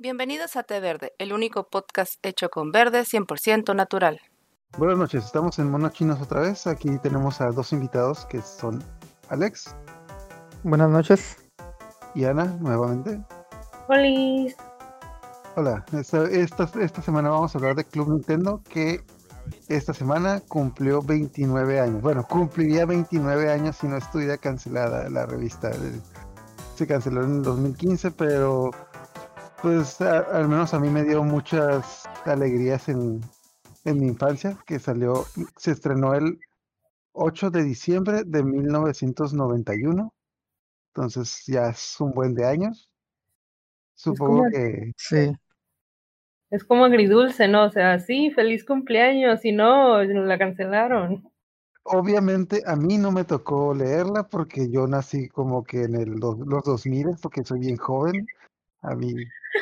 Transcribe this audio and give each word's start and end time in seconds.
Bienvenidos 0.00 0.54
a 0.54 0.62
Té 0.62 0.78
Verde, 0.78 1.12
el 1.18 1.32
único 1.32 1.64
podcast 1.64 2.24
hecho 2.24 2.50
con 2.50 2.70
verde 2.70 3.00
100% 3.00 3.74
natural. 3.74 4.20
Buenas 4.76 4.96
noches, 4.96 5.24
estamos 5.24 5.58
en 5.58 5.68
Mono 5.72 5.88
Chinos 5.88 6.22
otra 6.22 6.40
vez. 6.40 6.68
Aquí 6.68 6.96
tenemos 7.02 7.40
a 7.40 7.50
dos 7.50 7.72
invitados 7.72 8.24
que 8.26 8.40
son 8.40 8.80
Alex. 9.28 9.74
Buenas 10.62 10.88
noches. 10.88 11.38
Y 12.14 12.26
Ana, 12.26 12.44
nuevamente. 12.60 13.20
Hola. 13.88 14.54
Hola, 15.56 15.84
esta, 15.90 16.70
esta, 16.80 17.02
semana 17.02 17.30
vamos 17.30 17.52
a 17.52 17.58
hablar 17.58 17.74
de 17.74 17.82
Club 17.82 18.10
Nintendo 18.10 18.62
que 18.70 19.02
esta 19.66 19.92
semana 19.92 20.40
cumplió 20.46 21.02
29 21.02 21.80
años. 21.80 22.02
Bueno, 22.02 22.22
cumpliría 22.22 22.86
29 22.86 23.50
años 23.50 23.74
si 23.74 23.88
no 23.88 23.96
estuviera 23.96 24.38
cancelada 24.38 25.10
la 25.10 25.26
revista. 25.26 25.72
Se 26.76 26.86
canceló 26.86 27.24
en 27.24 27.38
el 27.38 27.42
2015, 27.42 28.12
pero 28.12 28.70
pues 29.62 30.00
al 30.00 30.48
menos 30.48 30.74
a 30.74 30.80
mí 30.80 30.88
me 30.88 31.04
dio 31.04 31.22
muchas 31.22 32.04
alegrías 32.24 32.88
en, 32.88 33.20
en 33.84 34.00
mi 34.00 34.06
infancia, 34.06 34.58
que 34.66 34.78
salió, 34.78 35.24
se 35.56 35.72
estrenó 35.72 36.14
el 36.14 36.38
8 37.12 37.50
de 37.50 37.64
diciembre 37.64 38.22
de 38.24 38.42
1991. 38.42 40.14
Entonces 40.94 41.44
ya 41.46 41.68
es 41.68 42.00
un 42.00 42.12
buen 42.12 42.34
de 42.34 42.46
años. 42.46 42.90
Supongo 43.94 44.44
que... 44.52 44.92
Sí. 44.96 45.32
Es 46.50 46.64
como 46.64 46.84
agridulce, 46.84 47.46
¿no? 47.46 47.64
O 47.66 47.70
sea, 47.70 47.98
sí, 47.98 48.30
feliz 48.30 48.64
cumpleaños, 48.64 49.44
y 49.44 49.52
no, 49.52 50.02
la 50.02 50.38
cancelaron. 50.38 51.30
Obviamente 51.82 52.62
a 52.66 52.74
mí 52.74 52.96
no 52.96 53.12
me 53.12 53.24
tocó 53.24 53.74
leerla 53.74 54.28
porque 54.28 54.70
yo 54.70 54.86
nací 54.86 55.28
como 55.28 55.64
que 55.64 55.82
en 55.82 55.94
el, 55.94 56.10
los 56.12 56.64
2000, 56.64 57.16
porque 57.20 57.44
soy 57.44 57.60
bien 57.60 57.76
joven. 57.76 58.26
A 58.82 58.94
mí 58.94 59.14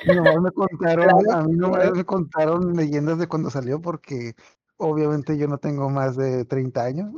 no 0.07 0.41
me 0.43 0.53
contaron, 0.53 1.31
a 1.31 1.43
mí 1.43 1.55
no 1.57 1.71
me 1.71 2.05
contaron 2.05 2.75
leyendas 2.75 3.19
de 3.19 3.27
cuando 3.29 3.51
salió 3.51 3.81
porque 3.81 4.35
obviamente 4.77 5.39
yo 5.39 5.49
no 5.49 5.59
tengo 5.59 5.89
más 5.89 6.17
de 6.17 6.45
30 6.45 6.83
años. 6.85 7.13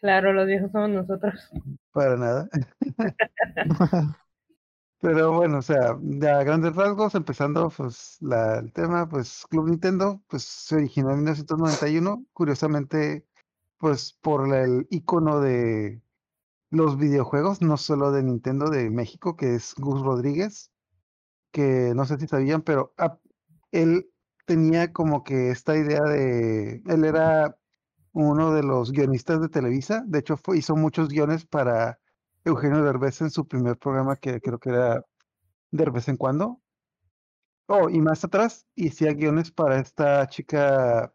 Claro, 0.00 0.32
los 0.32 0.46
viejos 0.46 0.70
somos 0.70 0.90
nosotros. 0.90 1.50
Para 1.92 2.16
nada. 2.16 2.48
Pero 5.00 5.32
bueno, 5.32 5.58
o 5.58 5.62
sea, 5.62 5.90
a 5.90 6.44
grandes 6.44 6.74
rasgos, 6.74 7.14
empezando 7.14 7.70
pues 7.70 8.16
la, 8.20 8.58
el 8.58 8.72
tema, 8.72 9.08
pues 9.08 9.44
Club 9.48 9.68
Nintendo, 9.68 10.22
pues 10.26 10.42
se 10.42 10.76
originó 10.76 11.10
en 11.10 11.18
1991, 11.18 12.24
curiosamente, 12.32 13.26
pues 13.78 14.18
por 14.22 14.54
el 14.54 14.86
icono 14.90 15.40
de 15.40 16.00
los 16.70 16.98
videojuegos, 16.98 17.62
no 17.62 17.76
solo 17.76 18.12
de 18.12 18.22
Nintendo 18.22 18.70
de 18.70 18.90
México, 18.90 19.36
que 19.36 19.54
es 19.54 19.74
Gus 19.76 20.02
Rodríguez, 20.02 20.70
que 21.52 21.92
no 21.94 22.04
sé 22.06 22.18
si 22.18 22.26
sabían, 22.26 22.62
pero 22.62 22.94
él 23.72 24.10
tenía 24.46 24.92
como 24.92 25.24
que 25.24 25.50
esta 25.50 25.76
idea 25.76 26.02
de, 26.02 26.82
él 26.86 27.04
era 27.04 27.58
uno 28.12 28.52
de 28.52 28.62
los 28.62 28.92
guionistas 28.92 29.40
de 29.40 29.48
Televisa, 29.48 30.04
de 30.06 30.20
hecho 30.20 30.38
hizo 30.54 30.76
muchos 30.76 31.08
guiones 31.08 31.44
para 31.46 31.98
Eugenio 32.44 32.82
Derbez 32.82 33.20
en 33.20 33.30
su 33.30 33.46
primer 33.46 33.76
programa 33.78 34.16
que 34.16 34.40
creo 34.40 34.58
que 34.58 34.70
era 34.70 35.04
de 35.72 35.90
vez 35.90 36.08
en 36.08 36.16
cuando. 36.16 36.60
Oh, 37.68 37.88
y 37.90 38.00
más 38.00 38.24
atrás 38.24 38.66
hacía 38.76 39.12
guiones 39.12 39.50
para 39.50 39.78
esta 39.80 40.26
chica 40.28 41.12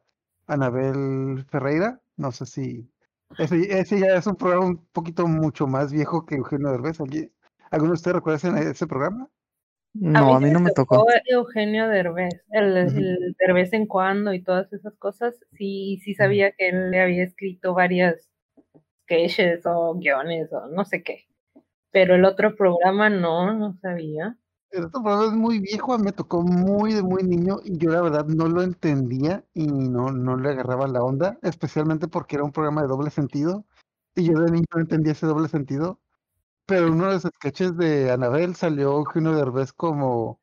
Anabel 0.47 1.45
Ferreira. 1.49 2.01
No 2.17 2.31
sé 2.31 2.45
si. 2.45 2.90
Ese, 3.37 3.99
ya 3.99 4.15
es 4.15 4.27
un 4.27 4.35
programa 4.35 4.65
un 4.65 4.85
poquito 4.91 5.27
mucho 5.27 5.67
más 5.67 5.91
viejo 5.91 6.25
que 6.25 6.35
Eugenio 6.35 6.71
Derbez. 6.71 6.99
¿Alguno 7.71 7.91
de 7.91 7.95
ustedes 7.95 8.15
recuerdan 8.15 8.57
ese 8.57 8.87
programa? 8.87 9.29
No, 9.93 10.35
a 10.35 10.39
mí, 10.39 10.49
no 10.49 10.59
me 10.59 10.71
tocó. 10.71 11.05
Eugenio 11.25 11.87
Derbez, 11.87 12.45
el, 12.51 13.35
de 13.37 13.53
vez 13.53 13.73
en 13.73 13.85
cuando 13.85 14.33
y 14.33 14.41
todas 14.41 14.71
esas 14.71 14.95
cosas. 14.97 15.35
Sí, 15.53 15.99
sí 16.03 16.13
sabía 16.13 16.51
que 16.51 16.69
él 16.69 16.91
le 16.91 17.01
había 17.01 17.23
escrito 17.23 17.73
varias 17.73 18.29
sketches 19.03 19.65
o 19.65 19.95
guiones 19.95 20.51
o 20.53 20.67
no 20.67 20.85
sé 20.85 21.03
qué. 21.03 21.25
Pero 21.91 22.15
el 22.15 22.23
otro 22.23 22.55
programa 22.55 23.09
no, 23.09 23.53
no 23.53 23.73
sabía. 23.81 24.37
Otro 24.73 25.03
programa 25.03 25.25
es 25.25 25.33
muy 25.33 25.59
viejo, 25.59 25.97
me 25.99 26.13
tocó 26.13 26.41
muy 26.41 26.93
de 26.93 27.03
muy 27.03 27.23
niño 27.23 27.59
y 27.63 27.77
yo 27.77 27.89
la 27.91 28.01
verdad 28.01 28.25
no 28.25 28.47
lo 28.47 28.61
entendía 28.61 29.43
y 29.53 29.67
no, 29.67 30.11
no 30.11 30.37
le 30.37 30.49
agarraba 30.49 30.87
la 30.87 31.03
onda, 31.03 31.37
especialmente 31.41 32.07
porque 32.07 32.37
era 32.37 32.45
un 32.45 32.53
programa 32.53 32.81
de 32.81 32.87
doble 32.87 33.09
sentido 33.09 33.65
y 34.15 34.23
yo 34.25 34.39
de 34.39 34.51
niño 34.51 34.65
no 34.73 34.81
entendía 34.81 35.11
ese 35.11 35.25
doble 35.27 35.49
sentido. 35.49 35.99
Pero 36.65 36.91
uno 36.91 37.07
de 37.07 37.13
los 37.13 37.23
sketches 37.23 37.75
de 37.77 38.11
Anabel 38.11 38.55
salió 38.55 38.93
Eugenio 38.93 39.35
Derbez 39.35 39.73
como, 39.73 40.39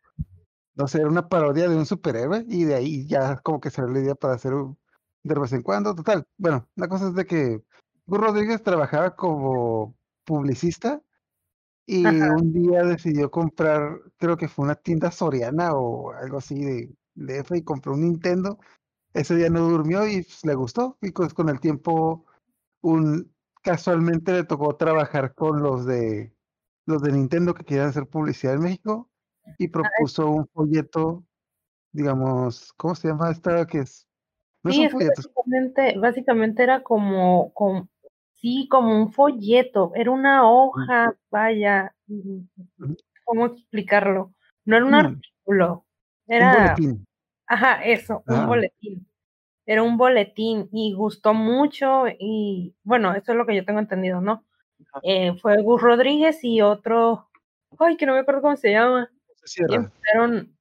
no 0.74 0.88
sé, 0.88 0.98
era 0.98 1.08
una 1.08 1.28
parodia 1.28 1.68
de 1.68 1.76
un 1.76 1.86
superhéroe 1.86 2.44
y 2.48 2.64
de 2.64 2.74
ahí 2.74 3.06
ya 3.06 3.38
como 3.38 3.60
que 3.60 3.70
le 3.70 3.92
la 3.92 4.00
idea 4.00 4.14
para 4.14 4.34
hacer 4.34 4.54
un, 4.54 4.78
de 5.22 5.34
vez 5.40 5.52
en 5.52 5.62
cuando. 5.62 5.94
Total, 5.94 6.26
bueno, 6.36 6.68
la 6.76 6.88
cosa 6.88 7.08
es 7.08 7.14
de 7.14 7.26
que 7.26 7.62
Gus 8.06 8.18
Rodríguez 8.18 8.62
trabajaba 8.62 9.16
como 9.16 9.96
publicista 10.24 11.02
y 11.90 12.04
un 12.04 12.52
día 12.52 12.82
decidió 12.82 13.30
comprar, 13.30 13.98
creo 14.18 14.36
que 14.36 14.46
fue 14.46 14.66
una 14.66 14.74
tienda 14.74 15.10
soriana 15.10 15.72
o 15.72 16.12
algo 16.12 16.36
así 16.36 16.62
de, 16.62 16.94
de 17.14 17.38
F 17.38 17.56
y 17.56 17.62
compró 17.62 17.94
un 17.94 18.02
Nintendo. 18.02 18.58
Ese 19.14 19.34
día 19.34 19.48
no 19.48 19.66
durmió 19.66 20.06
y 20.06 20.20
pues, 20.20 20.44
le 20.44 20.54
gustó. 20.54 20.98
Y 21.00 21.12
pues, 21.12 21.32
con 21.32 21.48
el 21.48 21.60
tiempo, 21.60 22.26
un, 22.82 23.32
casualmente 23.62 24.32
le 24.32 24.44
tocó 24.44 24.76
trabajar 24.76 25.34
con 25.34 25.62
los 25.62 25.86
de 25.86 26.30
los 26.84 27.00
de 27.00 27.12
Nintendo 27.12 27.54
que 27.54 27.64
querían 27.64 27.88
hacer 27.88 28.06
publicidad 28.06 28.56
en 28.56 28.60
México 28.60 29.08
y 29.56 29.68
propuso 29.68 30.30
un 30.30 30.46
folleto, 30.48 31.24
digamos, 31.92 32.74
¿cómo 32.74 32.94
se 32.94 33.08
llama 33.08 33.30
esta? 33.30 33.66
Que 33.66 33.78
es, 33.78 34.06
sí, 34.68 34.84
es 34.84 34.92
básicamente, 34.92 35.98
básicamente 35.98 36.62
era 36.62 36.82
como, 36.82 37.50
como 37.54 37.88
Sí, 38.40 38.68
como 38.70 38.96
un 38.96 39.12
folleto, 39.12 39.90
era 39.96 40.12
una 40.12 40.48
hoja, 40.48 41.12
vaya, 41.28 41.92
¿cómo 43.24 43.46
explicarlo? 43.46 44.32
No 44.64 44.76
era 44.76 44.84
un 44.84 44.92
mm. 44.92 44.94
artículo, 44.94 45.84
era... 46.26 46.50
Un 46.50 46.62
boletín. 46.62 47.06
Ajá, 47.48 47.82
eso, 47.82 48.22
un 48.26 48.36
ah. 48.36 48.46
boletín. 48.46 49.06
Era 49.66 49.82
un 49.82 49.96
boletín 49.96 50.68
y 50.72 50.94
gustó 50.94 51.34
mucho 51.34 52.04
y 52.18 52.74
bueno, 52.84 53.12
eso 53.14 53.32
es 53.32 53.38
lo 53.38 53.44
que 53.44 53.56
yo 53.56 53.64
tengo 53.64 53.80
entendido, 53.80 54.20
¿no? 54.20 54.44
Eh, 55.02 55.36
fue 55.40 55.60
Gus 55.62 55.82
Rodríguez 55.82 56.38
y 56.44 56.62
otro, 56.62 57.28
ay, 57.78 57.96
que 57.96 58.06
no 58.06 58.14
me 58.14 58.20
acuerdo 58.20 58.40
cómo 58.40 58.56
se 58.56 58.70
llama. 58.70 59.10
Y 59.68 59.74
empezaron, 59.74 60.56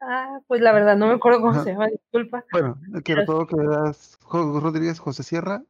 ah, 0.00 0.40
pues 0.46 0.60
la 0.60 0.72
verdad 0.72 0.96
no 0.96 1.08
me 1.08 1.14
acuerdo 1.14 1.40
cómo 1.40 1.62
se 1.62 1.72
llama, 1.72 1.88
disculpa. 1.88 2.44
Bueno, 2.52 2.78
que 3.04 3.14
recuerdo 3.14 3.46
que 3.46 3.56
era 3.56 3.92
Gus 4.30 4.62
Rodríguez, 4.62 4.98
José 4.98 5.22
Sierra 5.22 5.62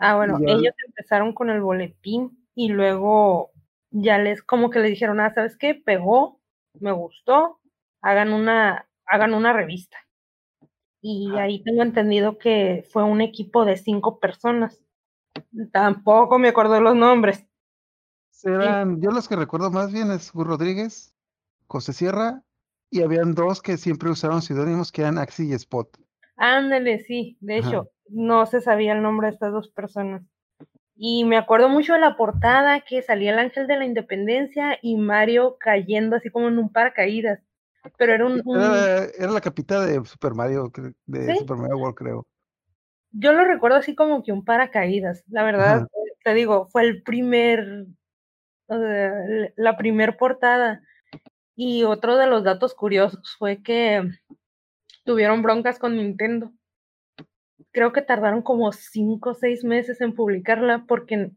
Ah, 0.00 0.16
bueno, 0.16 0.38
ellos 0.46 0.74
empezaron 0.86 1.34
con 1.34 1.50
el 1.50 1.60
boletín 1.60 2.46
y 2.54 2.70
luego 2.70 3.52
ya 3.90 4.18
les, 4.18 4.42
como 4.42 4.70
que 4.70 4.78
le 4.78 4.88
dijeron, 4.88 5.20
ah, 5.20 5.32
¿sabes 5.34 5.58
qué? 5.58 5.74
Pegó, 5.74 6.40
me 6.80 6.92
gustó, 6.92 7.60
hagan 8.00 8.32
una, 8.32 8.88
hagan 9.04 9.34
una 9.34 9.52
revista. 9.52 9.98
Y 11.02 11.30
ah. 11.36 11.42
ahí 11.42 11.62
tengo 11.62 11.82
entendido 11.82 12.38
que 12.38 12.86
fue 12.90 13.04
un 13.04 13.20
equipo 13.20 13.66
de 13.66 13.76
cinco 13.76 14.18
personas. 14.18 14.82
Tampoco 15.72 16.38
me 16.38 16.48
acuerdo 16.48 16.74
de 16.74 16.80
los 16.80 16.96
nombres. 16.96 17.46
Serán, 18.30 19.02
yo 19.02 19.10
los 19.10 19.28
que 19.28 19.36
recuerdo 19.36 19.70
más 19.70 19.92
bien 19.92 20.10
es 20.10 20.32
Gur 20.32 20.46
Rodríguez, 20.46 21.14
José 21.66 21.92
Sierra, 21.92 22.42
y 22.90 23.02
habían 23.02 23.34
dos 23.34 23.60
que 23.60 23.76
siempre 23.76 24.08
usaron 24.08 24.40
seudónimos 24.40 24.90
que 24.92 25.02
eran 25.02 25.18
Axi 25.18 25.48
y 25.48 25.52
Spot. 25.52 25.94
Ándale, 26.36 27.00
sí, 27.00 27.36
de 27.40 27.58
hecho, 27.58 27.90
no 28.10 28.46
se 28.46 28.60
sabía 28.60 28.92
el 28.92 29.02
nombre 29.02 29.28
de 29.28 29.34
estas 29.34 29.52
dos 29.52 29.68
personas. 29.68 30.22
Y 30.96 31.24
me 31.24 31.38
acuerdo 31.38 31.68
mucho 31.68 31.94
de 31.94 32.00
la 32.00 32.16
portada 32.16 32.80
que 32.82 33.00
salía 33.00 33.32
el 33.32 33.38
ángel 33.38 33.66
de 33.66 33.78
la 33.78 33.86
independencia 33.86 34.78
y 34.82 34.96
Mario 34.96 35.56
cayendo 35.58 36.16
así 36.16 36.28
como 36.30 36.48
en 36.48 36.58
un 36.58 36.70
paracaídas. 36.70 37.40
Pero 37.96 38.12
era 38.12 38.26
un. 38.26 38.42
Era, 39.18 39.32
la 39.32 39.40
capita 39.40 39.86
de 39.86 40.04
Super 40.04 40.34
Mario, 40.34 40.70
de 41.06 41.36
Super 41.36 41.56
Mario 41.56 41.78
World, 41.78 41.96
creo. 41.96 42.26
Yo 43.12 43.32
lo 43.32 43.44
recuerdo 43.44 43.78
así 43.78 43.94
como 43.94 44.22
que 44.22 44.32
un 44.32 44.44
paracaídas. 44.44 45.24
La 45.28 45.42
verdad, 45.42 45.86
te 46.22 46.34
digo, 46.34 46.66
fue 46.66 46.82
el 46.82 47.02
primer. 47.02 47.86
la 48.68 49.76
primer 49.78 50.18
portada. 50.18 50.82
Y 51.56 51.84
otro 51.84 52.16
de 52.16 52.26
los 52.26 52.44
datos 52.44 52.74
curiosos 52.74 53.36
fue 53.38 53.62
que 53.62 54.02
tuvieron 55.04 55.42
broncas 55.42 55.78
con 55.78 55.96
Nintendo 55.96 56.52
creo 57.72 57.92
que 57.92 58.02
tardaron 58.02 58.42
como 58.42 58.72
cinco 58.72 59.30
o 59.30 59.34
seis 59.34 59.64
meses 59.64 60.00
en 60.00 60.14
publicarla 60.14 60.84
porque, 60.86 61.30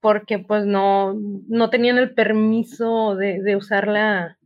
porque 0.00 0.38
pues 0.38 0.64
no, 0.66 1.14
no 1.14 1.70
tenían 1.70 1.98
el 1.98 2.14
permiso 2.14 3.16
de, 3.16 3.42
de 3.42 3.56
usar 3.56 3.88
la, 3.88 4.38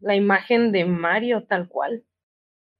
la 0.00 0.14
imagen 0.14 0.72
de 0.72 0.84
Mario 0.84 1.44
tal 1.46 1.68
cual. 1.68 2.04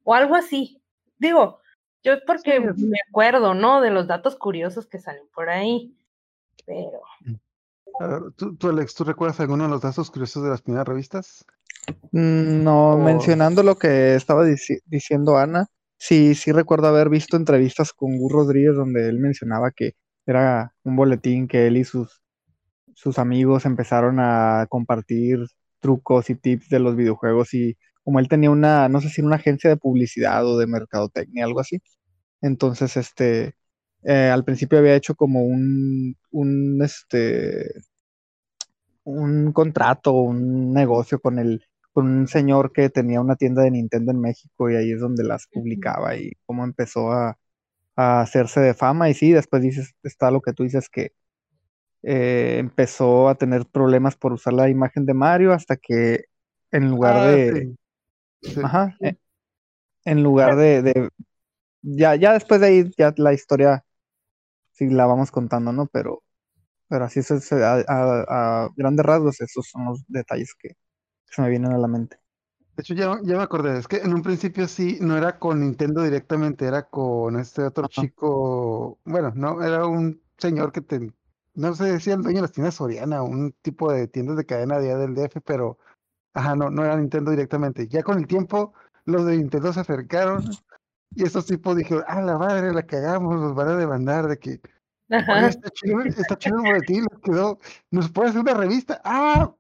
O 0.04 0.14
algo 0.14 0.34
así. 0.34 0.82
Digo, 1.18 1.60
yo 2.02 2.12
es 2.14 2.22
porque 2.26 2.60
me 2.60 2.98
acuerdo, 3.08 3.54
¿no? 3.54 3.80
De 3.80 3.90
los 3.90 4.06
datos 4.06 4.36
curiosos 4.36 4.86
que 4.86 4.98
salen 4.98 5.26
por 5.34 5.50
ahí. 5.50 5.94
Pero. 6.64 7.00
¿tú, 8.36 8.68
Alex, 8.68 8.94
¿tú 8.94 9.04
recuerdas 9.04 9.40
alguno 9.40 9.64
de 9.64 9.70
los 9.70 9.82
datos 9.82 10.10
curiosos 10.10 10.42
de 10.44 10.50
las 10.50 10.62
primeras 10.62 10.86
revistas? 10.86 11.44
Mm, 12.12 12.62
no, 12.62 12.96
mencionando 12.98 13.62
lo 13.62 13.76
que 13.76 14.14
estaba 14.14 14.44
diciendo 14.44 15.36
Ana, 15.36 15.66
sí, 15.98 16.34
sí 16.34 16.52
recuerdo 16.52 16.88
haber 16.88 17.08
visto 17.08 17.36
entrevistas 17.36 17.92
con 17.92 18.18
Gus 18.18 18.32
Rodríguez 18.32 18.74
donde 18.76 19.08
él 19.08 19.18
mencionaba 19.18 19.70
que 19.72 19.94
era 20.26 20.74
un 20.84 20.96
boletín 20.96 21.48
que 21.48 21.66
él 21.66 21.76
y 21.78 21.84
sus, 21.84 22.22
sus 22.94 23.18
amigos 23.18 23.66
empezaron 23.66 24.18
a 24.20 24.66
compartir 24.70 25.46
trucos 25.80 26.30
y 26.30 26.34
tips 26.36 26.68
de 26.70 26.80
los 26.80 26.96
videojuegos 26.96 27.54
y 27.54 27.76
como 28.04 28.20
él 28.20 28.28
tenía 28.28 28.50
una, 28.50 28.88
no 28.88 29.00
sé 29.00 29.10
si 29.10 29.22
una 29.22 29.36
agencia 29.36 29.70
de 29.70 29.76
publicidad 29.76 30.46
o 30.46 30.58
de 30.58 30.66
mercadotecnia, 30.66 31.44
algo 31.44 31.60
así. 31.60 31.80
Entonces, 32.42 32.96
este, 32.96 33.54
eh, 34.04 34.30
al 34.32 34.44
principio 34.44 34.78
había 34.78 34.96
hecho 34.96 35.14
como 35.14 35.44
un, 35.44 36.16
un, 36.32 36.82
este, 36.82 37.70
un 39.04 39.52
contrato, 39.52 40.12
un 40.12 40.72
negocio 40.72 41.20
con 41.20 41.38
el, 41.38 41.64
con 41.98 42.06
un 42.06 42.28
señor 42.28 42.70
que 42.72 42.90
tenía 42.90 43.20
una 43.20 43.34
tienda 43.34 43.62
de 43.62 43.72
Nintendo 43.72 44.12
en 44.12 44.20
México 44.20 44.70
y 44.70 44.76
ahí 44.76 44.92
es 44.92 45.00
donde 45.00 45.24
las 45.24 45.48
publicaba 45.48 46.14
y 46.14 46.30
cómo 46.46 46.62
empezó 46.62 47.10
a, 47.10 47.36
hacerse 47.96 48.60
de 48.60 48.72
fama. 48.72 49.10
Y 49.10 49.14
sí, 49.14 49.32
después 49.32 49.62
dices, 49.62 49.96
está 50.04 50.30
lo 50.30 50.40
que 50.40 50.52
tú 50.52 50.62
dices 50.62 50.88
que 50.88 51.10
eh, 52.04 52.58
empezó 52.60 53.28
a 53.28 53.34
tener 53.34 53.66
problemas 53.66 54.14
por 54.14 54.32
usar 54.32 54.52
la 54.52 54.68
imagen 54.68 55.06
de 55.06 55.14
Mario 55.14 55.52
hasta 55.52 55.76
que 55.76 56.26
en 56.70 56.88
lugar 56.88 57.16
ah, 57.16 57.26
de... 57.26 57.74
Ajá, 58.62 58.96
eh, 59.00 59.16
en 60.04 60.22
lugar 60.22 60.54
de, 60.54 61.10
ya, 61.82 62.14
ya 62.14 62.32
después 62.34 62.60
de 62.60 62.66
ahí, 62.68 62.90
ya 62.96 63.12
la 63.16 63.32
historia 63.32 63.84
sí 64.70 64.88
la 64.88 65.06
vamos 65.06 65.32
contando, 65.32 65.72
¿no? 65.72 65.88
Pero, 65.88 66.22
pero 66.86 67.06
así 67.06 67.18
es, 67.18 67.52
a, 67.52 67.82
a, 67.88 68.68
grandes 68.76 69.04
rasgos, 69.04 69.40
esos 69.40 69.66
son 69.68 69.86
los 69.86 70.04
detalles 70.06 70.54
que 70.54 70.76
se 71.30 71.42
me 71.42 71.50
vienen 71.50 71.72
a 71.72 71.78
la 71.78 71.88
mente. 71.88 72.18
De 72.76 72.82
hecho, 72.82 72.94
ya, 72.94 73.18
ya 73.24 73.36
me 73.36 73.42
acordé, 73.42 73.76
es 73.76 73.88
que 73.88 73.96
en 73.96 74.14
un 74.14 74.22
principio 74.22 74.68
sí, 74.68 74.98
no 75.00 75.16
era 75.16 75.38
con 75.38 75.60
Nintendo 75.60 76.02
directamente, 76.02 76.64
era 76.64 76.84
con 76.84 77.36
este 77.38 77.62
otro 77.62 77.88
chico, 77.88 78.98
bueno, 79.04 79.32
no, 79.34 79.60
era 79.62 79.84
un 79.86 80.22
señor 80.36 80.70
que 80.70 80.80
te, 80.80 81.12
no 81.54 81.74
sé, 81.74 81.86
decía 81.86 82.14
el 82.14 82.22
dueño 82.22 82.36
de 82.36 82.42
las 82.42 82.52
tiendas 82.52 82.76
Soriana, 82.76 83.22
un 83.22 83.52
tipo 83.62 83.92
de 83.92 84.06
tiendas 84.06 84.36
de 84.36 84.46
cadena 84.46 84.78
de 84.78 84.94
del 84.94 85.14
DF, 85.14 85.40
pero, 85.44 85.76
ajá, 86.34 86.54
no, 86.54 86.70
no 86.70 86.84
era 86.84 86.96
Nintendo 86.96 87.32
directamente. 87.32 87.88
Ya 87.88 88.04
con 88.04 88.16
el 88.16 88.28
tiempo, 88.28 88.72
los 89.06 89.26
de 89.26 89.38
Nintendo 89.38 89.72
se 89.72 89.80
acercaron 89.80 90.44
y 91.16 91.24
estos 91.24 91.46
tipos 91.46 91.76
dijeron, 91.76 92.04
ah, 92.06 92.22
la 92.22 92.38
madre, 92.38 92.72
la 92.72 92.84
cagamos, 92.84 93.40
nos 93.40 93.56
van 93.56 93.70
a 93.70 93.76
demandar 93.76 94.28
de 94.28 94.38
que, 94.38 94.60
está 95.08 95.70
chido, 95.70 96.00
está 96.02 96.38
chido 96.38 96.58
el 96.58 96.62
boletín, 96.62 97.06
quedó, 97.24 97.58
nos 97.90 98.08
puede 98.12 98.28
hacer 98.28 98.42
una 98.42 98.54
revista, 98.54 99.00
ah, 99.04 99.52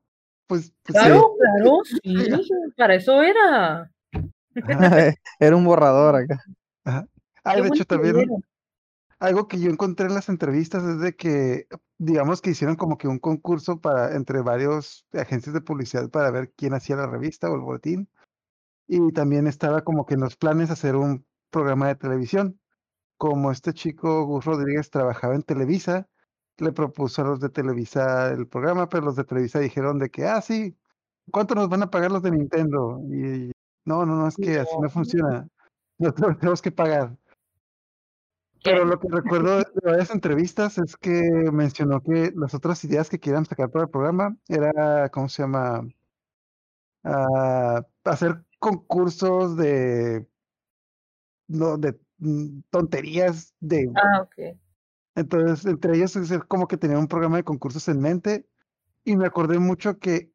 pues, 0.48 0.72
pues 0.82 0.98
claro, 0.98 1.34
claro, 1.38 1.78
sí, 2.02 2.50
para 2.76 2.96
eso 2.96 3.22
era. 3.22 3.90
era 5.38 5.56
un 5.56 5.64
borrador 5.64 6.16
acá. 6.16 6.42
Ah, 7.44 7.56
de 7.56 7.68
hecho 7.68 7.84
también 7.84 8.26
algo 9.18 9.48
que 9.48 9.58
yo 9.58 9.70
encontré 9.70 10.06
en 10.06 10.14
las 10.14 10.28
entrevistas 10.28 10.84
es 10.84 11.00
de 11.00 11.16
que, 11.16 11.66
digamos 11.98 12.40
que 12.40 12.50
hicieron 12.50 12.76
como 12.76 12.98
que 12.98 13.08
un 13.08 13.18
concurso 13.18 13.80
para 13.80 14.14
entre 14.14 14.42
varios 14.42 15.06
agencias 15.12 15.54
de 15.54 15.60
publicidad 15.60 16.08
para 16.10 16.30
ver 16.30 16.52
quién 16.56 16.74
hacía 16.74 16.96
la 16.96 17.06
revista 17.06 17.50
o 17.50 17.54
el 17.54 17.60
boletín. 17.62 18.08
Y 18.86 19.12
también 19.12 19.46
estaba 19.46 19.82
como 19.82 20.06
que 20.06 20.14
en 20.14 20.20
los 20.20 20.36
planes 20.36 20.70
hacer 20.70 20.96
un 20.96 21.26
programa 21.50 21.88
de 21.88 21.96
televisión. 21.96 22.60
Como 23.18 23.50
este 23.52 23.72
chico 23.74 24.24
Gus 24.24 24.44
Rodríguez 24.44 24.90
trabajaba 24.90 25.34
en 25.34 25.42
Televisa, 25.42 26.08
le 26.58 26.72
propuso 26.72 27.22
a 27.22 27.24
los 27.26 27.40
de 27.40 27.48
Televisa 27.48 28.30
el 28.30 28.46
programa, 28.46 28.88
pero 28.88 29.06
los 29.06 29.16
de 29.16 29.24
Televisa 29.24 29.60
dijeron 29.60 29.98
de 29.98 30.10
que, 30.10 30.26
ah, 30.26 30.40
sí, 30.40 30.76
¿cuánto 31.30 31.54
nos 31.54 31.68
van 31.68 31.82
a 31.82 31.90
pagar 31.90 32.10
los 32.10 32.22
de 32.22 32.32
Nintendo? 32.32 33.00
Y 33.10 33.52
no, 33.84 34.04
no, 34.04 34.16
no, 34.16 34.28
es 34.28 34.36
que 34.36 34.58
así 34.58 34.76
no 34.80 34.90
funciona. 34.90 35.48
Nosotros 35.98 36.38
tenemos 36.38 36.62
que 36.62 36.72
pagar. 36.72 37.16
Pero 38.64 38.84
lo 38.84 38.98
que 38.98 39.08
recuerdo 39.08 39.58
de 39.58 39.64
varias 39.82 40.10
entrevistas 40.10 40.78
es 40.78 40.96
que 40.96 41.10
mencionó 41.52 42.02
que 42.02 42.32
las 42.34 42.54
otras 42.54 42.82
ideas 42.84 43.08
que 43.08 43.20
querían 43.20 43.46
sacar 43.46 43.70
para 43.70 43.84
el 43.84 43.90
programa 43.90 44.36
era, 44.48 45.08
¿cómo 45.10 45.28
se 45.28 45.42
llama? 45.42 45.88
Ah, 47.04 47.82
hacer 48.04 48.44
concursos 48.58 49.56
de 49.56 50.26
no 51.46 51.78
de 51.78 51.98
mm, 52.18 52.60
tonterías 52.70 53.54
de 53.60 53.90
ah, 53.94 54.22
ok. 54.22 54.58
Entonces, 55.18 55.66
entre 55.66 55.96
ellos 55.96 56.14
es 56.14 56.32
como 56.44 56.68
que 56.68 56.76
tenía 56.76 56.96
un 56.96 57.08
programa 57.08 57.38
de 57.38 57.42
concursos 57.42 57.88
en 57.88 58.00
mente 58.00 58.46
y 59.04 59.16
me 59.16 59.26
acordé 59.26 59.58
mucho 59.58 59.98
que 59.98 60.32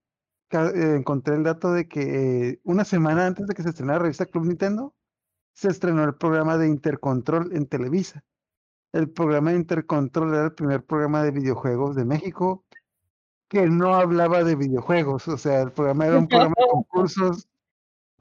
eh, 0.51 0.95
encontré 0.97 1.35
el 1.35 1.43
dato 1.43 1.71
de 1.71 1.87
que 1.87 2.59
una 2.63 2.83
semana 2.83 3.25
antes 3.25 3.47
de 3.47 3.53
que 3.53 3.63
se 3.63 3.69
estrenara 3.69 3.99
la 3.99 4.03
revista 4.03 4.25
Club 4.25 4.45
Nintendo, 4.45 4.93
se 5.53 5.69
estrenó 5.69 6.03
el 6.03 6.15
programa 6.15 6.57
de 6.57 6.67
Intercontrol 6.67 7.55
en 7.55 7.65
Televisa. 7.67 8.25
El 8.91 9.09
programa 9.09 9.51
de 9.51 9.57
Intercontrol 9.57 10.33
era 10.33 10.45
el 10.45 10.53
primer 10.53 10.83
programa 10.83 11.23
de 11.23 11.31
videojuegos 11.31 11.95
de 11.95 12.03
México 12.03 12.65
que 13.47 13.65
no 13.67 13.95
hablaba 13.95 14.43
de 14.43 14.57
videojuegos, 14.57 15.29
o 15.29 15.37
sea, 15.37 15.61
el 15.61 15.71
programa 15.71 16.07
era 16.07 16.17
un 16.17 16.27
programa 16.27 16.55
de 16.57 16.67
concursos, 16.69 17.47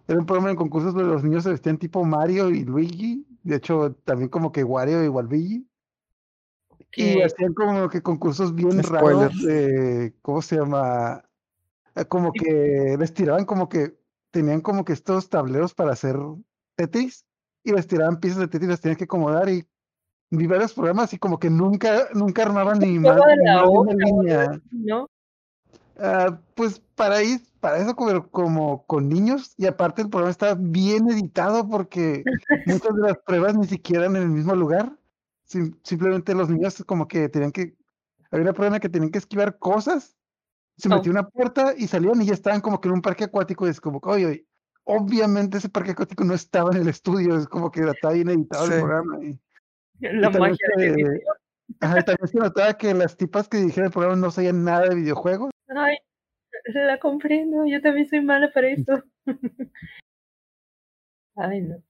era 0.07 0.21
un 0.21 0.27
programa 0.27 0.51
de 0.51 0.57
concursos 0.57 0.95
donde 0.95 1.13
los 1.13 1.25
niños 1.25 1.43
se 1.43 1.51
vestían 1.51 1.79
tipo 1.79 2.05
Mario 2.05 2.51
y 2.51 2.65
Luigi, 2.65 3.27
de 3.43 3.57
hecho 3.57 3.97
también 4.05 4.29
como 4.29 4.53
que 4.53 4.63
Wario 4.63 5.03
y 5.03 5.09
Waluigi 5.09 5.67
y 6.95 7.23
hacían 7.23 7.55
como 7.55 7.89
que 7.89 8.03
concursos 8.03 8.55
bien 8.55 8.83
raros 8.83 9.43
de, 9.43 10.15
¿cómo 10.23 10.43
se 10.43 10.57
llama? 10.57 11.25
Eh, 11.95 12.05
como 12.05 12.33
que 12.33 12.97
les 12.99 13.15
tiraban 13.15 13.45
como 13.45 13.69
que, 13.69 13.97
tenían 14.31 14.61
como 14.61 14.85
que 14.85 14.93
estos 14.93 15.29
tableros 15.29 15.75
para 15.75 15.93
hacer 15.93 16.17
Tetris 16.77 17.25
y 17.65 17.73
les 17.73 17.87
tiraban 17.87 18.21
piezas 18.21 18.41
de 18.41 18.49
Tetris, 18.49 18.71
las 18.71 18.81
tenían 18.81 18.97
que 18.97 19.05
acomodar 19.05 19.49
y 19.49 19.67
vi 20.31 20.47
varios 20.47 20.73
programas 20.73 21.13
y 21.13 21.19
como 21.19 21.39
que 21.39 21.51
nunca, 21.51 22.09
nunca 22.15 22.43
armaban 22.43 22.79
ni 22.79 22.99
más, 22.99 23.19
línea. 23.97 24.61
¿no? 24.71 25.09
Ah, 25.99 26.39
pues 26.55 26.81
para 26.95 27.17
ahí, 27.17 27.39
para 27.61 27.79
eso 27.79 27.95
como, 27.95 28.29
como 28.29 28.87
con 28.87 29.09
niños, 29.09 29.55
y 29.59 29.67
aparte 29.67 30.03
el 30.03 30.09
programa 30.09 30.31
está 30.31 30.55
bien 30.55 31.09
editado 31.11 31.69
porque 31.69 32.25
muchas 32.67 32.97
de 32.97 33.03
las 33.03 33.19
pruebas 33.19 33.57
ni 33.57 33.67
siquiera 33.67 34.07
en 34.07 34.17
el 34.17 34.29
mismo 34.29 34.55
lugar 34.55 34.93
simplemente 35.83 36.35
los 36.35 36.49
niños 36.49 36.83
como 36.87 37.07
que 37.09 37.29
tenían 37.29 37.53
que, 37.53 37.77
había 38.31 38.45
una 38.45 38.53
prueba 38.53 38.81
que 38.81 38.89
tenían 38.89 39.11
que 39.11 39.19
esquivar 39.19 39.59
cosas, 39.59 40.17
se 40.77 40.89
metió 40.89 41.13
una 41.13 41.29
puerta 41.29 41.75
y 41.77 41.87
salían 41.87 42.23
y 42.23 42.27
ya 42.27 42.35
estaban 42.35 42.61
como 42.61 42.81
que 42.81 42.89
en 42.89 42.95
un 42.95 43.03
parque 43.03 43.25
acuático 43.25 43.67
y 43.67 43.71
es 43.71 43.81
como, 43.81 44.01
oye, 44.03 44.27
oye 44.27 44.47
obviamente 44.85 45.59
ese 45.59 45.69
parque 45.69 45.93
acuático 45.93 46.25
no 46.25 46.35
estaba 46.35 46.71
en 46.73 46.83
el 46.83 46.89
estudio, 46.89 47.37
es 47.37 47.47
como 47.47 47.71
que 47.71 47.81
estaba 47.81 48.15
bien 48.15 48.31
editado 48.31 48.65
el 48.67 48.81
programa. 48.81 49.25
Y, 49.25 49.39
la 50.01 50.31
magia 50.31 50.69
de 50.77 51.23
también 51.79 52.29
se 52.29 52.39
notaba 52.39 52.77
que 52.77 52.93
las 52.93 53.17
tipas 53.17 53.49
que 53.49 53.59
dijeron 53.59 53.87
el 53.87 53.93
programa 53.93 54.17
no 54.17 54.31
sabían 54.31 54.65
nada 54.65 54.89
de 54.89 54.95
videojuegos. 54.95 55.51
Ay, 55.69 55.97
la 56.75 56.99
comprendo, 56.99 57.65
yo 57.67 57.81
también 57.81 58.09
soy 58.09 58.21
mala 58.21 58.53
para 58.53 58.69
esto. 58.69 59.03
Ay, 61.37 61.63
no. 61.63 61.83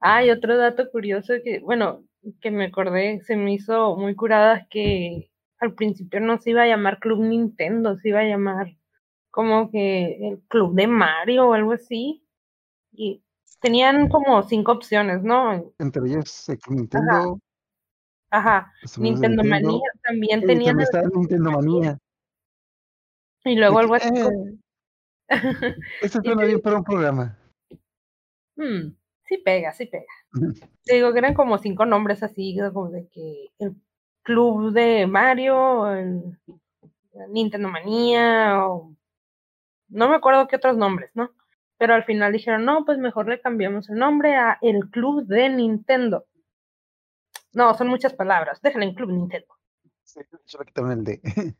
Hay 0.00 0.30
otro 0.30 0.56
dato 0.56 0.88
curioso 0.90 1.34
que, 1.42 1.58
bueno, 1.58 2.04
que 2.40 2.50
me 2.50 2.66
acordé, 2.66 3.20
se 3.22 3.36
me 3.36 3.54
hizo 3.54 3.96
muy 3.96 4.14
curada 4.14 4.66
que 4.68 5.30
al 5.58 5.74
principio 5.74 6.20
no 6.20 6.38
se 6.38 6.50
iba 6.50 6.62
a 6.62 6.66
llamar 6.66 6.98
Club 6.98 7.20
Nintendo, 7.20 7.96
se 7.96 8.10
iba 8.10 8.20
a 8.20 8.28
llamar 8.28 8.76
como 9.30 9.70
que 9.70 10.28
el 10.28 10.40
Club 10.48 10.74
de 10.74 10.86
Mario 10.86 11.48
o 11.48 11.52
algo 11.52 11.72
así. 11.72 12.24
Y 12.92 13.22
tenían 13.60 14.08
como 14.08 14.42
cinco 14.42 14.72
opciones, 14.72 15.22
¿no? 15.22 15.72
Entre 15.78 16.02
ellas 16.06 16.48
el 16.48 16.58
Club 16.58 16.76
Nintendo. 16.78 17.40
Ajá, 18.30 18.72
Nintendo, 18.98 19.42
Manía 19.42 19.90
también 20.02 20.44
tenía. 20.44 20.74
Nintendo 21.14 21.50
Manía. 21.50 21.98
Y 23.44 23.56
luego 23.56 23.78
algo 23.78 23.94
así. 23.94 24.08
Eh, 24.08 24.58
Esto 26.02 26.20
suena 26.22 26.44
bien 26.44 26.60
para 26.60 26.76
un 26.78 26.84
programa. 26.84 27.38
Hmm. 28.56 28.94
Sí 29.28 29.38
pega, 29.38 29.72
sí 29.72 29.86
pega. 29.86 30.06
Te 30.84 30.94
digo 30.94 31.12
que 31.12 31.18
eran 31.18 31.34
como 31.34 31.58
cinco 31.58 31.84
nombres 31.84 32.22
así, 32.22 32.56
como 32.72 32.90
de 32.90 33.06
que 33.08 33.50
el 33.58 33.74
club 34.22 34.72
de 34.72 35.06
Mario, 35.06 35.92
el 35.94 36.38
Nintendo 37.28 37.68
Manía, 37.68 38.66
o 38.66 38.94
no 39.88 40.08
me 40.08 40.16
acuerdo 40.16 40.48
qué 40.48 40.56
otros 40.56 40.76
nombres, 40.76 41.10
¿no? 41.14 41.30
Pero 41.78 41.94
al 41.94 42.04
final 42.04 42.32
dijeron, 42.32 42.64
no, 42.64 42.84
pues 42.84 42.98
mejor 42.98 43.28
le 43.28 43.40
cambiamos 43.40 43.88
el 43.88 43.96
nombre 43.96 44.36
a 44.36 44.58
el 44.62 44.88
Club 44.90 45.26
de 45.26 45.48
Nintendo. 45.48 46.26
No, 47.52 47.72
son 47.74 47.88
muchas 47.88 48.14
palabras, 48.14 48.60
déjale 48.62 48.86
en 48.86 48.94
Club 48.94 49.10
Nintendo. 49.10 49.54
Sí, 50.02 50.20
el 50.76 51.04
de. 51.04 51.20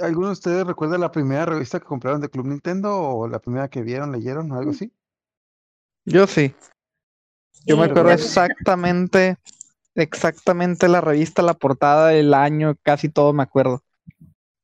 ¿Alguno 0.00 0.26
de 0.28 0.32
ustedes 0.32 0.66
recuerda 0.66 0.98
la 0.98 1.10
primera 1.10 1.46
revista 1.46 1.80
que 1.80 1.86
compraron 1.86 2.20
de 2.20 2.28
Club 2.28 2.46
Nintendo 2.46 2.96
o 2.96 3.28
la 3.28 3.40
primera 3.40 3.68
que 3.68 3.82
vieron, 3.82 4.12
leyeron 4.12 4.50
o 4.52 4.58
algo 4.58 4.70
así? 4.70 4.92
Yo 6.04 6.26
sí. 6.26 6.54
Yo 7.66 7.76
me 7.76 7.84
acuerdo 7.84 8.12
exactamente, 8.12 9.36
exactamente 9.94 10.88
la 10.88 11.00
revista, 11.00 11.42
la 11.42 11.54
portada, 11.54 12.14
el 12.14 12.32
año, 12.32 12.76
casi 12.82 13.08
todo 13.08 13.32
me 13.32 13.42
acuerdo. 13.42 13.82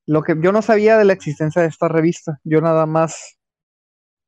lo 0.07 0.23
que 0.23 0.37
yo 0.41 0.53
no 0.53 0.63
sabía 0.63 0.97
de 0.97 1.05
la 1.05 1.13
existencia 1.13 1.63
de 1.63 1.69
esta 1.69 1.89
revista, 1.89 2.41
yo 2.45 2.61
nada 2.61 2.87
más 2.87 3.39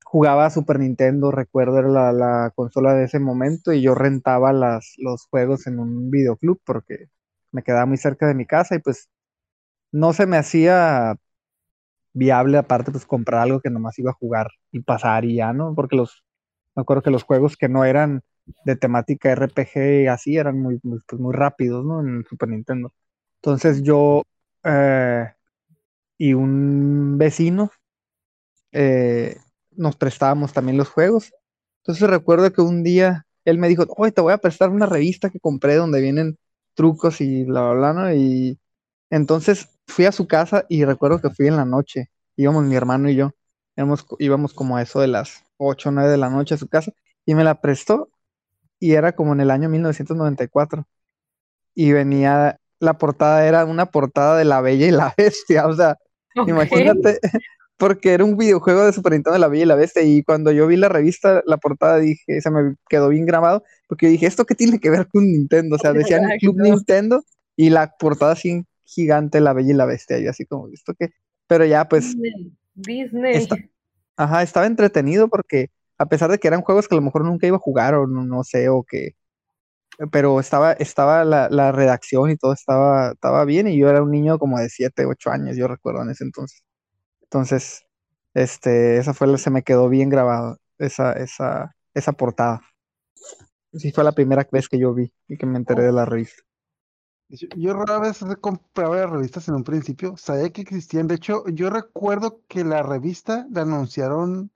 jugaba 0.05 0.51
Super 0.51 0.79
Nintendo, 0.79 1.31
recuerdo 1.31 1.79
era 1.79 2.13
la, 2.13 2.53
consola 2.55 2.95
de 2.95 3.05
ese 3.05 3.19
momento 3.19 3.73
y 3.73 3.83
yo 3.83 3.95
rentaba 3.95 4.53
las, 4.53 4.95
los 4.99 5.27
juegos 5.27 5.67
en 5.67 5.81
un 5.81 6.11
videoclub 6.11 6.61
porque 6.65 7.09
me 7.51 7.63
quedaba 7.63 7.87
muy 7.87 7.97
cerca 7.97 8.27
de 8.29 8.35
mi 8.35 8.47
casa 8.47 8.77
y 8.77 8.79
pues 8.79 9.09
no 9.93 10.13
se 10.13 10.27
me 10.27 10.37
hacía 10.37 11.17
viable 12.13 12.59
aparte 12.59 12.93
pues 12.93 13.07
comprar 13.07 13.43
algo 13.43 13.61
que 13.61 13.71
nomás 13.71 13.99
iba 13.99 14.13
a 14.13 14.15
jugar 14.15 14.51
y 14.73 14.81
pasar 14.81 15.25
y 15.25 15.37
ya, 15.37 15.53
¿no? 15.53 15.75
Porque 15.75 15.97
los, 15.97 16.25
me 16.77 16.83
acuerdo 16.83 17.03
que 17.03 17.11
los 17.11 17.25
juegos 17.25 17.57
que 17.57 17.69
no 17.69 17.85
eran 17.85 18.23
de 18.65 18.77
temática 18.77 19.35
RPG 19.35 20.03
y 20.05 20.07
así 20.07 20.37
eran 20.37 20.61
muy, 20.61 20.79
pues, 20.79 21.21
muy 21.21 21.35
rápidos, 21.35 21.85
¿no? 21.85 22.01
En 22.01 22.25
Super 22.29 22.49
Nintendo. 22.49 22.93
Entonces 23.37 23.83
yo 23.83 24.23
eh, 24.65 25.27
y 26.19 26.35
un 26.35 27.19
vecino 27.19 27.71
eh, 28.73 29.37
nos 29.73 29.97
prestábamos 29.97 30.53
también 30.53 30.79
los 30.79 30.89
juegos. 30.89 31.33
Entonces 31.83 32.09
recuerdo 32.09 32.53
que 32.53 32.63
un 32.63 32.83
día 32.83 33.27
él 33.45 33.59
me 33.59 33.69
dijo, 33.69 33.85
oye, 33.97 34.13
te 34.13 34.21
voy 34.21 34.33
a 34.33 34.39
prestar 34.39 34.71
una 34.71 34.87
revista 34.87 35.31
que 35.31 35.41
compré 35.41 35.77
donde 35.77 36.01
vienen 36.01 36.39
trucos 36.75 37.21
y 37.21 37.45
bla, 37.45 37.73
bla, 37.73 37.75
bla, 37.75 37.93
¿no? 37.93 38.15
Y 38.15 38.59
entonces 39.11 39.69
fui 39.87 40.07
a 40.07 40.13
su 40.13 40.27
casa 40.27 40.67
y 40.69 40.85
recuerdo 40.85 41.21
que 41.21 41.31
fui 41.31 41.47
en 41.47 41.57
la 41.57 41.65
noche. 41.65 42.11
Íbamos 42.37 42.65
mi 42.65 42.75
hermano 42.77 43.11
y 43.11 43.17
yo. 43.17 43.33
Íbamos, 43.77 44.07
íbamos 44.19 44.55
como 44.55 44.77
a 44.77 44.83
eso 44.83 45.01
de 45.01 45.09
las 45.09 45.45
8 45.59 45.91
o 45.91 45.93
9 45.93 46.11
de 46.11 46.17
la 46.17 46.31
noche 46.31 46.55
a 46.55 46.59
su 46.59 46.69
casa 46.69 46.93
y 47.27 47.35
me 47.35 47.45
la 47.45 47.61
prestó 47.61 48.09
y 48.85 48.93
era 48.93 49.13
como 49.13 49.33
en 49.33 49.41
el 49.41 49.51
año 49.51 49.71
1994. 49.71 50.87
Y 51.75 51.93
venía, 51.93 52.61
la 52.81 52.99
portada 52.99 53.47
era 53.47 53.65
una 53.65 53.87
portada 53.87 54.37
de 54.37 54.45
La 54.45 54.61
Bella 54.61 54.87
y 54.87 54.91
la 54.91 55.15
Bestia, 55.17 55.67
o 55.67 55.75
sea, 55.75 55.97
imagínate, 56.47 57.19
porque 57.79 58.13
era 58.13 58.27
un 58.27 58.37
videojuego 58.37 58.85
de 58.85 58.93
Super 58.93 59.13
Nintendo 59.13 59.33
de 59.33 59.39
La 59.39 59.49
Bella 59.49 59.63
y 59.63 59.67
la 59.69 59.75
Bestia 59.75 60.03
y 60.03 60.23
cuando 60.23 60.53
yo 60.53 60.67
vi 60.67 60.77
la 60.77 60.91
revista, 60.91 61.43
la 61.47 61.57
portada 61.57 61.99
dije, 61.99 62.43
se 62.43 62.51
me 62.51 62.75
quedó 62.87 63.09
bien 63.09 63.25
grabado, 63.25 63.65
porque 63.89 64.09
dije, 64.09 64.27
¿esto 64.27 64.45
qué 64.45 64.55
tiene 64.55 64.79
que 64.79 64.91
ver 64.91 65.09
con 65.09 65.25
Nintendo? 65.25 65.77
O 65.77 65.79
sea, 65.79 65.93
decían 65.95 66.23
Club 66.39 66.61
Nintendo 66.61 67.25
y 67.57 67.71
la 67.71 67.95
portada 67.99 68.33
así 68.33 68.67
gigante, 68.85 69.41
La 69.41 69.55
Bella 69.55 69.71
y 69.71 69.77
la 69.77 69.87
Bestia, 69.87 70.19
y 70.19 70.27
así 70.27 70.45
como, 70.45 70.69
¿esto 70.69 70.93
qué? 70.99 71.15
Pero 71.47 71.65
ya, 71.65 71.89
pues... 71.89 72.15
Disney. 72.75 73.49
ajá, 74.15 74.43
estaba 74.43 74.67
entretenido 74.67 75.29
porque 75.29 75.71
a 75.99 76.07
pesar 76.07 76.31
de 76.31 76.39
que 76.39 76.49
eran 76.49 76.63
juegos 76.63 76.89
que 76.89 76.95
a 76.95 76.99
lo 76.99 77.03
mejor 77.03 77.25
nunca 77.25 77.47
iba 77.47 77.57
a 77.57 77.61
jugar 77.61 77.95
o 77.95 78.07
no, 78.07 78.45
sé, 78.45 78.69
o 78.69 78.83
que... 78.83 79.17
Pero 80.11 80.41
estaba, 80.41 80.73
estaba 80.73 81.25
la, 81.25 81.49
la, 81.51 81.71
redacción 81.71 82.31
y 82.31 82.37
todo 82.37 82.53
estaba, 82.53 83.13
estaba 83.13 83.45
bien 83.45 83.69
y 83.69 83.79
yo 83.79 83.89
era 83.89 84.03
un 84.03 84.11
niño 84.11 84.39
como 84.39 84.59
de 84.59 84.69
7, 84.69 85.07
8 85.07 85.31
años, 85.31 85.57
yo 85.57 85.69
recuerdo 85.69 86.03
en 86.03 86.11
ese 86.11 86.25
entonces. 86.25 86.65
Entonces, 87.23 87.87
este, 88.35 88.99
esa 88.99 89.15
fue, 89.15 89.39
se 89.39 89.51
me 89.51 89.63
quedó 89.63 89.89
bien 89.89 90.09
grabado, 90.11 90.59
esa, 90.79 91.13
esa, 91.13 91.77
esa 91.95 92.13
portada. 92.13 92.61
Sí, 93.73 93.93
fue 93.93 94.05
la 94.05 94.13
primera 94.13 94.47
vez 94.51 94.69
que 94.69 94.79
yo 94.79 94.95
vi 94.95 95.13
y 95.29 95.37
que 95.37 95.47
me 95.47 95.59
enteré 95.59 95.85
de 95.85 95.93
la 95.93 96.05
revista. 96.05 96.43
Yo 97.29 97.75
rara 97.75 97.99
vez 97.99 98.21
compraba 98.41 98.97
las 98.97 99.11
revistas 99.11 99.49
en 99.49 99.55
un 99.55 99.65
principio, 99.65 100.17
sabía 100.17 100.51
que 100.51 100.61
existían. 100.61 101.09
De 101.09 101.17
hecho, 101.17 101.45
yo 101.49 101.71
recuerdo 101.71 102.43
que 102.49 102.65
la 102.65 102.83
revista 102.83 103.47
la 103.51 103.63
anunciaron 103.63 104.53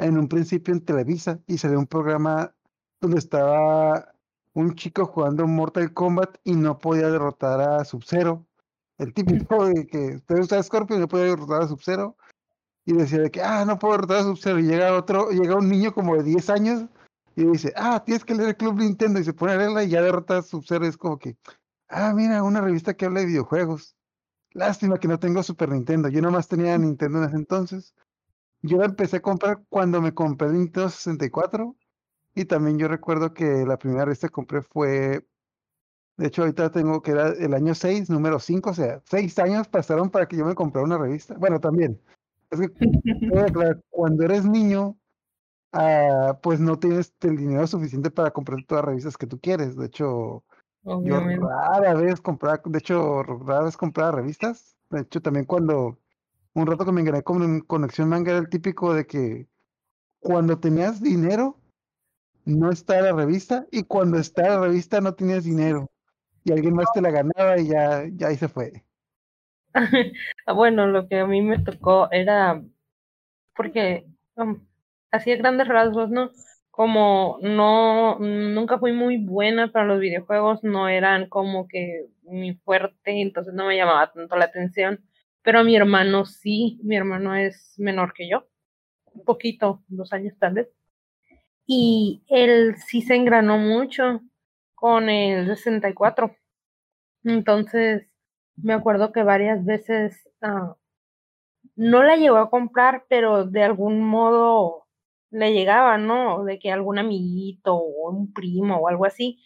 en 0.00 0.18
un 0.18 0.28
principio 0.28 0.74
en 0.74 0.84
Televisa 0.84 1.40
y 1.46 1.58
salió 1.58 1.78
un 1.78 1.86
programa 1.86 2.54
donde 3.00 3.18
estaba 3.18 4.12
un 4.54 4.74
chico 4.74 5.06
jugando 5.06 5.46
Mortal 5.46 5.92
Kombat 5.92 6.38
y 6.44 6.54
no 6.54 6.78
podía 6.78 7.08
derrotar 7.10 7.60
a 7.60 7.84
Sub-Zero. 7.84 8.46
El 8.98 9.14
típico 9.14 9.64
de 9.66 9.86
que 9.86 10.16
usted 10.16 10.38
usa 10.38 10.62
Scorpion 10.62 10.98
y 10.98 11.02
no 11.02 11.08
podía 11.08 11.26
derrotar 11.26 11.62
a 11.62 11.68
Sub-Zero. 11.68 12.16
Y 12.86 12.94
decía 12.94 13.18
de 13.18 13.30
que, 13.30 13.42
ah, 13.42 13.64
no 13.64 13.78
puedo 13.78 13.92
derrotar 13.92 14.18
a 14.18 14.22
Sub-Zero. 14.22 14.58
Y 14.58 14.64
llega 14.64 14.96
otro, 14.96 15.30
llega 15.30 15.56
un 15.56 15.68
niño 15.68 15.92
como 15.92 16.16
de 16.16 16.22
10 16.22 16.50
años 16.50 16.86
y 17.36 17.44
dice, 17.44 17.72
ah, 17.76 18.02
tienes 18.04 18.24
que 18.24 18.34
leer 18.34 18.50
el 18.50 18.56
Club 18.56 18.78
Nintendo. 18.78 19.20
Y 19.20 19.24
se 19.24 19.34
pone 19.34 19.52
a 19.52 19.56
leerla 19.56 19.84
y 19.84 19.90
ya 19.90 20.02
derrota 20.02 20.38
a 20.38 20.42
Sub-Zero. 20.42 20.86
Es 20.86 20.96
como 20.96 21.18
que, 21.18 21.36
ah, 21.88 22.12
mira, 22.14 22.42
una 22.42 22.60
revista 22.60 22.94
que 22.94 23.06
habla 23.06 23.20
de 23.20 23.26
videojuegos. 23.26 23.96
Lástima 24.52 24.98
que 24.98 25.08
no 25.08 25.18
tengo 25.18 25.42
Super 25.42 25.68
Nintendo. 25.68 26.08
Yo 26.08 26.20
nomás 26.20 26.48
tenía 26.48 26.76
Nintendo 26.76 27.18
en 27.18 27.24
ese 27.24 27.36
entonces. 27.36 27.94
Yo 28.62 28.78
la 28.78 28.86
empecé 28.86 29.18
a 29.18 29.22
comprar 29.22 29.62
cuando 29.68 30.00
me 30.00 30.12
compré 30.12 30.48
el 30.48 30.54
Nintendo 30.54 30.90
64. 30.90 31.76
Y 32.34 32.44
también 32.44 32.78
yo 32.78 32.88
recuerdo 32.88 33.34
que 33.34 33.64
la 33.66 33.78
primera 33.78 34.04
revista 34.04 34.28
que 34.28 34.32
compré 34.32 34.62
fue. 34.62 35.26
De 36.16 36.26
hecho, 36.26 36.42
ahorita 36.42 36.70
tengo 36.70 37.00
que 37.02 37.12
era 37.12 37.28
el 37.28 37.54
año 37.54 37.74
6, 37.74 38.10
número 38.10 38.38
5. 38.38 38.70
O 38.70 38.74
sea, 38.74 39.00
6 39.04 39.38
años 39.38 39.68
pasaron 39.68 40.10
para 40.10 40.26
que 40.26 40.36
yo 40.36 40.44
me 40.44 40.54
comprara 40.54 40.84
una 40.84 40.98
revista. 40.98 41.34
Bueno, 41.38 41.60
también. 41.60 42.00
Es 42.50 42.60
que, 42.60 42.68
cuando 43.90 44.24
eres 44.24 44.44
niño, 44.44 44.98
ah, 45.72 46.38
pues 46.42 46.60
no 46.60 46.78
tienes 46.78 47.14
el 47.22 47.36
dinero 47.36 47.66
suficiente 47.66 48.10
para 48.10 48.30
comprar 48.30 48.64
todas 48.66 48.82
las 48.82 48.88
revistas 48.90 49.16
que 49.16 49.26
tú 49.26 49.40
quieres. 49.40 49.76
De 49.76 49.86
hecho, 49.86 50.44
yo 50.84 51.20
rara 51.20 51.94
vez 51.94 52.20
compraba, 52.20 52.60
de 52.64 52.78
hecho, 52.78 53.22
rara 53.22 53.64
vez 53.64 53.76
compraba 53.76 54.12
revistas. 54.12 54.76
De 54.90 55.00
hecho, 55.00 55.22
también 55.22 55.46
cuando 55.46 55.99
un 56.54 56.66
rato 56.66 56.84
que 56.84 56.92
me 56.92 57.00
engañé 57.00 57.22
con 57.22 57.60
Conexión 57.60 58.08
Manga 58.08 58.32
era 58.32 58.40
el 58.40 58.48
típico 58.48 58.94
de 58.94 59.06
que 59.06 59.46
cuando 60.18 60.58
tenías 60.58 61.02
dinero, 61.02 61.58
no 62.44 62.70
está 62.70 63.00
la 63.00 63.12
revista, 63.12 63.66
y 63.70 63.84
cuando 63.84 64.18
está 64.18 64.42
la 64.42 64.60
revista 64.60 65.00
no 65.00 65.14
tenías 65.14 65.44
dinero. 65.44 65.90
Y 66.44 66.52
alguien 66.52 66.74
más 66.74 66.86
te 66.92 67.00
la 67.00 67.10
ganaba 67.10 67.58
y 67.58 67.68
ya, 67.68 68.04
ya 68.12 68.28
ahí 68.28 68.36
se 68.36 68.48
fue. 68.48 68.84
Ah, 70.46 70.52
bueno, 70.52 70.88
lo 70.88 71.06
que 71.06 71.20
a 71.20 71.26
mí 71.26 71.42
me 71.42 71.60
tocó 71.60 72.10
era 72.10 72.60
porque 73.54 74.04
um, 74.34 74.66
hacía 75.12 75.36
grandes 75.36 75.68
rasgos, 75.68 76.10
¿no? 76.10 76.30
Como 76.70 77.38
no, 77.40 78.18
nunca 78.18 78.78
fui 78.78 78.92
muy 78.92 79.18
buena 79.18 79.70
para 79.70 79.86
los 79.86 80.00
videojuegos, 80.00 80.64
no 80.64 80.88
eran 80.88 81.28
como 81.28 81.68
que 81.68 82.06
mi 82.22 82.54
fuerte, 82.54 83.20
entonces 83.20 83.54
no 83.54 83.66
me 83.66 83.76
llamaba 83.76 84.10
tanto 84.12 84.36
la 84.36 84.46
atención 84.46 85.04
pero 85.42 85.64
mi 85.64 85.76
hermano 85.76 86.26
sí, 86.26 86.80
mi 86.82 86.96
hermano 86.96 87.34
es 87.34 87.74
menor 87.78 88.12
que 88.12 88.28
yo, 88.28 88.46
un 89.12 89.24
poquito, 89.24 89.82
dos 89.88 90.12
años 90.12 90.34
tal 90.38 90.54
vez. 90.54 90.68
Y 91.66 92.22
él 92.28 92.76
sí 92.86 93.02
se 93.02 93.14
engranó 93.14 93.58
mucho 93.58 94.22
con 94.74 95.08
el 95.08 95.46
64. 95.46 96.36
Entonces, 97.24 98.08
me 98.56 98.72
acuerdo 98.74 99.12
que 99.12 99.22
varias 99.22 99.64
veces 99.64 100.28
ah, 100.42 100.76
no 101.76 102.02
la 102.02 102.16
llegó 102.16 102.38
a 102.38 102.50
comprar, 102.50 103.04
pero 103.08 103.44
de 103.46 103.62
algún 103.62 104.02
modo 104.02 104.86
le 105.30 105.52
llegaba, 105.52 105.98
¿no? 105.98 106.44
De 106.44 106.58
que 106.58 106.72
algún 106.72 106.98
amiguito 106.98 107.74
o 107.76 108.10
un 108.10 108.32
primo 108.32 108.76
o 108.78 108.88
algo 108.88 109.06
así. 109.06 109.40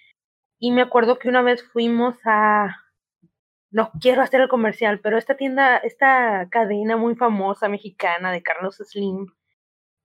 Y 0.59 0.73
me 0.73 0.83
acuerdo 0.83 1.19
que 1.19 1.29
una 1.29 1.43
vez 1.43 1.63
fuimos 1.73 2.17
a, 2.25 2.77
no 3.75 3.91
quiero 4.01 4.23
hacer 4.23 4.41
el 4.41 4.49
comercial, 4.49 5.01
pero 5.01 5.19
esta 5.19 5.37
tienda, 5.37 5.79
esta 5.79 6.49
cadena 6.49 6.97
muy 6.97 7.17
famosa 7.17 7.69
mexicana 7.69 8.31
de 8.31 8.41
Carlos 8.41 8.77
Slim, 8.77 9.27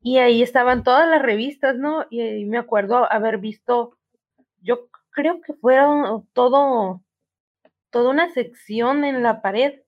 y 0.02 0.18
ahí 0.18 0.42
estaban 0.42 0.84
todas 0.84 1.08
las 1.08 1.22
revistas, 1.22 1.78
¿no? 1.78 2.06
Y, 2.10 2.46
me 2.46 2.58
acuerdo 2.58 3.12
haber 3.12 3.38
visto, 3.38 3.96
yo 4.62 4.90
creo 5.12 5.40
que 5.42 5.54
fueron 5.54 6.28
todo, 6.34 7.04
toda 7.92 8.10
una 8.10 8.32
sección 8.32 9.06
en 9.06 9.22
la 9.22 9.44
pared 9.44 9.82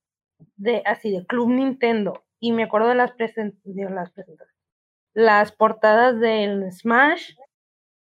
de 0.58 0.84
así 0.86 1.12
de 1.12 1.26
Club 1.26 1.50
Nintendo. 1.50 2.24
Y 2.40 2.52
me 2.52 2.64
acuerdo 2.64 2.90
de 2.90 2.96
las, 2.96 3.16
de 3.18 3.90
las 3.90 4.14
las 5.14 5.52
portadas 5.54 6.20
del 6.20 6.72
Smash, 6.72 7.34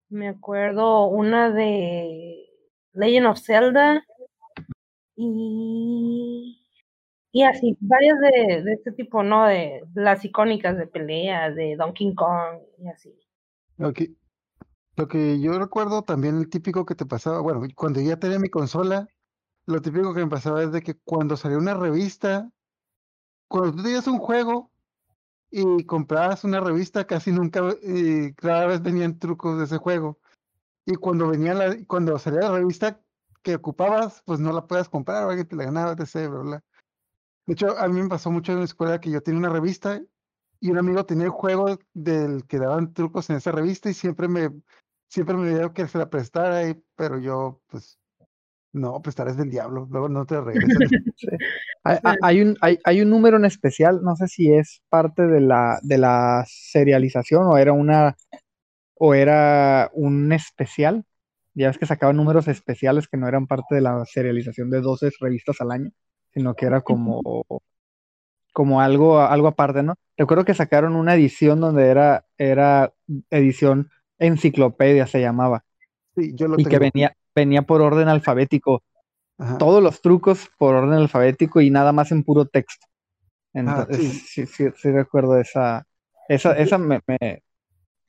me 0.09 0.27
acuerdo 0.27 1.07
una 1.07 1.49
de 1.49 2.45
Legend 2.93 3.27
of 3.27 3.39
Zelda, 3.39 4.05
y, 5.15 6.59
y 7.31 7.43
así, 7.43 7.77
varias 7.79 8.19
de, 8.19 8.63
de, 8.63 8.73
este 8.73 8.91
tipo, 8.91 9.23
¿no? 9.23 9.45
De 9.45 9.83
las 9.93 10.23
icónicas 10.25 10.77
de 10.77 10.87
peleas, 10.87 11.55
de 11.55 11.75
Donkey 11.75 12.13
Kong 12.15 12.59
y 12.77 12.87
así. 12.87 13.13
Okay. 13.79 14.15
Lo 14.97 15.07
que 15.07 15.39
yo 15.39 15.57
recuerdo 15.57 16.03
también 16.03 16.37
el 16.37 16.49
típico 16.49 16.85
que 16.85 16.95
te 16.95 17.05
pasaba, 17.05 17.39
bueno, 17.41 17.61
cuando 17.75 18.01
ya 18.01 18.17
tenía 18.17 18.39
mi 18.39 18.49
consola, 18.49 19.07
lo 19.65 19.81
típico 19.81 20.13
que 20.13 20.23
me 20.23 20.29
pasaba 20.29 20.63
es 20.63 20.71
de 20.71 20.81
que 20.81 20.95
cuando 20.95 21.37
salió 21.37 21.57
una 21.57 21.73
revista, 21.73 22.51
cuando 23.47 23.75
tú 23.75 23.83
tenías 23.83 24.07
un 24.07 24.19
juego 24.19 24.71
y 25.49 25.85
comprabas 25.85 26.43
una 26.43 26.59
revista, 26.59 27.05
casi 27.05 27.31
nunca, 27.31 27.61
y 27.83 28.33
cada 28.33 28.67
vez 28.67 28.81
venían 28.81 29.19
trucos 29.19 29.57
de 29.57 29.65
ese 29.65 29.77
juego. 29.77 30.19
Y 30.85 30.95
cuando 30.95 31.27
venía 31.27 31.53
la, 31.53 31.75
cuando 31.87 32.17
salía 32.19 32.41
la 32.41 32.51
revista, 32.53 33.01
que 33.41 33.55
ocupabas, 33.55 34.21
pues 34.25 34.39
no 34.39 34.51
la 34.51 34.67
puedas 34.67 34.89
comprar, 34.89 35.23
o 35.23 35.29
alguien 35.29 35.47
te 35.47 35.55
la 35.55 35.65
ganaba, 35.65 35.91
etc. 35.93 36.29
¿verdad? 36.29 36.63
De 37.45 37.53
hecho, 37.53 37.77
a 37.77 37.87
mí 37.87 38.01
me 38.01 38.09
pasó 38.09 38.31
mucho 38.31 38.51
en 38.51 38.59
la 38.59 38.65
escuela 38.65 38.99
que 38.99 39.11
yo 39.11 39.21
tenía 39.21 39.39
una 39.39 39.49
revista 39.49 40.01
y 40.59 40.69
un 40.69 40.77
amigo 40.77 41.05
tenía 41.05 41.25
el 41.25 41.31
juego 41.31 41.79
del 41.93 42.45
que 42.47 42.59
daban 42.59 42.93
trucos 42.93 43.29
en 43.29 43.37
esa 43.37 43.51
revista 43.51 43.89
y 43.89 43.93
siempre 43.93 44.27
me, 44.27 44.51
siempre 45.09 45.35
me 45.35 45.49
dijeron 45.49 45.73
que 45.73 45.87
se 45.87 45.97
la 45.97 46.09
prestara, 46.09 46.69
y, 46.69 46.81
pero 46.95 47.19
yo, 47.19 47.61
pues, 47.67 47.99
no, 48.73 49.01
pues 49.01 49.13
estarás 49.13 49.35
del 49.37 49.49
diablo, 49.49 49.87
luego 49.89 50.07
no 50.07 50.25
te 50.25 50.39
regresas. 50.39 50.69
Hay, 51.83 51.97
hay, 52.21 52.41
un, 52.41 52.57
hay, 52.61 52.77
hay 52.83 53.01
un 53.01 53.09
número 53.09 53.37
en 53.37 53.45
especial, 53.45 54.03
no 54.03 54.15
sé 54.15 54.27
si 54.27 54.53
es 54.53 54.83
parte 54.87 55.25
de 55.25 55.41
la, 55.41 55.79
de 55.81 55.97
la 55.97 56.45
serialización 56.47 57.47
o 57.47 57.57
era 57.57 57.73
una 57.73 58.15
o 58.93 59.15
era 59.15 59.89
un 59.93 60.31
especial. 60.31 61.05
Ya 61.53 61.67
ves 61.67 61.77
que 61.77 61.85
sacaban 61.85 62.17
números 62.17 62.47
especiales 62.47 63.07
que 63.07 63.17
no 63.17 63.27
eran 63.27 63.47
parte 63.47 63.75
de 63.75 63.81
la 63.81 64.05
serialización 64.05 64.69
de 64.69 64.81
12 64.81 65.09
revistas 65.19 65.61
al 65.61 65.71
año, 65.71 65.91
sino 66.33 66.55
que 66.55 66.65
era 66.67 66.81
como, 66.81 67.43
como 68.53 68.81
algo, 68.81 69.19
algo 69.21 69.47
aparte, 69.47 69.83
¿no? 69.83 69.95
Recuerdo 70.17 70.45
que 70.45 70.53
sacaron 70.53 70.95
una 70.95 71.15
edición 71.15 71.59
donde 71.61 71.87
era, 71.87 72.25
era 72.37 72.93
edición 73.29 73.89
enciclopedia, 74.19 75.07
se 75.07 75.21
llamaba. 75.21 75.63
Sí, 76.15 76.33
yo 76.35 76.47
lo 76.47 76.57
y 76.57 76.67
que 76.67 76.79
tengo. 76.79 76.79
venía, 76.79 77.15
venía 77.35 77.63
por 77.63 77.81
orden 77.81 78.07
alfabético. 78.09 78.83
Ajá. 79.37 79.57
Todos 79.57 79.83
los 79.83 80.01
trucos 80.01 80.49
por 80.57 80.75
orden 80.75 80.99
alfabético 80.99 81.61
y 81.61 81.69
nada 81.71 81.93
más 81.93 82.11
en 82.11 82.23
puro 82.23 82.45
texto. 82.47 82.87
Ah, 83.65 83.87
Entonces, 83.87 84.03
sí. 84.03 84.21
sí, 84.27 84.47
sí, 84.47 84.65
sí 84.75 84.91
recuerdo 84.91 85.39
esa. 85.39 85.85
Esa, 86.29 86.57
esa 86.57 86.77
me, 86.77 87.01
me- 87.07 87.43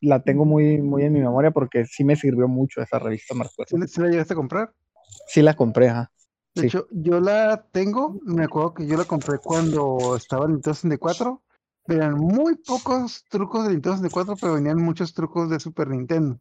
la 0.03 0.23
tengo 0.23 0.45
muy, 0.45 0.83
muy 0.83 1.05
en 1.05 1.13
mi 1.13 1.21
memoria 1.21 1.51
porque 1.53 1.87
sí 1.87 2.05
me 2.05 2.17
sirvió 2.17 2.49
mucho 2.49 2.83
esa 2.83 2.99
revista, 2.99 3.35
recuerdo. 3.35 3.69
¿Sí, 3.71 3.79
la- 3.79 3.87
sí 3.87 4.01
la 4.01 4.09
llegaste 4.09 4.35
a 4.35 4.37
comprar? 4.37 4.73
Sí 5.27 5.41
la 5.43 5.55
compré, 5.55 5.89
ajá. 5.89 6.11
De 6.55 6.63
Sí. 6.63 6.67
hecho, 6.67 6.87
yo 6.91 7.21
la 7.21 7.67
tengo, 7.73 8.19
me 8.25 8.45
acuerdo 8.45 8.75
que 8.75 8.87
yo 8.87 8.97
la 8.99 9.07
compré 9.07 9.39
cuando 9.39 10.15
estaba 10.17 10.45
en 10.45 10.53
Nintendo 10.53 10.75
64. 10.75 11.43
Venían 11.87 12.15
muy 12.19 12.57
pocos 12.57 13.25
trucos 13.31 13.65
de 13.65 13.71
Nintendo 13.71 13.97
64, 13.97 14.37
pero 14.37 14.55
venían 14.55 14.77
muchos 14.83 15.15
trucos 15.15 15.49
de 15.49 15.59
Super 15.61 15.89
Nintendo. 15.89 16.39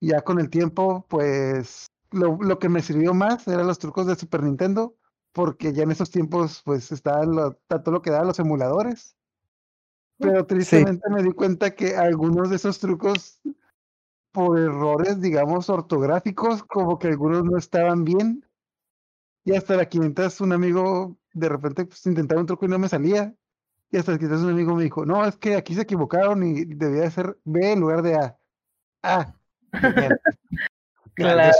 Ya 0.00 0.22
con 0.22 0.40
el 0.40 0.50
tiempo, 0.50 1.06
pues, 1.08 1.86
lo, 2.10 2.36
lo 2.40 2.58
que 2.58 2.68
me 2.68 2.82
sirvió 2.82 3.14
más 3.14 3.46
eran 3.48 3.66
los 3.66 3.78
trucos 3.78 4.06
de 4.06 4.16
Super 4.16 4.42
Nintendo, 4.42 4.94
porque 5.32 5.72
ya 5.72 5.82
en 5.84 5.90
esos 5.92 6.10
tiempos, 6.10 6.62
pues, 6.64 6.90
estaban 6.92 7.34
lo, 7.34 7.54
tanto 7.68 7.90
lo 7.90 8.02
que 8.02 8.10
daban 8.10 8.26
los 8.28 8.38
emuladores. 8.38 9.16
Pero 10.20 10.44
tristemente 10.44 11.08
me 11.08 11.22
di 11.22 11.32
cuenta 11.32 11.74
que 11.74 11.96
algunos 11.96 12.50
de 12.50 12.56
esos 12.56 12.78
trucos, 12.78 13.40
por 14.32 14.58
errores, 14.58 15.20
digamos, 15.20 15.70
ortográficos, 15.70 16.62
como 16.62 16.98
que 16.98 17.08
algunos 17.08 17.44
no 17.44 17.56
estaban 17.56 18.04
bien. 18.04 18.44
Y 19.44 19.56
hasta 19.56 19.76
la 19.76 19.86
500 19.86 20.40
un 20.42 20.52
amigo 20.52 21.16
de 21.32 21.48
repente 21.48 21.84
pues, 21.84 22.04
intentaba 22.06 22.40
un 22.40 22.46
truco 22.46 22.66
y 22.66 22.68
no 22.68 22.78
me 22.78 22.88
salía. 22.88 23.34
Y 23.90 23.96
hasta 23.96 24.12
la 24.12 24.18
500 24.18 24.42
un 24.42 24.50
amigo 24.50 24.74
me 24.74 24.84
dijo, 24.84 25.04
no, 25.06 25.24
es 25.24 25.36
que 25.36 25.56
aquí 25.56 25.74
se 25.74 25.82
equivocaron 25.82 26.42
y 26.42 26.64
debía 26.64 27.02
de 27.02 27.10
ser 27.10 27.38
B 27.44 27.72
en 27.72 27.80
lugar 27.80 28.02
de 28.02 28.14
A. 28.16 28.38
Ah, 29.02 29.34
genial. 29.72 30.20
Claro. 31.14 31.50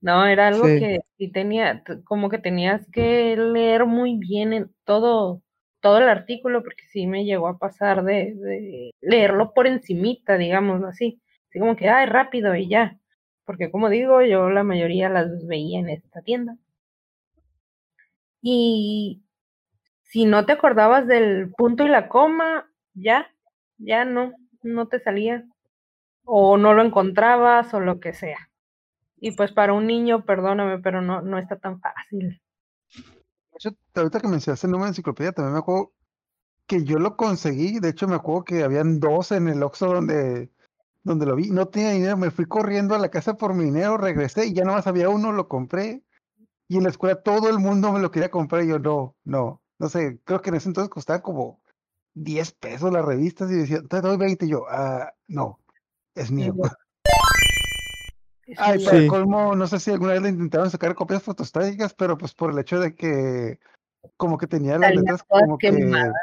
No, 0.00 0.26
era 0.26 0.48
algo 0.48 0.64
Sí. 0.66 0.78
que 0.78 1.00
sí 1.16 1.32
tenía, 1.32 1.82
como 2.04 2.28
que 2.28 2.38
tenías 2.38 2.86
que 2.92 3.36
leer 3.36 3.84
muy 3.84 4.16
bien 4.16 4.52
en 4.52 4.72
todo, 4.84 5.42
todo 5.88 5.98
el 5.98 6.08
artículo, 6.10 6.62
porque 6.62 6.86
sí 6.88 7.06
me 7.06 7.24
llegó 7.24 7.48
a 7.48 7.56
pasar 7.56 8.04
de, 8.04 8.92
leerlo 9.00 9.54
por 9.54 9.66
encimita, 9.66 10.36
digámoslo 10.36 10.88
así. 10.88 11.18
Así 11.48 11.58
como 11.58 11.76
que, 11.76 11.88
ay, 11.88 12.04
rápido 12.04 12.54
y 12.54 12.68
ya. 12.68 12.98
Porque 13.46 13.70
como 13.70 13.88
digo, 13.88 14.20
yo 14.20 14.50
la 14.50 14.64
mayoría 14.64 15.08
las 15.08 15.46
veía 15.46 15.78
en 15.80 15.88
esta 15.88 16.20
tienda. 16.20 16.58
Y 18.42 19.22
si 20.02 20.26
no 20.26 20.44
te 20.44 20.52
acordabas 20.52 21.06
del 21.06 21.52
punto 21.56 21.84
y 21.84 21.88
la 21.88 22.08
coma, 22.08 22.70
ya, 22.92 23.30
ya 23.78 24.04
no, 24.04 24.34
no 24.62 24.88
te 24.88 25.00
salía. 25.00 25.46
O 26.24 26.58
no 26.58 26.74
lo 26.74 26.82
encontrabas 26.82 27.72
o 27.72 27.80
lo 27.80 27.98
que 27.98 28.12
sea. 28.12 28.50
Y 29.16 29.30
pues 29.32 29.52
para 29.52 29.72
un 29.72 29.86
niño, 29.86 30.26
perdóname, 30.26 30.80
pero 30.80 31.00
no, 31.00 31.22
no 31.22 31.38
está 31.38 31.56
tan 31.56 31.80
fácil. 31.80 32.42
De 33.58 33.70
hecho, 33.70 33.78
ahorita 33.96 34.20
que 34.20 34.28
mencionaste 34.28 34.66
el 34.68 34.70
número 34.70 34.86
de 34.86 34.90
enciclopedia, 34.90 35.32
también 35.32 35.54
me 35.54 35.58
acuerdo 35.58 35.92
que 36.66 36.84
yo 36.84 36.98
lo 36.98 37.16
conseguí. 37.16 37.80
De 37.80 37.88
hecho, 37.88 38.06
me 38.06 38.14
acuerdo 38.14 38.44
que 38.44 38.62
habían 38.62 39.00
dos 39.00 39.32
en 39.32 39.48
el 39.48 39.62
Oxxo 39.64 39.94
donde, 39.94 40.52
donde 41.02 41.26
lo 41.26 41.34
vi. 41.34 41.50
No 41.50 41.66
tenía 41.66 41.90
dinero, 41.90 42.16
me 42.16 42.30
fui 42.30 42.46
corriendo 42.46 42.94
a 42.94 42.98
la 42.98 43.10
casa 43.10 43.36
por 43.36 43.54
mi 43.54 43.64
dinero, 43.64 43.96
regresé 43.96 44.46
y 44.46 44.52
ya 44.52 44.64
nomás 44.64 44.86
había 44.86 45.08
uno, 45.08 45.32
lo 45.32 45.48
compré. 45.48 46.04
Y 46.68 46.76
en 46.76 46.84
la 46.84 46.90
escuela 46.90 47.20
todo 47.20 47.48
el 47.48 47.58
mundo 47.58 47.90
me 47.92 47.98
lo 47.98 48.12
quería 48.12 48.30
comprar 48.30 48.62
y 48.62 48.68
yo 48.68 48.78
no, 48.78 49.16
no, 49.24 49.62
no 49.78 49.88
sé, 49.88 50.20
creo 50.24 50.40
que 50.40 50.50
en 50.50 50.56
ese 50.56 50.68
entonces 50.68 50.90
costaba 50.90 51.22
como 51.22 51.60
10 52.14 52.52
pesos 52.52 52.92
las 52.92 53.04
revistas 53.04 53.50
y 53.50 53.54
decía, 53.54 53.82
te 53.82 54.00
doy 54.00 54.18
20 54.18 54.46
y 54.46 54.50
yo, 54.50 54.66
ah, 54.68 55.12
no, 55.26 55.58
es 56.14 56.30
mío. 56.30 56.54
Ay, 58.56 58.78
Sí, 58.78 58.84
para 58.86 58.98
Sí. 59.00 59.06
colmo, 59.08 59.54
no 59.54 59.66
sé 59.66 59.78
si 59.80 59.90
alguna 59.90 60.12
vez 60.14 60.22
le 60.22 60.28
intentaron 60.30 60.70
sacar 60.70 60.94
copias 60.94 61.22
fotostáticas, 61.22 61.94
pero 61.94 62.16
pues 62.16 62.34
por 62.34 62.50
el 62.52 62.58
hecho 62.58 62.80
de 62.80 62.94
que 62.94 63.58
como 64.16 64.38
que 64.38 64.46
tenía 64.46 64.78
las 64.78 64.94
letras 64.94 65.22
como 65.24 65.58
que... 65.58 65.70
quemadas. 65.70 66.14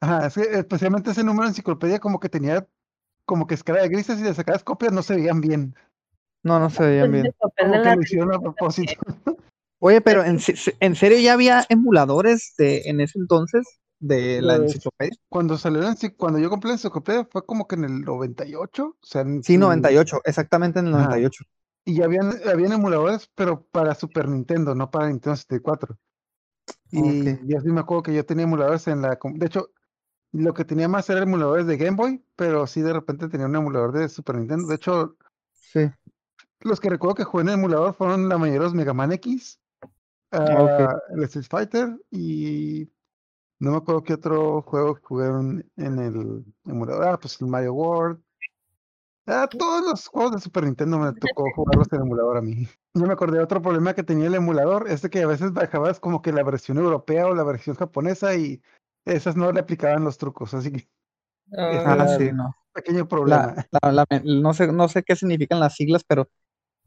Ajá, 0.00 0.26
es 0.26 0.34
que 0.34 0.42
especialmente 0.42 1.10
ese 1.10 1.24
número 1.24 1.44
de 1.44 1.48
enciclopedia 1.50 1.98
como 1.98 2.20
que 2.20 2.28
tenía 2.28 2.66
como 3.26 3.46
que 3.46 3.54
escala 3.54 3.80
de 3.82 3.88
grises 3.88 4.20
y 4.20 4.22
le 4.22 4.34
sacabas 4.34 4.62
copias 4.62 4.92
no 4.92 5.02
se 5.02 5.14
veían 5.16 5.40
bien. 5.40 5.74
No, 6.42 6.60
no 6.60 6.68
se 6.68 6.84
veían 6.84 7.10
Pues, 7.10 7.12
bien. 7.22 7.26
el 7.26 7.32
papel 7.32 7.66
Como 7.66 7.76
de 7.76 7.82
que 7.82 7.88
la 7.88 7.96
lo 7.96 8.02
hicieron 8.02 8.34
a 8.34 8.40
propósito. 8.40 8.92
Oye, 9.78 10.00
pero 10.02 10.22
¿en, 10.22 10.40
se- 10.40 10.56
se- 10.56 10.76
¿en 10.80 10.94
serio 10.94 11.18
ya 11.18 11.32
había 11.32 11.64
emuladores 11.70 12.54
de, 12.58 12.82
en 12.84 13.00
ese 13.00 13.18
entonces 13.18 13.80
de 13.98 14.42
la 14.42 14.56
enciclopedia? 14.56 15.16
Cuando 15.28 15.56
salió 15.58 15.80
la 15.80 15.96
cuando 16.16 16.38
yo 16.38 16.50
compré 16.50 16.68
la 16.68 16.74
enciclopedia 16.74 17.26
fue 17.30 17.44
como 17.44 17.66
que 17.66 17.76
en 17.76 17.84
el 17.84 18.00
98, 18.02 18.86
o 18.86 18.96
sea, 19.06 19.22
en 19.22 19.42
Sí, 19.42 19.54
su- 19.54 19.60
98, 19.60 20.20
exactamente 20.24 20.78
en 20.80 20.86
el 20.88 20.94
Ajá. 20.94 21.04
98. 21.06 21.44
Y 21.86 21.96
ya 21.96 22.06
habían, 22.06 22.32
habían 22.48 22.72
emuladores, 22.72 23.30
pero 23.34 23.62
para 23.62 23.94
Super 23.94 24.28
Nintendo, 24.28 24.74
no 24.74 24.90
para 24.90 25.08
Nintendo 25.08 25.36
64. 25.36 25.98
Y 26.90 27.00
Ok. 27.00 27.40
ya 27.46 27.60
sí 27.60 27.68
me 27.68 27.80
acuerdo 27.80 28.04
que 28.04 28.14
yo 28.14 28.24
tenía 28.24 28.44
emuladores 28.44 28.86
en 28.88 29.02
la... 29.02 29.18
De 29.22 29.46
hecho, 29.46 29.70
lo 30.32 30.54
que 30.54 30.64
tenía 30.64 30.88
más 30.88 31.08
era 31.10 31.22
emuladores 31.22 31.66
de 31.66 31.76
Game 31.76 31.96
Boy, 31.96 32.24
pero 32.36 32.66
sí 32.66 32.80
de 32.80 32.92
repente 32.92 33.28
tenía 33.28 33.46
un 33.46 33.56
emulador 33.56 33.92
de 33.92 34.08
Super 34.08 34.36
Nintendo. 34.36 34.66
De 34.68 34.76
hecho, 34.76 35.16
Sí. 35.52 35.90
los 36.60 36.80
que 36.80 36.90
recuerdo 36.90 37.16
que 37.16 37.24
jugué 37.24 37.42
en 37.42 37.48
el 37.48 37.54
emulador 37.54 37.94
fueron 37.94 38.28
la 38.28 38.38
mayoría 38.38 38.60
de 38.60 38.64
los 38.66 38.74
Mega 38.74 38.94
Man 38.94 39.12
X, 39.12 39.60
ah, 40.32 40.98
el 41.14 41.22
Street 41.24 41.46
Fighter 41.48 41.96
y 42.10 42.88
no 43.60 43.70
me 43.72 43.76
acuerdo 43.78 44.02
qué 44.04 44.14
otro 44.14 44.62
juego 44.62 44.98
jugaron 45.02 45.64
en 45.76 45.98
el 45.98 46.44
emulador. 46.64 47.04
Ah, 47.08 47.18
pues 47.18 47.40
el 47.40 47.48
Mario 47.48 47.74
World. 47.74 48.22
Ah, 49.26 49.48
todos 49.48 49.82
los 49.84 50.06
juegos 50.08 50.32
de 50.32 50.40
Super 50.40 50.64
Nintendo 50.64 50.98
me 50.98 51.12
tocó 51.14 51.50
jugarlos 51.54 51.88
en 51.92 52.02
emulador 52.02 52.36
a 52.38 52.42
mí. 52.42 52.54
Yo 52.94 53.06
me 53.06 53.12
acordé 53.12 53.38
de 53.38 53.44
otro 53.44 53.62
problema 53.62 53.94
que 53.94 54.02
tenía 54.02 54.26
el 54.26 54.34
emulador, 54.34 54.88
es 54.88 55.02
de 55.02 55.10
que 55.10 55.22
a 55.22 55.26
veces 55.26 55.52
bajabas 55.52 55.98
como 55.98 56.20
que 56.22 56.32
la 56.32 56.42
versión 56.42 56.78
europea 56.78 57.26
o 57.26 57.34
la 57.34 57.42
versión 57.42 57.74
japonesa 57.76 58.34
y 58.36 58.62
esas 59.04 59.34
no 59.36 59.50
le 59.50 59.60
aplicaban 59.60 60.04
los 60.04 60.18
trucos, 60.18 60.54
así 60.54 60.70
que 60.72 60.88
Ah, 61.56 61.82
Ah, 61.84 61.96
Ah, 62.00 62.08
sí, 62.08 62.30
no. 62.32 62.54
pequeño 62.72 63.06
problema. 63.08 63.54
La, 63.70 63.92
la- 63.92 63.92
la- 64.10 64.20
no 64.24 64.54
sé, 64.54 64.66
no 64.72 64.88
sé 64.88 65.02
qué 65.02 65.16
significan 65.16 65.60
las 65.60 65.74
siglas, 65.74 66.02
pero 66.06 66.28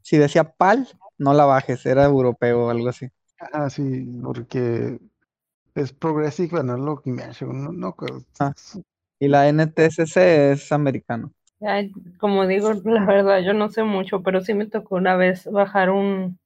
si 0.01 0.17
decía 0.17 0.51
PAL, 0.51 0.88
no 1.17 1.34
la 1.34 1.45
bajes, 1.45 1.86
era 1.86 2.06
europeo 2.06 2.67
o 2.67 2.69
algo 2.69 2.89
así. 2.89 3.10
Ah, 3.39 3.69
sí, 3.69 4.06
porque 4.23 4.99
es 5.78 5.94
Progressive 5.94 6.60
Analog 6.60 7.02
Immersion, 7.06 7.63
no, 7.63 7.72
no, 7.72 7.94
creo. 7.94 8.24
Ah. 8.40 8.54
Y 9.20 9.28
la 9.28 9.48
NTSC 9.52 10.18
es 10.52 10.72
americano. 10.72 11.32
ay, 11.62 11.92
como 12.20 12.46
digo, 12.48 12.74
la 12.86 13.06
verdad, 13.06 13.40
yo 13.40 13.54
no 13.54 13.70
sé 13.70 13.84
mucho, 13.84 14.24
pero 14.24 14.42
sí 14.42 14.54
me 14.54 14.66
tocó 14.68 14.96
una 14.96 15.16
vez 15.16 15.46
bajar 15.52 15.90
un, 15.90 16.40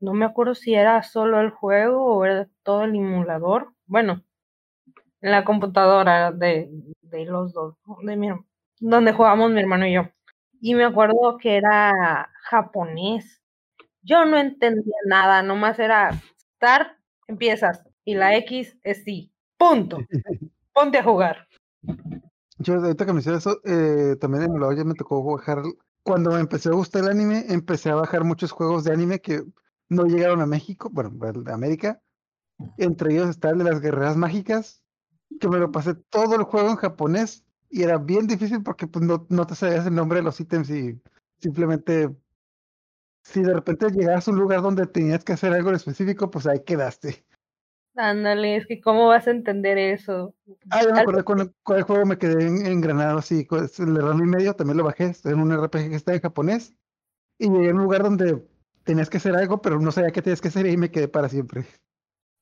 no 0.00 0.14
me 0.14 0.24
acuerdo 0.24 0.54
si 0.54 0.74
era 0.74 1.02
solo 1.02 1.40
el 1.40 1.50
juego 1.50 2.04
o 2.04 2.24
era 2.24 2.48
todo 2.62 2.84
el 2.84 2.94
emulador. 2.96 3.72
Bueno, 3.86 4.22
en 5.20 5.30
la 5.30 5.44
computadora 5.44 6.32
de, 6.32 6.70
de 7.02 7.24
los 7.26 7.52
dos, 7.52 7.76
de 8.02 8.16
mi, 8.16 8.28
donde 8.80 9.12
jugamos 9.12 9.50
mi 9.50 9.60
hermano 9.60 9.86
y 9.86 9.94
yo. 9.94 10.08
Y 10.60 10.74
me 10.74 10.84
acuerdo 10.84 11.38
que 11.38 11.56
era 11.56 12.30
japonés. 12.42 13.42
Yo 14.02 14.24
no 14.24 14.38
entendía 14.38 14.96
nada, 15.06 15.42
nomás 15.42 15.78
era 15.78 16.12
start, 16.56 16.96
empiezas, 17.26 17.82
y 18.10 18.14
la 18.14 18.36
X 18.38 18.76
es 18.82 19.04
sí. 19.04 19.30
Punto. 19.56 19.98
Ponte 20.72 20.98
a 20.98 21.04
jugar. 21.04 21.46
Yo 22.58 22.74
ahorita 22.74 23.06
que 23.06 23.12
me 23.12 23.20
hicieron 23.20 23.38
eso, 23.38 23.60
eh, 23.64 24.16
también 24.20 24.42
en 24.42 24.50
emulador 24.50 24.76
ya 24.76 24.84
me 24.84 24.94
tocó 24.94 25.22
bajar. 25.22 25.62
Cuando 26.02 26.32
me 26.32 26.40
empecé 26.40 26.70
a 26.70 26.72
gustar 26.72 27.04
el 27.04 27.10
anime, 27.10 27.44
empecé 27.48 27.88
a 27.90 27.94
bajar 27.94 28.24
muchos 28.24 28.50
juegos 28.50 28.82
de 28.82 28.92
anime 28.92 29.20
que 29.20 29.44
no 29.88 30.06
llegaron 30.06 30.40
a 30.40 30.46
México, 30.46 30.90
bueno, 30.90 31.12
a 31.46 31.54
América. 31.54 32.02
Entre 32.78 33.14
ellos 33.14 33.28
está 33.28 33.50
el 33.50 33.58
de 33.58 33.64
las 33.64 33.80
guerreras 33.80 34.16
mágicas, 34.16 34.82
que 35.38 35.48
me 35.48 35.58
lo 35.58 35.70
pasé 35.70 35.94
todo 35.94 36.34
el 36.34 36.42
juego 36.42 36.70
en 36.70 36.76
japonés 36.76 37.44
y 37.70 37.84
era 37.84 37.98
bien 37.98 38.26
difícil 38.26 38.64
porque 38.64 38.88
pues, 38.88 39.04
no, 39.04 39.24
no 39.28 39.46
te 39.46 39.54
sabías 39.54 39.86
el 39.86 39.94
nombre 39.94 40.18
de 40.18 40.24
los 40.24 40.40
ítems 40.40 40.68
y 40.70 41.00
simplemente 41.38 42.10
si 43.22 43.42
de 43.42 43.54
repente 43.54 43.88
llegabas 43.90 44.26
a 44.26 44.32
un 44.32 44.38
lugar 44.38 44.62
donde 44.62 44.86
tenías 44.88 45.22
que 45.22 45.34
hacer 45.34 45.52
algo 45.52 45.68
en 45.68 45.76
específico, 45.76 46.28
pues 46.28 46.48
ahí 46.48 46.64
quedaste. 46.64 47.24
Ándale, 47.96 48.56
es 48.56 48.66
que 48.66 48.80
cómo 48.80 49.08
vas 49.08 49.26
a 49.26 49.30
entender 49.30 49.78
eso. 49.78 50.34
Ah, 50.70 50.82
ya 50.82 50.92
me 50.94 51.00
acordé 51.00 51.24
con 51.24 51.54
cuál 51.62 51.82
juego 51.82 52.06
me 52.06 52.18
quedé 52.18 52.46
en, 52.46 52.66
engranado, 52.66 53.20
sí, 53.22 53.44
con- 53.46 53.64
es 53.64 53.78
el 53.80 53.94
de 53.94 54.00
Ranma 54.00 54.24
y 54.24 54.26
medio, 54.28 54.54
también 54.54 54.78
lo 54.78 54.84
bajé, 54.84 55.12
en 55.24 55.40
un 55.40 55.52
RPG 55.52 55.90
que 55.90 55.96
está 55.96 56.14
en 56.14 56.20
japonés, 56.20 56.74
y 57.38 57.50
llegué 57.50 57.70
a 57.70 57.74
un 57.74 57.82
lugar 57.82 58.02
donde 58.02 58.44
tenías 58.84 59.10
que 59.10 59.18
hacer 59.18 59.36
algo, 59.36 59.62
pero 59.62 59.80
no 59.80 59.92
sabía 59.92 60.12
qué 60.12 60.22
tenías 60.22 60.40
que 60.40 60.48
hacer 60.48 60.66
y 60.66 60.76
me 60.76 60.90
quedé 60.90 61.08
para 61.08 61.28
siempre. 61.28 61.66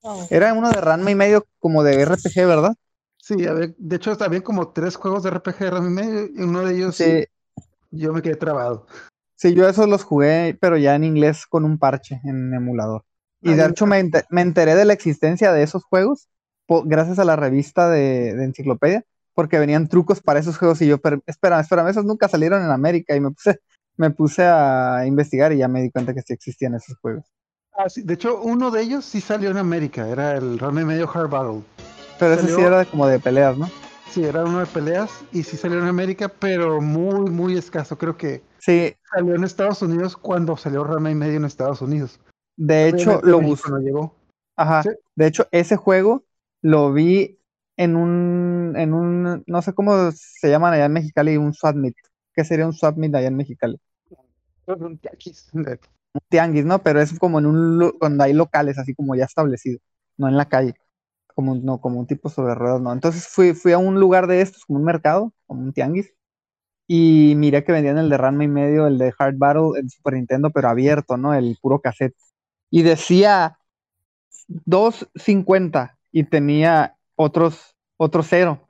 Oh. 0.03 0.27
Era 0.31 0.53
uno 0.55 0.71
de 0.71 0.81
Ranma 0.81 1.11
y 1.11 1.15
medio 1.15 1.45
como 1.59 1.83
de 1.83 2.01
RPG, 2.01 2.47
¿verdad? 2.47 2.75
Sí, 3.19 3.47
a 3.47 3.53
ver, 3.53 3.75
de 3.79 3.97
hecho 3.97 4.17
había 4.21 4.43
como 4.43 4.73
tres 4.73 4.97
juegos 4.97 5.23
de 5.23 5.31
RPG 5.31 5.59
de 5.59 5.71
Ranma 5.71 5.89
y 5.89 5.93
medio 5.93 6.27
y 6.35 6.43
uno 6.43 6.65
de 6.65 6.77
ellos 6.77 6.97
Sí, 6.97 7.25
yo 7.91 8.13
me 8.13 8.23
quedé 8.23 8.37
trabado. 8.37 8.87
sí, 9.37 9.55
yo 9.55 9.69
esos 9.69 9.89
los 9.89 10.05
jugué, 10.05 10.57
pero 10.61 10.77
ya 10.77 10.95
en 10.95 11.05
inglés 11.05 11.47
con 11.47 11.65
un 11.65 11.79
parche 11.79 12.21
en 12.25 12.55
emulador. 12.55 13.05
Y 13.41 13.55
de 13.55 13.67
hecho 13.67 13.87
me, 13.87 14.11
me 14.31 14.41
enteré 14.41 14.75
de 14.75 14.85
la 14.85 14.93
existencia 14.93 15.53
de 15.53 15.63
esos 15.63 15.85
juegos 15.85 16.29
gracias 16.85 17.19
a 17.19 17.25
la 17.25 17.37
revista 17.37 17.89
de, 17.89 18.35
de 18.35 18.45
enciclopedia, 18.45 19.05
porque 19.35 19.59
venían 19.59 19.89
trucos 19.89 20.21
para 20.21 20.41
esos 20.41 20.59
juegos 20.59 20.83
y 20.83 20.87
yo, 20.87 20.99
pero, 20.99 21.23
espérame, 21.27 21.61
espérame, 21.61 21.89
esos 21.89 22.05
nunca 22.05 22.29
salieron 22.29 22.63
en 22.63 22.71
América 22.71 23.17
y 23.17 23.21
me 23.21 23.31
puse, 23.31 23.61
me 23.97 24.11
puse 24.11 24.45
a 24.45 25.05
investigar 25.07 25.53
y 25.53 25.59
ya 25.59 25.69
me 25.69 25.83
di 25.83 25.91
cuenta 25.91 26.15
que 26.15 26.23
sí 26.23 26.33
existían 26.33 26.75
esos 26.75 26.97
juegos. 26.99 27.25
Ah, 27.73 27.89
sí, 27.89 28.03
de 28.03 28.15
hecho 28.15 28.43
uno 28.43 28.71
de 28.71 28.83
ellos 28.83 29.05
sí 29.05 29.21
salió 29.21 29.51
en 29.51 29.57
América, 29.57 30.09
era 30.09 30.37
el 30.37 30.59
Ranma 30.59 30.83
y 30.83 30.85
medio 30.85 31.09
Hard 31.09 31.31
Battle. 31.31 31.63
Pero 32.19 32.35
ese 32.35 32.49
sí 32.49 32.61
era 32.61 32.85
como 32.85 33.07
de 33.07 33.21
peleas, 33.21 33.57
¿no? 33.57 33.71
Sí, 34.11 34.25
era 34.25 34.45
uno 34.45 34.59
de 34.59 34.67
peleas 34.67 35.11
y 35.33 35.45
sí 35.45 35.57
salió 35.57 35.79
en 35.79 35.85
América, 35.85 36.29
pero 36.29 36.81
muy, 36.81 37.31
muy 37.31 37.57
escaso. 37.57 37.97
Creo 37.97 38.17
que 38.17 38.43
Sí, 38.59 38.93
salió 39.15 39.37
en 39.37 39.45
Estados 39.45 39.81
Unidos 39.83 40.17
cuando 40.17 40.57
salió 40.57 40.83
Ranma 40.83 41.13
y 41.13 41.15
medio 41.15 41.37
en 41.37 41.45
Estados 41.45 41.81
Unidos. 41.81 42.19
De 42.59 42.89
hecho 42.89 43.21
Obviamente 43.21 43.31
lo 43.31 43.41
busqué. 43.41 43.71
no 43.71 43.79
llegó. 43.79 44.15
Ajá. 44.57 44.83
Sí. 44.83 44.91
De 45.15 45.27
hecho, 45.27 45.47
ese 45.53 45.77
juego 45.77 46.25
lo 46.61 46.93
vi 46.93 47.39
en 47.77 47.95
un, 47.97 48.75
en 48.77 48.93
un, 48.93 49.45
no 49.47 49.63
sé 49.63 49.73
cómo 49.73 50.11
se 50.13 50.51
llaman 50.51 50.75
allá 50.75 50.87
en 50.87 50.93
Mexicali, 50.93 51.37
un 51.37 51.55
swap 51.55 51.77
meet. 51.77 51.95
¿Qué 52.35 52.45
sería 52.45 52.67
un 52.67 52.73
swap 52.73 52.97
meet 52.97 53.15
allá 53.15 53.29
en 53.29 53.37
Mexicali? 53.37 53.81
Un 54.67 54.99
tianguis. 54.99 55.49
Un 55.55 55.79
tianguis, 56.29 56.65
¿no? 56.65 56.83
Pero 56.83 57.01
es 57.01 57.17
como 57.19 57.39
en 57.39 57.47
un, 57.47 57.93
donde 58.01 58.25
hay 58.25 58.33
locales, 58.33 58.79
así 58.79 58.95
como 58.95 59.15
ya 59.15 59.25
establecidos, 59.25 59.81
no 60.17 60.29
en 60.29 60.37
la 60.37 60.49
calle, 60.49 60.75
como, 61.35 61.55
no, 61.55 61.81
como 61.81 62.01
un 62.01 62.07
tipo 62.07 62.29
sobre 62.29 62.55
ruedas, 62.55 62.81
¿no? 62.81 62.93
Entonces 62.93 63.29
fui, 63.29 63.55
fui 63.55 63.73
a 63.73 63.79
un 63.79 64.01
lugar 64.01 64.27
de 64.27 64.41
estos, 64.41 64.65
como 64.65 64.81
un 64.81 64.85
mercado, 64.85 65.33
como 65.47 65.63
un 65.63 65.73
tianguis, 65.73 66.13
y 66.89 67.35
miré 67.37 67.63
que 67.65 67.73
vendían 67.73 67.99
el 67.99 68.11
de 68.11 68.17
Ranma 68.17 68.45
y 68.45 68.49
medio, 68.49 68.87
el 68.89 68.99
de 68.99 69.15
Hard 69.17 69.37
Battle, 69.37 69.79
el 69.79 69.89
Super 69.91 70.15
Nintendo, 70.15 70.51
pero 70.51 70.69
abierto, 70.69 71.17
¿no? 71.17 71.35
El 71.35 71.57
puro 71.63 71.81
cassette. 71.81 72.17
Y 72.71 72.83
decía 72.83 73.59
2.50 74.49 75.97
y 76.13 76.25
tenía 76.25 76.97
otros, 77.17 77.77
otros 77.97 78.27
cero. 78.29 78.69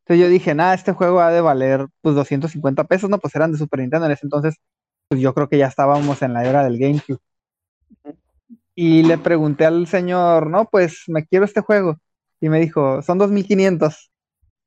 Entonces 0.00 0.24
yo 0.24 0.28
dije, 0.28 0.54
nada, 0.54 0.74
este 0.74 0.92
juego 0.92 1.20
ha 1.20 1.32
de 1.32 1.40
valer 1.40 1.86
pues 2.00 2.14
250 2.14 2.84
pesos, 2.84 3.10
¿no? 3.10 3.18
Pues 3.18 3.34
eran 3.34 3.52
de 3.52 3.58
Super 3.58 3.80
Nintendo 3.80 4.06
en 4.06 4.12
ese 4.12 4.24
entonces, 4.24 4.56
pues 5.08 5.20
yo 5.20 5.34
creo 5.34 5.48
que 5.48 5.58
ya 5.58 5.66
estábamos 5.66 6.22
en 6.22 6.32
la 6.32 6.44
era 6.44 6.62
del 6.62 6.78
GameCube. 6.78 7.18
Y 8.74 9.02
le 9.02 9.18
pregunté 9.18 9.64
al 9.64 9.86
señor, 9.86 10.48
no, 10.48 10.66
pues 10.66 11.04
me 11.08 11.26
quiero 11.26 11.44
este 11.44 11.60
juego. 11.60 11.98
Y 12.40 12.48
me 12.48 12.60
dijo, 12.60 13.02
son 13.02 13.18
2500. 13.18 14.10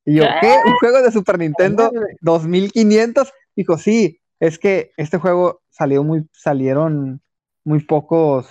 Y 0.05 0.15
yo, 0.15 0.23
¿qué? 0.41 0.55
¿Un 0.65 0.73
juego 0.73 1.01
de 1.01 1.11
Super 1.11 1.37
Nintendo? 1.37 1.91
¿2500? 2.21 3.31
Dijo, 3.55 3.77
sí, 3.77 4.19
es 4.39 4.57
que 4.57 4.91
este 4.97 5.19
juego 5.19 5.61
salió 5.69 6.03
muy, 6.03 6.27
salieron 6.33 7.21
muy 7.63 7.83
pocos 7.83 8.47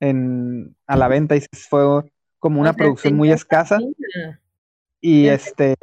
en, 0.00 0.76
a 0.86 0.96
la 0.96 1.08
venta 1.08 1.36
y 1.36 1.40
fue 1.68 1.82
como 2.38 2.60
una 2.60 2.70
O 2.70 2.72
sea, 2.74 2.78
producción 2.78 3.16
muy 3.16 3.30
escasa. 3.32 3.78
Y 5.00 5.26
este, 5.28 5.76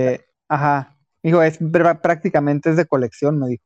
ajá, 0.48 0.98
dijo, 1.24 1.42
es 1.44 1.60
pr- 1.62 2.02
prácticamente 2.02 2.70
es 2.72 2.78
de 2.78 2.86
colección, 2.86 3.40
me 3.40 3.48
dijo. 3.50 3.64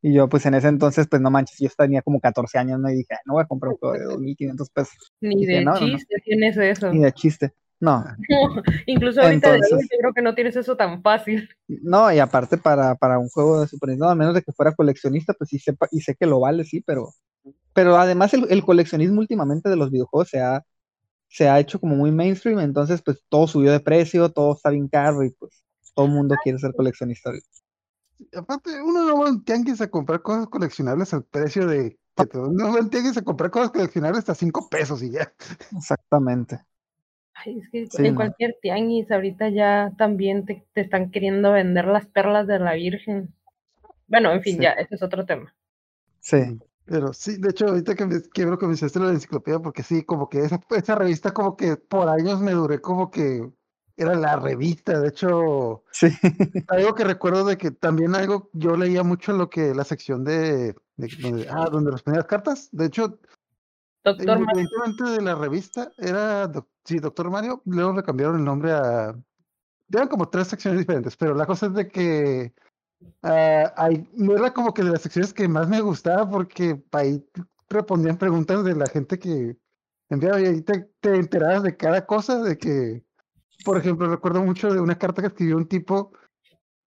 Y 0.00 0.12
yo, 0.14 0.28
pues 0.28 0.46
en 0.46 0.54
ese 0.54 0.68
entonces, 0.68 1.08
pues 1.08 1.20
no 1.20 1.30
manches, 1.30 1.58
yo 1.58 1.68
tenía 1.76 2.02
como 2.02 2.20
14 2.20 2.56
años, 2.58 2.78
¿no? 2.78 2.88
Y 2.88 2.94
dije, 2.94 3.14
"Ah, 3.14 3.20
no 3.26 3.34
voy 3.34 3.42
a 3.42 3.46
comprar 3.46 3.72
un 3.72 3.78
juego 3.78 3.94
de 3.98 4.04
2.500 4.04 4.70
pesos, 4.70 5.12
Ni 5.20 5.34
Dije, 5.40 5.54
de 5.54 5.64
no, 5.64 5.74
no, 5.74 5.80
no. 5.80 5.86
chiste 5.96 6.14
tienes 6.24 6.56
eso. 6.56 6.92
ni 6.92 7.00
de 7.00 7.12
chiste. 7.12 7.52
No, 7.80 8.04
Incluso 8.86 9.20
ahorita 9.22 9.50
de 9.50 9.54
Entonces- 9.56 9.72
adulto 9.72 9.94
yo 9.94 9.98
creo 10.00 10.12
que 10.14 10.22
no 10.22 10.34
tienes 10.34 10.56
eso 10.56 10.76
tan 10.76 11.02
fácil. 11.02 11.48
no, 11.68 12.12
y 12.12 12.18
aparte 12.20 12.58
para, 12.58 12.94
para 12.96 13.18
un 13.18 13.28
juego 13.28 13.60
de 13.60 13.66
Super 13.68 13.90
Nintendo, 13.90 14.10
a 14.10 14.14
menos 14.16 14.34
de 14.34 14.42
que 14.42 14.52
fuera 14.52 14.72
coleccionista, 14.74 15.32
pues 15.34 15.50
sí 15.50 15.58
sepa, 15.58 15.88
y 15.92 16.00
sé 16.00 16.14
que 16.16 16.26
lo 16.26 16.40
vale, 16.40 16.64
sí, 16.64 16.80
pero, 16.80 17.10
pero 17.78 17.96
además 17.96 18.34
el, 18.34 18.46
el 18.50 18.64
coleccionismo 18.64 19.20
últimamente 19.20 19.68
de 19.68 19.76
los 19.76 19.90
videojuegos 19.92 20.28
se 20.30 20.40
ha, 20.40 20.64
se 21.28 21.48
ha 21.48 21.60
hecho 21.60 21.80
como 21.80 21.96
muy 21.96 22.12
mainstream, 22.12 22.60
entonces 22.60 23.02
pues 23.02 23.24
todo 23.28 23.46
subió 23.48 23.72
de 23.72 23.80
precio, 23.80 24.30
todo 24.32 24.54
está 24.54 24.70
bien 24.70 24.88
caro 24.88 25.24
y 25.24 25.30
pues 25.32 25.64
todo 25.94 26.06
el 26.06 26.12
mundo 26.12 26.36
quiere 26.42 26.58
ser 26.58 26.74
coleccionista. 26.74 27.32
Aparte, 28.34 28.70
uno 28.82 29.04
no 29.06 29.18
va 29.20 29.26
a 29.28 29.30
un 29.30 29.44
tianguis 29.44 29.80
a 29.80 29.90
comprar 29.90 30.22
cosas 30.22 30.48
coleccionables 30.48 31.12
al 31.14 31.24
precio 31.24 31.66
de. 31.66 31.98
que 32.16 32.26
todo. 32.26 32.48
Uno 32.48 32.72
va 32.72 32.78
a 32.78 32.82
un 32.82 32.90
tianguis 32.90 33.16
a 33.16 33.22
comprar 33.22 33.50
cosas 33.50 33.70
coleccionables 33.70 34.20
hasta 34.20 34.34
5 34.34 34.68
pesos 34.68 35.02
y 35.02 35.10
ya. 35.12 35.32
Exactamente. 35.70 36.60
Ay, 37.34 37.60
es 37.60 37.70
que 37.70 37.86
Sí, 37.88 38.02
en 38.04 38.14
no. 38.14 38.16
cualquier 38.16 38.56
tianguis 38.60 39.10
ahorita 39.10 39.48
ya 39.48 39.92
también 39.96 40.44
te, 40.44 40.66
te 40.74 40.82
están 40.82 41.10
queriendo 41.10 41.52
vender 41.52 41.86
las 41.86 42.06
perlas 42.06 42.46
de 42.46 42.58
la 42.58 42.74
Virgen. 42.74 43.34
Bueno, 44.08 44.32
en 44.32 44.42
fin, 44.42 44.58
Sí. 44.58 44.62
ya, 44.62 44.72
ese 44.72 44.96
es 44.96 45.02
otro 45.02 45.26
tema. 45.26 45.54
Sí. 46.20 46.38
Pero 46.88 47.12
sí, 47.12 47.36
de 47.38 47.50
hecho, 47.50 47.66
ahorita 47.68 47.94
que 47.94 48.06
me 48.06 48.20
quiero 48.22 48.58
que 48.58 48.66
me 48.66 48.74
hiciste 48.74 48.98
lo 48.98 49.06
de 49.06 49.12
la 49.12 49.16
enciclopedia, 49.18 49.58
porque 49.60 49.82
sí, 49.82 50.04
como 50.04 50.28
que 50.28 50.40
esa, 50.40 50.60
esa 50.70 50.94
revista, 50.94 51.32
como 51.32 51.56
que 51.56 51.76
por 51.76 52.08
años 52.08 52.40
me 52.40 52.52
duré 52.52 52.80
como 52.80 53.10
que 53.10 53.50
era 53.96 54.14
la 54.14 54.36
revista. 54.36 54.98
De 55.00 55.08
hecho, 55.08 55.84
Sí. 55.92 56.08
algo 56.68 56.94
que 56.94 57.04
recuerdo 57.04 57.44
de 57.44 57.58
que 57.58 57.70
también 57.70 58.14
algo, 58.14 58.50
yo 58.52 58.76
leía 58.76 59.02
mucho 59.02 59.32
lo 59.32 59.50
que 59.50 59.74
la 59.74 59.84
sección 59.84 60.24
de, 60.24 60.74
de 60.96 61.08
donde, 61.20 61.46
ah, 61.50 61.68
donde 61.70 61.90
las 61.90 62.02
primeras 62.02 62.26
cartas. 62.26 62.68
De 62.72 62.86
hecho, 62.86 63.18
Doctor 64.04 64.38
independientemente 64.38 65.04
de 65.04 65.20
la 65.20 65.34
revista, 65.34 65.92
era, 65.98 66.46
doc- 66.46 66.68
sí, 66.84 66.98
Doctor 66.98 67.30
Mario, 67.30 67.60
luego 67.66 67.92
le 67.92 68.02
cambiaron 68.02 68.36
el 68.36 68.44
nombre 68.44 68.72
a, 68.72 69.14
eran 69.92 70.08
como 70.08 70.28
tres 70.28 70.48
secciones 70.48 70.78
diferentes, 70.80 71.16
pero 71.16 71.34
la 71.34 71.44
cosa 71.46 71.66
es 71.66 71.74
de 71.74 71.88
que 71.88 72.54
ahí 73.22 74.08
no 74.14 74.36
era 74.36 74.52
como 74.52 74.74
que 74.74 74.82
de 74.82 74.90
las 74.90 75.02
secciones 75.02 75.32
que 75.32 75.48
más 75.48 75.68
me 75.68 75.80
gustaba 75.80 76.28
porque 76.28 76.82
ahí 76.92 77.24
respondían 77.68 78.18
preguntas 78.18 78.64
de 78.64 78.74
la 78.74 78.86
gente 78.86 79.18
que 79.18 79.56
enviaba 80.08 80.40
y 80.40 80.46
ahí 80.46 80.62
te, 80.62 80.90
te 81.00 81.16
enterabas 81.16 81.62
de 81.62 81.76
cada 81.76 82.06
cosa, 82.06 82.42
de 82.42 82.56
que, 82.56 83.04
por 83.64 83.76
ejemplo, 83.76 84.08
recuerdo 84.08 84.42
mucho 84.42 84.72
de 84.72 84.80
una 84.80 84.98
carta 84.98 85.22
que 85.22 85.28
escribió 85.28 85.56
un 85.56 85.68
tipo 85.68 86.12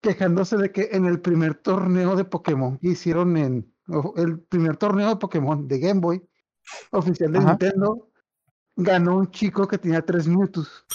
quejándose 0.01 0.57
de 0.57 0.73
que 0.73 0.89
en 0.93 1.05
el 1.05 1.21
primer 1.21 1.55
torneo 1.55 2.17
de 2.17 2.25
Pokémon 2.25 2.79
que 2.79 2.89
hicieron 2.89 3.37
en, 3.37 3.75
el 4.17 4.41
primer 4.41 4.77
torneo 4.77 5.11
de 5.11 5.17
Pokémon 5.17 5.67
de 5.69 5.79
Game 5.79 6.01
Boy, 6.01 6.23
oficial 6.93 7.33
de 7.33 7.39
Ajá. 7.39 7.49
Nintendo, 7.51 8.09
ganó 8.77 9.17
un 9.17 9.31
chico 9.31 9.67
que 9.67 9.79
tenía 9.79 10.03
tres 10.03 10.27
Mewtwo's. 10.27 10.87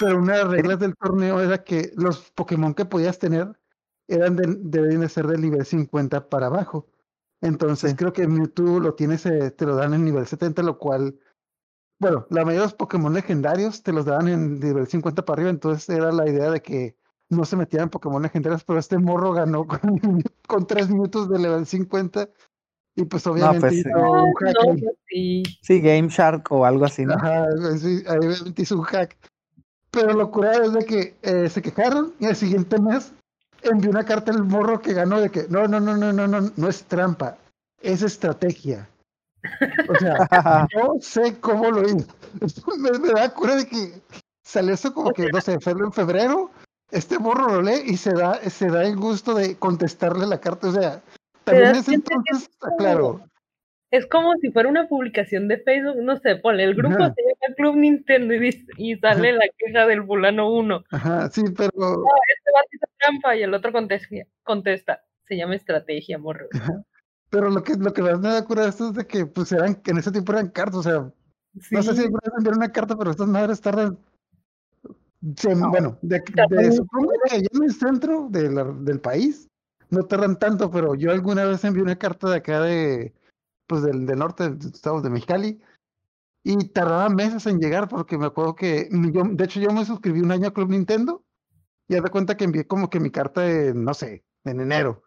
Pero 0.00 0.18
una 0.18 0.34
de 0.34 0.44
las 0.44 0.52
reglas 0.52 0.78
del 0.78 0.94
torneo 0.96 1.40
era 1.40 1.62
que 1.64 1.92
los 1.96 2.30
Pokémon 2.32 2.74
que 2.74 2.84
podías 2.84 3.18
tener 3.18 3.58
eran 4.08 4.36
de, 4.36 4.56
deben 4.58 5.00
de 5.00 5.08
ser 5.08 5.26
del 5.26 5.40
nivel 5.42 5.64
50 5.64 6.28
para 6.28 6.46
abajo. 6.46 6.86
Entonces 7.40 7.90
Sí. 7.92 7.96
creo 7.96 8.12
que 8.12 8.26
Mewtwo 8.26 8.80
lo 8.80 8.94
tienes, 8.94 9.24
eh, 9.26 9.50
te 9.50 9.64
lo 9.66 9.76
dan 9.76 9.94
en 9.94 10.04
nivel 10.04 10.26
70, 10.26 10.62
lo 10.62 10.78
cual, 10.78 11.18
bueno, 12.00 12.26
la 12.30 12.40
mayoría 12.44 12.60
de 12.62 12.66
los 12.66 12.74
Pokémon 12.74 13.12
legendarios 13.14 13.82
te 13.82 13.92
los 13.92 14.06
daban 14.06 14.28
en 14.28 14.58
nivel 14.58 14.86
50 14.88 15.24
para 15.24 15.34
arriba, 15.36 15.50
entonces 15.50 15.88
era 15.88 16.10
la 16.10 16.28
idea 16.28 16.50
de 16.50 16.60
que 16.60 16.96
no 17.30 17.44
se 17.44 17.56
metieran 17.56 17.90
Pokémon 17.90 18.22
legendarios, 18.22 18.64
pero 18.64 18.78
este 18.78 18.98
morro 18.98 19.32
ganó 19.32 19.66
con, 19.66 19.78
con 20.48 20.66
tres 20.66 20.88
minutos 20.88 21.28
de 21.28 21.38
nivel 21.38 21.66
50 21.66 22.28
y 22.96 23.04
pues 23.04 23.24
obviamente 23.28 23.60
pues, 23.60 23.74
hizo 23.74 23.88
sí. 23.90 23.94
un 23.94 24.34
hack 24.34 24.56
No, 24.64 24.72
ahí. 24.72 24.84
sí. 25.08 25.42
Sí, 25.62 25.80
Game 25.80 26.08
Shark 26.08 26.50
o 26.50 26.64
algo 26.64 26.86
así, 26.86 27.04
¿no? 27.04 27.14
Ajá, 27.14 27.46
sí, 27.78 28.02
ahí 28.08 28.18
obviamente 28.18 28.62
hizo 28.62 28.76
un 28.76 28.82
hack. 28.82 29.16
Pero 29.92 30.12
lo 30.14 30.30
curado 30.32 30.62
es 30.64 30.72
de 30.72 30.84
que 30.84 31.16
eh, 31.22 31.48
se 31.48 31.62
quejaron 31.62 32.14
y 32.18 32.26
el 32.26 32.34
siguiente 32.34 32.80
mes 32.80 33.12
envió 33.62 33.90
una 33.90 34.04
carta 34.04 34.30
al 34.32 34.44
morro 34.44 34.80
que 34.80 34.94
ganó 34.94 35.20
de 35.20 35.30
que 35.30 35.46
no, 35.48 35.66
no, 35.68 35.80
no, 35.80 35.96
no, 35.96 36.12
no, 36.12 36.26
no, 36.28 36.50
no 36.56 36.68
es 36.68 36.84
trampa, 36.84 37.36
es 37.82 38.02
estrategia. 38.02 38.88
O 39.88 39.96
sea, 39.96 40.16
no 40.74 40.94
sé 41.00 41.38
cómo 41.40 41.70
lo 41.70 41.82
hizo. 41.88 42.06
Me, 42.78 42.98
me 42.98 43.12
da 43.12 43.32
cura 43.32 43.56
de 43.56 43.66
que 43.66 43.92
salió 44.44 44.74
eso 44.74 44.92
como 44.92 45.12
que, 45.12 45.28
no 45.32 45.40
sé, 45.40 45.52
en 45.54 45.92
febrero, 45.92 46.50
este 46.90 47.18
morro 47.18 47.48
lo 47.48 47.62
lee 47.62 47.82
y 47.86 47.96
se 47.96 48.12
da, 48.12 48.34
se 48.50 48.68
da 48.68 48.82
el 48.84 48.96
gusto 48.96 49.34
de 49.34 49.56
contestarle 49.56 50.26
la 50.26 50.40
carta. 50.40 50.68
O 50.68 50.72
sea, 50.72 51.02
también 51.44 51.76
entonces, 51.76 52.04
es 52.32 52.50
como- 52.58 52.76
claro, 52.76 53.20
Es 53.90 54.06
como 54.06 54.34
si 54.42 54.50
fuera 54.50 54.68
una 54.68 54.86
publicación 54.86 55.48
de 55.48 55.58
Facebook, 55.58 55.96
no 56.02 56.16
sé, 56.18 56.36
ponle 56.36 56.64
el 56.64 56.74
grupo 56.74 56.96
Ajá. 56.96 57.14
se 57.14 57.22
llama 57.22 57.54
Club 57.56 57.76
Nintendo 57.76 58.34
y, 58.34 58.38
dice- 58.38 58.66
y 58.76 58.96
sale 58.96 59.32
la 59.32 59.46
queja 59.56 59.86
del 59.86 60.04
fulano 60.04 60.50
uno. 60.52 60.82
ajá, 60.90 61.30
sí, 61.30 61.42
pero 61.56 61.70
Este 61.70 62.37
trampa 62.98 63.36
y 63.36 63.42
el 63.42 63.54
otro 63.54 63.72
contesta, 63.72 64.16
contesta, 64.44 65.04
se 65.26 65.36
llama 65.36 65.54
estrategia, 65.56 66.18
morro. 66.18 66.46
Pero 67.30 67.50
lo 67.50 67.62
que, 67.62 67.74
lo 67.74 67.92
que 67.92 68.02
más 68.02 68.18
me 68.20 68.28
da 68.28 68.44
cura 68.44 68.62
de 68.62 68.68
esto 68.70 68.88
es 68.88 68.94
de 68.94 69.06
que, 69.06 69.26
pues, 69.26 69.52
eran, 69.52 69.80
en 69.84 69.98
ese 69.98 70.10
tiempo 70.10 70.32
eran 70.32 70.48
cartas, 70.48 70.76
o 70.78 70.82
sea, 70.82 71.12
no 71.70 71.82
sé 71.82 71.94
si 71.94 72.02
Sí. 72.02 72.08
puedes 72.08 72.32
enviar 72.36 72.56
una 72.56 72.72
carta, 72.72 72.96
pero 72.96 73.10
estas 73.10 73.28
madres 73.28 73.60
tardan. 73.60 73.98
se- 75.36 75.54
No. 75.54 75.70
Bueno, 75.70 75.98
de, 76.02 76.22
de- 76.50 76.72
supongo 76.72 77.10
que 77.24 77.36
allá 77.36 77.48
en 77.52 77.64
el 77.64 77.72
centro 77.74 78.28
de 78.30 78.50
la- 78.50 78.64
del 78.64 79.00
país 79.00 79.48
no 79.90 80.04
tardan 80.04 80.38
tanto, 80.38 80.70
pero 80.70 80.94
yo 80.94 81.10
alguna 81.10 81.44
vez 81.44 81.64
envié 81.64 81.82
una 81.82 81.96
carta 81.96 82.30
de 82.30 82.36
acá 82.36 82.60
de, 82.60 83.12
pues 83.66 83.82
del, 83.82 84.06
del 84.06 84.18
norte 84.18 84.50
de 84.50 84.68
Estados 84.68 85.02
de 85.02 85.10
Mexicali. 85.10 85.60
Y 86.44 86.68
tardaba 86.68 87.08
meses 87.08 87.46
en 87.46 87.58
llegar 87.58 87.88
porque 87.88 88.16
me 88.16 88.26
acuerdo 88.26 88.54
que, 88.54 88.88
yo, 89.12 89.22
de 89.24 89.44
hecho 89.44 89.60
yo 89.60 89.70
me 89.72 89.84
suscribí 89.84 90.20
un 90.20 90.30
año 90.30 90.48
a 90.48 90.54
Club 90.54 90.70
Nintendo 90.70 91.22
y 91.88 91.96
haz 91.96 92.02
de 92.02 92.10
cuenta 92.10 92.36
que 92.36 92.44
envié 92.44 92.66
como 92.66 92.90
que 92.90 93.00
mi 93.00 93.10
carta 93.10 93.50
en, 93.50 93.82
no 93.82 93.94
sé, 93.94 94.24
en 94.44 94.60
enero. 94.60 95.02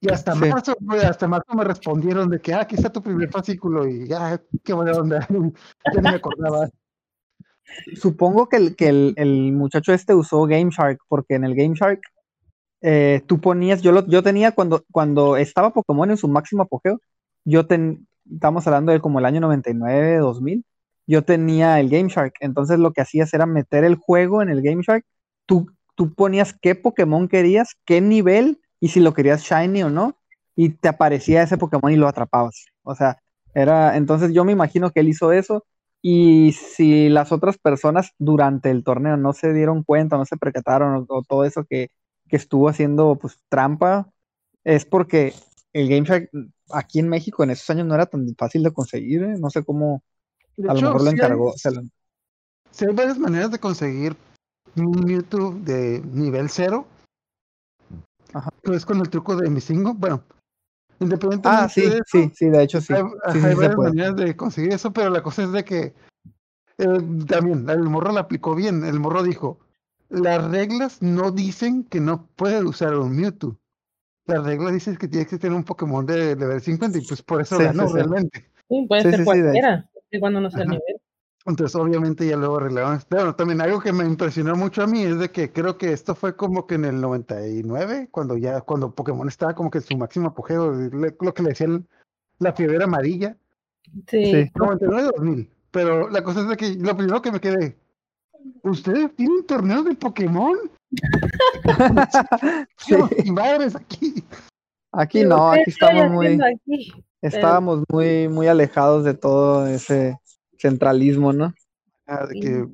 Y 0.00 0.10
hasta 0.10 0.34
marzo, 0.34 0.76
hasta 1.04 1.26
marzo 1.26 1.54
me 1.54 1.64
respondieron 1.64 2.30
de 2.30 2.40
que, 2.40 2.54
ah, 2.54 2.60
aquí 2.60 2.76
está 2.76 2.90
tu 2.90 3.02
primer 3.02 3.30
fascículo 3.30 3.86
y 3.86 4.06
ya, 4.06 4.40
qué 4.64 4.72
buena 4.72 4.92
onda. 4.92 5.26
ya 5.94 6.00
no 6.00 6.10
me 6.10 6.16
acordaba. 6.16 6.68
Supongo 7.96 8.48
que 8.48 8.56
el, 8.56 8.76
que 8.76 8.88
el, 8.88 9.14
el 9.16 9.52
muchacho 9.52 9.92
este 9.92 10.14
usó 10.14 10.44
Game 10.46 10.70
Shark, 10.70 11.00
porque 11.08 11.34
en 11.34 11.44
el 11.44 11.54
Game 11.54 11.74
Shark 11.74 12.00
eh, 12.80 13.22
tú 13.26 13.40
ponías, 13.40 13.82
yo, 13.82 13.92
lo, 13.92 14.06
yo 14.06 14.22
tenía 14.22 14.52
cuando, 14.52 14.84
cuando 14.92 15.36
estaba 15.36 15.72
Pokémon 15.72 16.10
en 16.10 16.16
su 16.16 16.28
máximo 16.28 16.62
apogeo, 16.62 17.00
yo 17.44 17.66
ten, 17.66 18.06
estamos 18.32 18.66
hablando 18.66 18.92
de 18.92 19.00
como 19.00 19.18
el 19.18 19.26
año 19.26 19.40
99, 19.40 20.18
2000, 20.18 20.64
yo 21.06 21.24
tenía 21.24 21.80
el 21.80 21.88
Game 21.88 22.08
Shark, 22.08 22.34
entonces 22.40 22.78
lo 22.78 22.92
que 22.92 23.00
hacías 23.00 23.34
era 23.34 23.46
meter 23.46 23.84
el 23.84 23.96
juego 23.96 24.42
en 24.42 24.48
el 24.48 24.62
Game 24.62 24.82
Shark, 24.82 25.04
tú, 25.44 25.66
tú 25.98 26.14
ponías 26.14 26.54
qué 26.54 26.76
Pokémon 26.76 27.26
querías, 27.26 27.74
qué 27.84 28.00
nivel 28.00 28.60
y 28.78 28.90
si 28.90 29.00
lo 29.00 29.14
querías 29.14 29.42
shiny 29.42 29.82
o 29.82 29.90
no, 29.90 30.16
y 30.54 30.68
te 30.68 30.86
aparecía 30.86 31.42
ese 31.42 31.58
Pokémon 31.58 31.90
y 31.90 31.96
lo 31.96 32.06
atrapabas. 32.06 32.66
O 32.84 32.94
sea, 32.94 33.18
era, 33.52 33.96
entonces 33.96 34.32
yo 34.32 34.44
me 34.44 34.52
imagino 34.52 34.92
que 34.92 35.00
él 35.00 35.08
hizo 35.08 35.32
eso 35.32 35.66
y 36.00 36.52
si 36.52 37.08
las 37.08 37.32
otras 37.32 37.58
personas 37.58 38.12
durante 38.16 38.70
el 38.70 38.84
torneo 38.84 39.16
no 39.16 39.32
se 39.32 39.52
dieron 39.52 39.82
cuenta, 39.82 40.16
no 40.16 40.24
se 40.24 40.36
percataron 40.36 41.04
o, 41.08 41.22
todo 41.22 41.44
eso 41.44 41.64
que, 41.68 41.90
que, 42.28 42.36
estuvo 42.36 42.68
haciendo 42.68 43.16
pues 43.16 43.36
trampa, 43.48 44.08
es 44.62 44.84
porque 44.84 45.34
el 45.72 45.88
Game 45.88 46.28
aquí 46.70 47.00
en 47.00 47.08
México 47.08 47.42
en 47.42 47.50
esos 47.50 47.68
años 47.70 47.88
no 47.88 47.96
era 47.96 48.06
tan 48.06 48.24
fácil 48.36 48.62
de 48.62 48.72
conseguir, 48.72 49.24
¿eh? 49.24 49.34
no 49.36 49.50
sé 49.50 49.64
cómo, 49.64 50.04
a 50.58 50.74
lo 50.74 50.80
mejor 50.80 51.02
lo 51.02 51.10
encargó. 51.10 51.54
Sí 52.70 52.84
hay 52.86 52.94
varias 52.94 53.18
maneras 53.18 53.50
de 53.50 53.58
conseguir 53.58 54.14
un 54.76 55.04
Mewtwo 55.04 55.52
de 55.52 56.02
nivel 56.12 56.48
cero. 56.48 56.86
Ajá. 58.32 58.50
Pues 58.62 58.84
con 58.84 58.98
el 59.00 59.08
truco 59.08 59.36
de 59.36 59.48
Misingo. 59.48 59.94
Bueno, 59.94 60.22
independientemente 61.00 61.64
ah, 61.64 61.68
sí, 61.68 61.82
de 61.82 62.02
sí, 62.06 62.30
sí, 62.34 62.48
de 62.48 62.62
hecho 62.62 62.80
sí. 62.80 62.92
Hay, 62.92 63.02
sí, 63.32 63.38
hay 63.44 63.54
varias 63.54 63.76
maneras 63.76 64.16
de 64.16 64.36
conseguir 64.36 64.72
eso, 64.72 64.92
pero 64.92 65.10
la 65.10 65.22
cosa 65.22 65.44
es 65.44 65.52
de 65.52 65.64
que 65.64 65.94
eh, 66.78 66.98
también 67.26 67.68
el 67.68 67.82
morro 67.84 68.12
la 68.12 68.20
aplicó 68.20 68.54
bien. 68.54 68.84
El 68.84 69.00
morro 69.00 69.22
dijo: 69.22 69.58
Las 70.08 70.50
reglas 70.50 71.02
no 71.02 71.30
dicen 71.30 71.84
que 71.84 72.00
no 72.00 72.26
puedes 72.36 72.62
usar 72.62 72.94
un 72.94 73.16
Mewtwo. 73.16 73.56
Las 74.26 74.44
reglas 74.44 74.74
dicen 74.74 74.96
que 74.96 75.08
tienes 75.08 75.28
que 75.28 75.38
tener 75.38 75.56
un 75.56 75.64
Pokémon 75.64 76.04
de 76.04 76.36
level 76.36 76.60
50 76.60 76.98
y 76.98 77.06
pues 77.06 77.22
por 77.22 77.40
eso 77.40 77.58
ganó 77.58 77.90
realmente. 77.92 78.50
Sí, 78.68 78.84
puede 78.86 79.02
ser 79.02 79.24
cualquiera, 79.24 79.88
cuando 80.20 80.40
no 80.40 80.50
sea 80.50 80.62
el 80.62 80.68
nivel. 80.68 81.00
Entonces, 81.48 81.74
obviamente, 81.76 82.26
ya 82.26 82.36
luego 82.36 82.58
arreglaron. 82.58 83.00
Pero 83.08 83.34
también 83.34 83.62
algo 83.62 83.80
que 83.80 83.90
me 83.92 84.04
impresionó 84.04 84.54
mucho 84.54 84.82
a 84.82 84.86
mí 84.86 85.02
es 85.02 85.18
de 85.18 85.30
que 85.30 85.50
creo 85.50 85.78
que 85.78 85.92
esto 85.92 86.14
fue 86.14 86.36
como 86.36 86.66
que 86.66 86.74
en 86.74 86.84
el 86.84 87.00
99, 87.00 88.08
cuando 88.10 88.36
ya, 88.36 88.60
cuando 88.60 88.94
Pokémon 88.94 89.26
estaba 89.28 89.54
como 89.54 89.70
que 89.70 89.78
en 89.78 89.84
su 89.84 89.96
máximo 89.96 90.28
apogeo, 90.28 90.70
lo 90.70 91.34
que 91.34 91.42
le 91.42 91.48
decían 91.48 91.88
la 92.38 92.52
fiebre 92.52 92.84
amarilla. 92.84 93.34
Sí. 94.08 94.50
99-2000. 94.54 95.48
Pero 95.70 96.10
la 96.10 96.22
cosa 96.22 96.40
es 96.40 96.48
de 96.48 96.56
que 96.58 96.74
lo 96.74 96.94
primero 96.94 97.22
que 97.22 97.32
me 97.32 97.40
quedé, 97.40 97.78
¿ustedes 98.62 99.16
tienen 99.16 99.46
torneos 99.46 99.86
de 99.86 99.94
Pokémon? 99.94 100.58
sí. 102.76 102.94
Y 103.24 103.32
madres 103.32 103.74
aquí. 103.74 104.22
Aquí 104.92 105.24
no, 105.24 105.52
aquí 105.52 105.64
estamos 105.66 106.10
muy. 106.10 106.38
Estábamos 107.22 107.84
muy, 107.90 108.28
muy 108.28 108.46
alejados 108.48 109.04
de 109.04 109.14
todo 109.14 109.66
ese 109.66 110.18
centralismo, 110.58 111.32
¿no? 111.32 111.54
Ah, 112.06 112.26
de 112.26 112.40
que, 112.40 112.68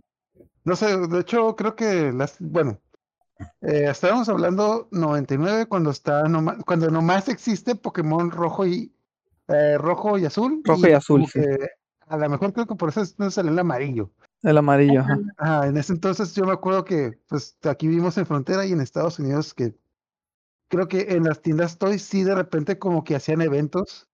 no 0.64 0.76
sé, 0.76 0.96
de 0.96 1.20
hecho 1.20 1.54
creo 1.56 1.76
que 1.76 2.12
las, 2.12 2.36
bueno, 2.40 2.80
eh, 3.60 3.88
estábamos 3.90 4.28
hablando 4.28 4.88
99 4.92 5.66
cuando 5.66 5.90
está 5.90 6.24
cuando 6.66 6.90
nomás 6.90 7.28
existe 7.28 7.74
Pokémon 7.74 8.30
rojo 8.30 8.66
y 8.66 8.94
eh, 9.48 9.76
rojo 9.78 10.18
y 10.18 10.24
azul. 10.24 10.62
Rojo 10.64 10.88
y, 10.88 10.92
azul, 10.92 11.26
sí. 11.26 11.40
A 12.06 12.16
lo 12.16 12.28
mejor 12.28 12.52
creo 12.52 12.66
que 12.66 12.74
por 12.74 12.90
eso 12.90 13.02
no 13.18 13.30
sale 13.30 13.50
el 13.50 13.58
amarillo. 13.58 14.10
El 14.42 14.58
amarillo, 14.58 15.00
ajá. 15.00 15.18
Ah, 15.38 15.62
en 15.66 15.76
ese 15.76 15.92
entonces 15.94 16.34
yo 16.34 16.44
me 16.44 16.52
acuerdo 16.52 16.84
que 16.84 17.18
pues 17.28 17.56
aquí 17.64 17.88
vivimos 17.88 18.18
en 18.18 18.26
frontera 18.26 18.66
y 18.66 18.72
en 18.72 18.80
Estados 18.80 19.18
Unidos 19.18 19.54
que 19.54 19.74
creo 20.68 20.86
que 20.86 21.14
en 21.14 21.24
las 21.24 21.40
tiendas 21.40 21.78
Toys 21.78 22.02
sí 22.02 22.24
de 22.24 22.34
repente 22.34 22.78
como 22.78 23.04
que 23.04 23.16
hacían 23.16 23.40
eventos 23.40 24.08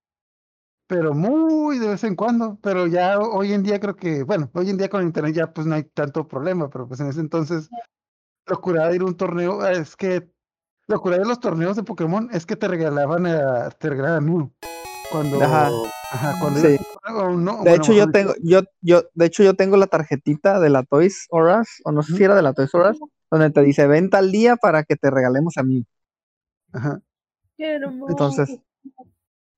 pero 0.90 1.14
muy 1.14 1.79
de 1.79 1.87
vez 1.87 2.03
en 2.03 2.16
cuando, 2.16 2.59
pero 2.61 2.88
ya 2.88 3.16
hoy 3.20 3.53
en 3.53 3.62
día 3.62 3.79
creo 3.79 3.94
que, 3.94 4.24
bueno, 4.24 4.50
hoy 4.55 4.70
en 4.70 4.76
día 4.76 4.88
con 4.88 5.05
internet 5.05 5.37
ya 5.37 5.53
pues 5.53 5.64
no 5.64 5.76
hay 5.76 5.85
tanto 5.85 6.26
problema, 6.26 6.68
pero 6.68 6.88
pues 6.88 6.98
en 6.98 7.07
ese 7.07 7.20
entonces 7.20 7.70
de 8.44 8.96
ir 8.96 9.03
a 9.03 9.05
un 9.05 9.16
torneo 9.16 9.61
ah, 9.61 9.70
es 9.70 9.94
que 9.94 10.29
lo 10.88 11.00
curada 11.00 11.22
de 11.22 11.29
los 11.29 11.38
torneos 11.38 11.76
de 11.76 11.85
Pokémon 11.85 12.29
es 12.33 12.44
que 12.44 12.57
te 12.57 12.66
regalaban 12.66 13.24
a, 13.24 13.70
te 13.70 13.88
regalaban 13.88 14.24
Mew. 14.24 14.53
Cuando, 15.12 15.40
ajá, 15.40 15.70
ajá 16.11 16.35
cuando 16.40 16.59
sí. 16.59 16.76
no, 17.09 17.59
de 17.59 17.70
bueno, 17.70 17.76
hecho 17.76 17.92
yo 17.92 18.11
tengo 18.11 18.35
yo 18.42 18.62
yo 18.81 19.05
de 19.14 19.26
hecho 19.26 19.44
yo 19.44 19.55
tengo 19.55 19.76
la 19.76 19.87
tarjetita 19.87 20.59
de 20.59 20.70
la 20.70 20.83
Toys 20.83 21.29
R 21.31 21.61
Us 21.61 21.68
o 21.85 21.92
no 21.92 22.03
sé 22.03 22.16
si 22.16 22.24
era 22.24 22.35
de 22.35 22.42
la 22.42 22.53
Toys 22.53 22.74
R 22.74 22.90
Us 22.90 22.98
donde 23.31 23.50
te 23.50 23.62
dice 23.62 23.87
venta 23.87 24.18
al 24.18 24.33
día 24.33 24.57
para 24.57 24.83
que 24.83 24.96
te 24.96 25.09
regalemos 25.09 25.57
a 25.57 25.62
mí. 25.62 25.87
Ajá. 26.72 27.00
Qué 27.57 27.74
hermoso. 27.76 28.11
Entonces 28.11 28.61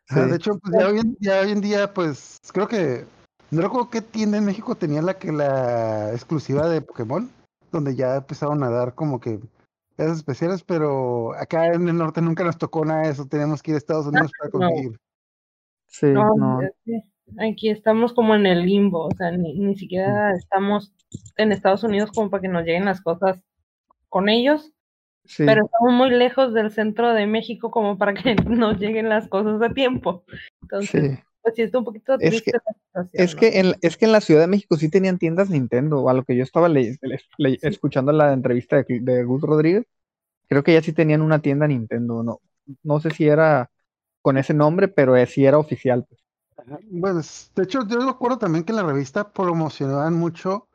Sí. 0.09 0.21
De 0.21 0.37
hecho, 0.37 0.59
pues 0.59 0.75
ya 0.79 0.89
hoy, 0.89 0.99
en, 0.99 1.17
ya 1.21 1.41
hoy 1.41 1.53
en 1.53 1.61
día, 1.61 1.95
pues 1.95 2.39
creo 2.53 2.69
que 2.69 3.05
no 3.51 3.63
recuerdo 3.63 3.91
qué 3.91 4.01
tienda 4.01 4.39
en 4.39 4.45
México 4.45 4.75
tenía 4.75 5.03
la 5.03 5.19
que 5.19 5.31
la 5.33 6.13
exclusiva 6.13 6.69
de 6.69 6.81
Pokémon, 6.81 7.31
donde 7.71 7.95
ya 7.95 8.17
empezaron 8.17 8.63
a 8.63 8.71
dar 8.71 8.95
como 8.95 9.21
que 9.21 9.41
esas 9.97 10.19
especiales, 10.19 10.63
pero 10.63 11.35
acá 11.35 11.67
en 11.67 11.89
el 11.89 11.97
norte 11.97 12.21
nunca 12.23 12.45
nos 12.45 12.59
tocó 12.59 12.85
nada 12.85 13.03
de 13.03 13.11
eso, 13.11 13.27
teníamos 13.27 13.63
que 13.63 13.73
ir 13.73 13.75
a 13.75 13.79
Estados 13.79 14.07
Unidos 14.07 14.31
para 14.39 14.51
conseguir. 14.51 14.99
Sí, 15.87 16.07
no, 16.07 16.35
no. 16.37 16.61
Aquí 17.39 17.71
estamos 17.71 18.13
como 18.13 18.35
en 18.35 18.47
el 18.47 18.63
limbo, 18.65 19.07
o 19.07 19.15
sea, 19.17 19.31
ni, 19.31 19.59
ni 19.59 19.77
siquiera 19.77 20.33
estamos 20.33 20.93
en 21.37 21.53
Estados 21.53 21.85
Unidos 21.85 22.11
como 22.13 22.31
para 22.31 22.41
que 22.41 22.49
nos 22.49 22.65
lleguen 22.65 22.87
las 22.87 23.01
cosas 23.01 23.41
con 24.09 24.29
ellos. 24.29 24.72
Sí. 25.25 25.45
Pero 25.47 25.65
estamos 25.65 25.93
muy 25.93 26.11
lejos 26.11 26.53
del 26.53 26.71
centro 26.71 27.13
de 27.15 27.27
México 27.27 27.71
como 27.71 27.97
para 27.99 28.15
que 28.15 28.35
nos 28.49 28.79
lleguen 28.79 29.09
las 29.09 29.29
cosas 29.29 29.61
a 29.63 29.73
tiempo. 29.73 30.25
Entonces, 30.63 31.13
Sí. 31.19 31.25
pues 31.43 31.55
sí, 31.55 31.63
está 31.63 31.79
un 31.79 31.85
poquito 31.85 32.15
Es 32.15 32.31
triste 32.31 32.53
que- 32.53 32.59
la 32.65 32.73
situación, 33.05 33.25
Es 33.25 33.35
¿no? 33.35 33.41
que, 33.41 33.61
en, 33.61 33.75
es 33.83 33.97
que 33.97 34.05
en 34.07 34.13
la 34.13 34.21
Ciudad 34.21 34.41
de 34.43 34.47
México 34.49 34.77
sí 34.77 34.89
tenían 34.91 35.19
tiendas 35.19 35.49
Nintendo, 35.51 36.09
a 36.09 36.15
lo 36.15 36.25
que 36.25 36.37
yo 36.37 36.43
estaba 36.43 36.69
le- 36.69 36.99
le- 37.03 37.21
le- 37.39 37.59
escuchando 37.63 38.13
la 38.13 38.33
entrevista 38.33 38.83
de, 38.83 39.01
de 39.01 39.25
Gus 39.25 39.43
Rodríguez, 39.43 39.85
creo 40.49 40.63
que 40.63 40.73
ya 40.75 40.83
sí 40.83 40.93
tenían 40.93 41.23
una 41.23 41.41
tienda 41.41 41.67
Nintendo, 41.67 42.23
no, 42.23 42.41
no 42.83 43.01
sé 43.01 43.11
si 43.11 43.27
era 43.27 43.71
con 44.23 44.39
ese 44.39 44.55
nombre, 44.55 44.89
pero 44.89 45.17
eh, 45.17 45.27
sí 45.27 45.45
era 45.47 45.59
oficial. 45.59 46.05
pues. 46.09 46.21
Bueno, 46.91 47.21
es- 47.21 47.51
de 47.57 47.63
hecho, 47.65 47.87
yo 47.89 47.99
recuerdo 48.07 48.39
también 48.39 48.65
que 48.65 48.73
en 48.73 48.77
la 48.77 48.83
revista 48.85 49.33
promocionaban 49.33 50.15
mucho 50.15 50.69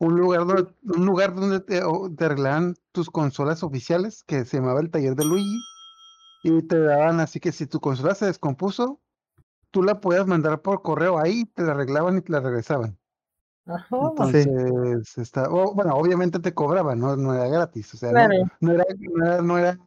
un 0.00 0.16
lugar 0.16 0.46
donde, 0.46 0.66
un 0.84 1.04
lugar 1.06 1.34
donde 1.34 1.60
te, 1.60 1.80
te 2.16 2.24
arreglaban 2.24 2.76
tus 2.98 3.10
consolas 3.10 3.62
oficiales, 3.62 4.24
que 4.24 4.44
se 4.44 4.56
llamaba 4.58 4.80
el 4.80 4.90
taller 4.90 5.14
de 5.14 5.24
Luigi, 5.24 5.66
y 6.42 6.62
te 6.62 6.80
daban 6.80 7.20
así 7.20 7.40
que 7.40 7.52
si 7.52 7.66
tu 7.66 7.80
consola 7.80 8.14
se 8.14 8.26
descompuso, 8.26 9.00
tú 9.70 9.82
la 9.84 10.00
podías 10.00 10.26
mandar 10.26 10.62
por 10.62 10.82
correo 10.82 11.18
ahí, 11.18 11.46
te 11.46 11.62
la 11.64 11.72
arreglaban 11.72 12.18
y 12.18 12.22
te 12.22 12.32
la 12.32 12.40
regresaban. 12.40 12.98
Ajá, 13.66 13.96
Entonces, 14.00 14.48
está, 15.18 15.50
o- 15.50 15.74
bueno, 15.74 15.94
obviamente 15.94 16.38
te 16.40 16.54
cobraban, 16.54 16.98
no, 17.00 17.16
no 17.16 17.34
era 17.34 17.48
gratis, 17.48 17.94
o 17.94 17.96
sea, 17.96 18.10
no- 18.12 18.16
claro, 18.16 18.50
no, 18.60 18.72
era, 18.72 18.84
no 18.98 19.26
era, 19.26 19.42
no 19.42 19.58
era, 19.58 19.78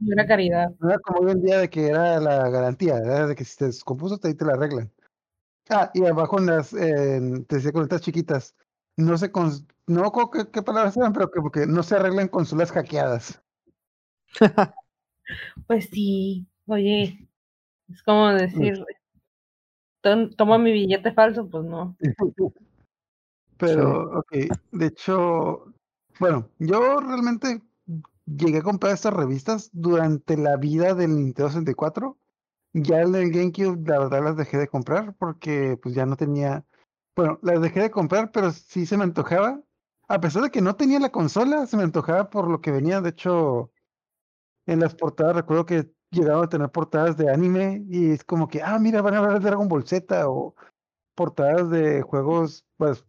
no 0.00 0.12
era 0.12 0.26
caridad. 0.26 0.72
no 0.78 0.88
era 0.90 0.98
como 1.00 1.20
hoy 1.20 1.32
en 1.32 1.42
día 1.42 1.58
de 1.58 1.70
que 1.70 1.86
era 1.88 2.20
la 2.20 2.48
garantía, 2.50 2.98
era 2.98 3.26
de 3.26 3.34
que 3.34 3.44
si 3.44 3.56
te 3.56 3.66
descompuso, 3.66 4.18
te, 4.18 4.28
ahí 4.28 4.34
te 4.34 4.44
la 4.44 4.54
arreglan. 4.54 4.92
Ah, 5.70 5.90
y 5.94 6.04
abajo 6.06 6.38
en 6.38 6.46
las, 6.46 6.72
en- 6.74 7.44
te 7.46 7.56
decía 7.56 7.72
con 7.72 7.82
estas 7.84 8.02
chiquitas, 8.02 8.54
no 8.96 9.18
se, 9.18 9.32
cons- 9.32 9.66
no 9.86 10.12
qué, 10.32 10.50
qué 10.50 10.62
palabras 10.62 10.96
eran, 10.96 11.12
pero 11.12 11.30
que 11.30 11.40
porque 11.40 11.66
no 11.66 11.82
se 11.82 11.96
arreglan 11.96 12.28
consolas 12.28 12.72
hackeadas. 12.72 13.42
Pues 15.66 15.88
sí, 15.90 16.46
oye, 16.66 17.26
es 17.88 18.02
como 18.02 18.28
decir, 18.28 18.84
"Tom- 20.02 20.30
toma 20.36 20.58
mi 20.58 20.70
billete 20.72 21.12
falso, 21.12 21.48
pues 21.48 21.64
no. 21.64 21.96
Pero, 23.56 24.18
ok, 24.18 24.32
de 24.72 24.86
hecho, 24.86 25.72
bueno, 26.18 26.50
yo 26.58 26.98
realmente 27.00 27.62
llegué 28.26 28.58
a 28.58 28.62
comprar 28.62 28.92
estas 28.94 29.14
revistas 29.14 29.70
durante 29.72 30.36
la 30.36 30.56
vida 30.56 30.94
del 30.94 31.16
Nintendo 31.16 31.48
64. 31.48 32.18
Ya 32.72 33.00
en 33.02 33.14
el 33.14 33.30
GameCube, 33.30 33.88
la 33.88 34.00
verdad, 34.00 34.24
las 34.24 34.36
dejé 34.36 34.58
de 34.58 34.68
comprar 34.68 35.14
porque 35.14 35.78
pues 35.80 35.94
ya 35.94 36.04
no 36.04 36.16
tenía, 36.16 36.64
bueno, 37.16 37.38
las 37.42 37.60
dejé 37.62 37.80
de 37.82 37.90
comprar, 37.90 38.30
pero 38.32 38.50
sí 38.52 38.86
se 38.86 38.96
me 38.96 39.04
antojaba. 39.04 39.62
A 40.08 40.20
pesar 40.20 40.42
de 40.42 40.50
que 40.50 40.60
no 40.60 40.76
tenía 40.76 41.00
la 41.00 41.10
consola, 41.12 41.66
se 41.66 41.76
me 41.76 41.82
antojaba 41.84 42.30
por 42.30 42.48
lo 42.48 42.60
que 42.60 42.70
venía. 42.72 43.00
De 43.00 43.10
hecho, 43.10 43.72
en 44.66 44.80
las 44.80 44.94
portadas 44.94 45.36
recuerdo 45.36 45.66
que 45.66 45.90
llegaron 46.10 46.44
a 46.44 46.48
tener 46.48 46.70
portadas 46.70 47.16
de 47.16 47.30
anime 47.30 47.84
y 47.88 48.10
es 48.12 48.24
como 48.24 48.48
que, 48.48 48.62
ah, 48.62 48.78
mira, 48.78 49.02
van 49.02 49.14
a 49.14 49.18
hablar 49.18 49.40
de 49.40 49.48
Dragon 49.48 49.68
Ball 49.68 49.86
Z 49.86 50.28
o 50.28 50.54
portadas 51.16 51.70
de 51.70 52.02
juegos, 52.02 52.66
pues, 52.78 53.04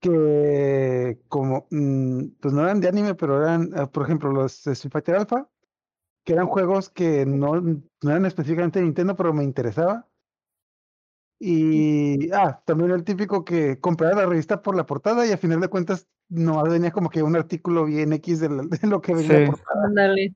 que 0.00 1.20
como, 1.28 1.66
mm, 1.70 2.26
pues 2.40 2.54
no 2.54 2.62
eran 2.64 2.80
de 2.80 2.88
anime, 2.88 3.14
pero 3.16 3.42
eran, 3.42 3.70
ah, 3.78 3.90
por 3.90 4.04
ejemplo, 4.04 4.32
los 4.32 4.66
Street 4.66 4.92
Fighter 4.92 5.16
Alpha, 5.16 5.50
que 6.24 6.34
eran 6.34 6.48
juegos 6.48 6.90
que 6.90 7.26
no, 7.26 7.60
no 7.62 8.10
eran 8.10 8.26
específicamente 8.26 8.80
de 8.80 8.86
Nintendo, 8.86 9.16
pero 9.16 9.34
me 9.34 9.44
interesaba. 9.44 10.09
Y, 11.42 12.30
ah, 12.32 12.60
también 12.66 12.90
el 12.90 13.02
típico 13.02 13.46
que 13.46 13.80
compraba 13.80 14.14
la 14.14 14.26
revista 14.26 14.60
por 14.60 14.76
la 14.76 14.84
portada 14.84 15.26
y 15.26 15.32
a 15.32 15.38
final 15.38 15.58
de 15.60 15.68
cuentas 15.68 16.06
no 16.28 16.62
venía 16.64 16.90
como 16.90 17.08
que 17.08 17.22
un 17.22 17.34
artículo 17.34 17.86
bien 17.86 18.12
X 18.12 18.40
de, 18.40 18.48
lo 18.82 19.00
que 19.00 19.14
venía 19.14 19.36
Sí. 19.36 19.44
la 19.44 19.46
portada. 19.46 19.86
Ándale. 19.86 20.34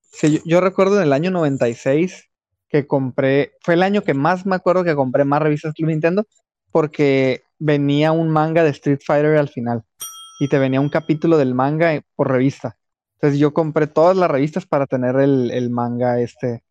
Sí, 0.00 0.34
yo, 0.34 0.40
yo 0.44 0.60
recuerdo 0.60 0.98
en 0.98 1.02
el 1.02 1.12
año 1.12 1.32
96 1.32 2.30
que 2.68 2.86
compré, 2.86 3.54
fue 3.62 3.74
el 3.74 3.82
año 3.82 4.02
que 4.02 4.14
más 4.14 4.46
me 4.46 4.54
acuerdo 4.54 4.84
que 4.84 4.94
compré 4.94 5.24
más 5.24 5.42
revistas 5.42 5.74
Club 5.74 5.88
Nintendo 5.88 6.24
porque 6.70 7.42
venía 7.58 8.12
un 8.12 8.30
manga 8.30 8.62
de 8.62 8.70
Street 8.70 9.00
Fighter 9.04 9.36
al 9.36 9.48
final 9.48 9.82
y 10.40 10.48
te 10.48 10.58
venía 10.58 10.80
un 10.80 10.88
capítulo 10.88 11.36
del 11.36 11.54
manga 11.54 11.94
eh, 11.94 12.02
por 12.14 12.30
revista. 12.30 12.76
Entonces 13.14 13.38
yo 13.38 13.54
compré 13.54 13.86
todas 13.86 14.16
las 14.16 14.30
revistas 14.30 14.66
para 14.66 14.86
tener 14.86 15.16
el, 15.16 15.50
el 15.50 15.70
manga 15.70 16.20
este 16.20 16.63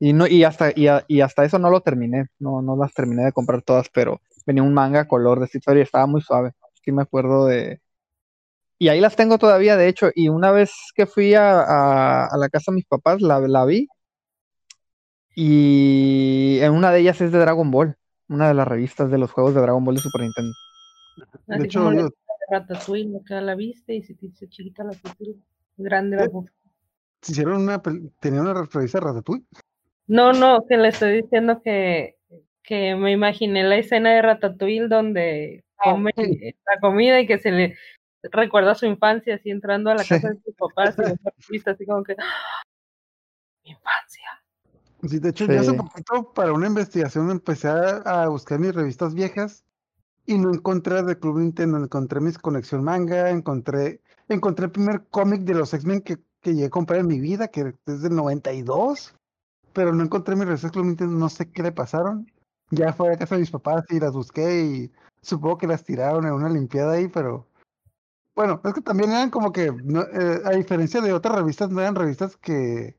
y 0.00 0.12
no 0.12 0.26
y 0.26 0.44
hasta 0.44 0.72
y, 0.74 0.88
a- 0.88 1.04
y 1.08 1.20
hasta 1.20 1.44
eso 1.44 1.58
no 1.58 1.70
lo 1.70 1.80
terminé, 1.80 2.26
no 2.38 2.62
no 2.62 2.76
las 2.76 2.92
terminé 2.94 3.24
de 3.24 3.32
comprar 3.32 3.62
todas, 3.62 3.88
pero 3.90 4.20
venía 4.46 4.62
un 4.62 4.74
manga 4.74 5.06
color 5.08 5.38
de 5.38 5.46
Street 5.46 5.62
Fighter 5.64 5.78
y 5.80 5.82
estaba 5.82 6.06
muy 6.06 6.20
suave. 6.20 6.52
Sí 6.84 6.92
me 6.92 7.02
acuerdo 7.02 7.46
de 7.46 7.80
y 8.78 8.88
ahí 8.88 9.00
las 9.00 9.16
tengo 9.16 9.38
todavía, 9.38 9.76
de 9.76 9.88
hecho, 9.88 10.10
y 10.14 10.28
una 10.28 10.50
vez 10.50 10.72
que 10.94 11.06
fui 11.06 11.34
a, 11.34 11.60
a- 11.60 12.26
a 12.26 12.36
la 12.36 12.48
casa 12.48 12.70
de 12.72 12.76
mis 12.76 12.86
papás, 12.86 13.22
la, 13.22 13.38
la 13.40 13.64
vi, 13.64 13.88
y 15.34 16.58
en 16.60 16.72
una 16.72 16.90
de 16.90 17.00
ellas 17.00 17.20
es 17.20 17.32
de 17.32 17.38
Dragon 17.38 17.70
Ball, 17.70 17.96
una 18.28 18.48
de 18.48 18.54
las 18.54 18.68
revistas 18.68 19.10
de 19.10 19.18
los 19.18 19.30
juegos 19.32 19.54
de 19.54 19.60
Dragon 19.60 19.84
Ball 19.84 19.94
de 19.96 20.00
Super 20.02 20.22
Nintendo. 20.22 20.52
De 21.46 21.54
Así 21.56 21.64
hecho, 21.64 21.80
como 21.80 21.92
la 21.92 22.00
yo- 22.02 22.08
de 22.08 22.14
Ratatouille, 22.50 23.16
acá 23.16 23.40
la 23.40 23.54
viste 23.54 23.94
y 23.94 24.02
se 24.02 24.14
te 24.14 24.26
hizo 24.26 24.46
chiquita 24.46 24.84
la 24.84 24.92
pintura. 24.92 25.32
Grande 25.76 26.16
la 26.16 26.24
Eh. 26.24 26.30
hicieron 27.26 27.62
una, 27.62 27.80
tenían 28.20 28.42
una 28.46 28.64
revista 28.64 28.98
de 28.98 29.04
Ratatouille. 29.06 29.44
No, 30.06 30.32
no, 30.32 30.66
que 30.66 30.76
le 30.76 30.88
estoy 30.88 31.22
diciendo 31.22 31.62
que, 31.62 32.16
que 32.62 32.94
me 32.94 33.12
imaginé 33.12 33.62
la 33.64 33.76
escena 33.76 34.12
de 34.14 34.22
Ratatouille 34.22 34.88
donde 34.88 35.64
Ah, 35.78 35.90
come 35.92 36.12
sí. 36.16 36.54
la 36.72 36.80
comida 36.80 37.20
y 37.20 37.26
que 37.26 37.38
se 37.38 37.50
le 37.50 37.76
recuerda 38.22 38.74
su 38.74 38.86
infancia 38.86 39.34
así 39.34 39.50
entrando 39.50 39.90
a 39.90 39.94
la 39.94 40.04
Sí. 40.04 40.14
casa 40.14 40.30
de 40.30 40.40
sus 40.44 40.54
papás 40.54 40.96
y 41.50 41.60
así 41.68 41.84
como 41.86 42.04
que 42.04 42.14
¡Ah! 42.18 42.62
mi 43.64 43.72
infancia. 43.72 44.22
Sí, 45.02 45.18
de 45.18 45.30
hecho, 45.30 45.46
yo 45.46 45.60
hace 45.60 45.70
Sí. 45.72 45.76
poquito 45.76 46.32
para 46.32 46.52
una 46.52 46.66
investigación 46.68 47.30
empecé 47.30 47.68
a, 47.68 47.96
a 47.98 48.28
buscar 48.28 48.58
mis 48.58 48.74
revistas 48.74 49.14
viejas 49.14 49.64
y 50.26 50.38
no 50.38 50.50
encontré 50.54 51.02
de 51.02 51.18
Club 51.18 51.38
Nintendo, 51.38 51.76
encontré 51.76 52.20
mis 52.20 52.38
colección 52.38 52.82
manga, 52.84 53.28
encontré, 53.30 54.00
encontré 54.28 54.66
el 54.66 54.72
primer 54.72 55.04
cómic 55.10 55.42
de 55.42 55.54
los 55.54 55.74
X-Men 55.74 56.00
que, 56.00 56.16
que 56.40 56.54
llegué 56.54 56.66
a 56.66 56.70
comprar 56.70 57.00
en 57.00 57.08
mi 57.08 57.20
vida, 57.20 57.48
que 57.48 57.74
es 57.86 58.00
del 58.02 58.14
92, 58.14 59.14
pero 59.74 59.92
no 59.92 60.02
encontré 60.04 60.36
mis 60.36 60.46
revistas 60.46 60.72
Club 60.72 60.86
Nintendo, 60.86 61.16
no 61.16 61.28
sé 61.28 61.50
qué 61.50 61.62
le 61.62 61.72
pasaron. 61.72 62.30
Ya 62.70 62.92
fue 62.92 63.12
a 63.12 63.18
casa 63.18 63.34
de 63.34 63.42
mis 63.42 63.50
papás 63.50 63.84
y 63.90 64.00
las 64.00 64.12
busqué 64.12 64.64
y 64.64 64.92
supongo 65.20 65.58
que 65.58 65.66
las 65.66 65.84
tiraron 65.84 66.24
en 66.26 66.32
una 66.32 66.48
limpiada 66.48 66.94
ahí, 66.94 67.08
pero 67.08 67.46
bueno, 68.34 68.60
es 68.64 68.72
que 68.74 68.80
también 68.80 69.10
eran 69.10 69.30
como 69.30 69.52
que, 69.52 69.70
no, 69.70 70.02
eh, 70.02 70.40
a 70.44 70.50
diferencia 70.50 71.00
de 71.00 71.12
otras 71.12 71.36
revistas, 71.36 71.70
no 71.70 71.80
eran 71.80 71.94
revistas 71.94 72.36
que 72.36 72.96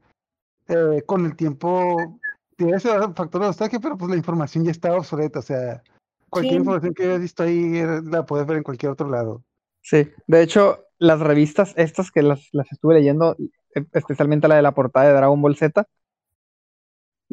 eh, 0.67 1.03
con 1.05 1.25
el 1.25 1.35
tiempo 1.35 2.19
tiene 2.55 2.77
ese 2.77 2.89
factor 2.89 3.41
de 3.41 3.47
nostalgia, 3.47 3.79
pero 3.79 3.97
pues 3.97 4.09
la 4.09 4.17
información 4.17 4.63
ya 4.63 4.71
estaba 4.71 4.97
obsoleta, 4.97 5.39
o 5.39 5.41
sea, 5.41 5.81
cualquier 6.29 6.53
Sí. 6.53 6.59
información 6.59 6.93
que 6.93 7.03
hayas 7.03 7.19
visto 7.21 7.43
ahí 7.43 7.83
la 8.03 8.25
puedes 8.25 8.47
ver 8.47 8.57
en 8.57 8.63
cualquier 8.63 8.91
otro 8.91 9.09
lado. 9.09 9.43
Sí, 9.81 10.09
de 10.27 10.41
hecho, 10.41 10.85
las 10.97 11.19
revistas 11.19 11.73
estas 11.75 12.11
que 12.11 12.21
las, 12.21 12.47
las 12.53 12.71
estuve 12.71 12.95
leyendo, 12.95 13.35
e- 13.75 13.85
especialmente 13.91 14.47
la 14.47 14.55
de 14.55 14.61
la 14.61 14.73
portada 14.73 15.07
de 15.07 15.13
Dragon 15.13 15.41
Ball 15.41 15.57
Z, 15.57 15.85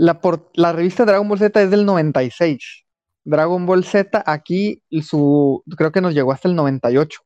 la, 0.03 0.21
por- 0.21 0.51
la 0.55 0.73
revista 0.73 1.05
Dragon 1.05 1.29
Ball 1.29 1.39
Z 1.39 1.63
es 1.63 1.71
del 1.71 1.87
96. 1.87 2.85
Dragon 3.25 3.65
Ball 3.67 3.85
Z 3.85 4.21
aquí, 4.27 4.83
su, 5.01 5.63
creo 5.77 5.93
que 5.93 6.01
nos 6.01 6.13
llegó 6.13 6.33
hasta 6.33 6.49
el 6.49 6.57
98. 6.57 7.21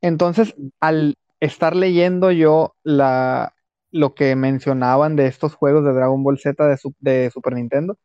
Entonces, 0.00 0.54
al 0.78 1.16
estar 1.40 1.74
leyendo 1.74 2.30
yo 2.30 2.76
la, 2.84 3.52
lo 3.90 4.14
que 4.14 4.36
mencionaban 4.36 5.16
de 5.16 5.26
estos 5.26 5.56
juegos 5.56 5.84
de 5.84 5.92
Dragon 5.92 6.22
Ball 6.22 6.38
Z 6.38 6.64
de, 6.68 6.76
su- 6.76 6.94
de 7.00 7.32
Super 7.32 7.54
Nintendo, 7.54 7.98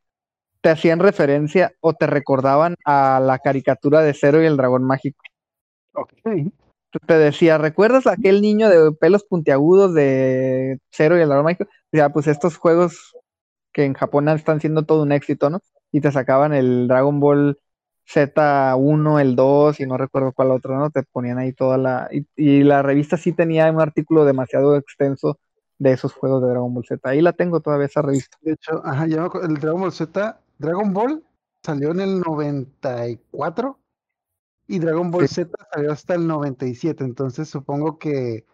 te 0.61 0.69
hacían 0.69 0.97
referencia 0.97 1.71
o 1.79 1.93
te 1.93 2.07
recordaban 2.07 2.77
a 2.85 3.19
la 3.23 3.37
caricatura 3.37 4.01
de 4.01 4.15
Zero 4.15 4.41
y 4.41 4.47
el 4.47 4.57
Dragón 4.57 4.85
Mágico 4.85 5.21
Ok. 5.93 6.13
te 7.05 7.13
decía, 7.13 7.59
¿recuerdas 7.59 8.07
a 8.07 8.13
aquel 8.13 8.41
niño 8.41 8.69
de 8.69 8.91
pelos 8.91 9.23
puntiagudos 9.23 9.93
de 9.93 10.79
Cero 10.89 11.15
y 11.15 11.21
el 11.21 11.27
Dragón 11.29 11.45
Mágico? 11.45 11.69
Ya, 11.91 12.09
pues 12.09 12.25
estos 12.25 12.57
juegos 12.57 13.15
que 13.73 13.85
en 13.85 13.93
Japón 13.93 14.29
están 14.29 14.59
siendo 14.59 14.83
todo 14.83 15.03
un 15.03 15.11
éxito, 15.11 15.49
¿no? 15.49 15.59
Y 15.91 16.01
te 16.01 16.11
sacaban 16.11 16.53
el 16.53 16.87
Dragon 16.87 17.19
Ball 17.19 17.59
Z1, 18.07 19.19
el 19.19 19.35
2 19.35 19.79
y 19.79 19.85
no 19.85 19.97
recuerdo 19.97 20.31
cuál 20.33 20.51
otro, 20.51 20.77
¿no? 20.77 20.89
Te 20.89 21.03
ponían 21.03 21.37
ahí 21.37 21.53
toda 21.53 21.77
la... 21.77 22.09
Y, 22.11 22.25
y 22.35 22.63
la 22.63 22.81
revista 22.81 23.17
sí 23.17 23.33
tenía 23.33 23.71
un 23.71 23.81
artículo 23.81 24.25
demasiado 24.25 24.75
extenso 24.75 25.39
de 25.77 25.93
esos 25.93 26.13
juegos 26.13 26.41
de 26.41 26.49
Dragon 26.49 26.73
Ball 26.73 26.85
Z. 26.85 27.09
Ahí 27.09 27.21
la 27.21 27.33
tengo 27.33 27.61
todavía 27.61 27.85
esa 27.85 28.01
revista. 28.01 28.37
De 28.41 28.53
hecho, 28.53 28.81
ajá, 28.85 29.07
ya 29.07 29.21
me 29.21 29.29
el 29.43 29.55
Dragon 29.55 29.81
Ball 29.81 29.91
Z, 29.91 30.41
Dragon 30.57 30.93
Ball 30.93 31.23
salió 31.63 31.91
en 31.91 32.01
el 32.01 32.19
94 32.19 33.79
y 34.67 34.79
Dragon 34.79 35.09
Ball 35.09 35.27
Sí. 35.27 35.35
Z 35.35 35.51
salió 35.73 35.91
hasta 35.91 36.15
el 36.15 36.27
97, 36.27 37.03
entonces 37.03 37.49
supongo 37.49 37.97
que 37.97 38.45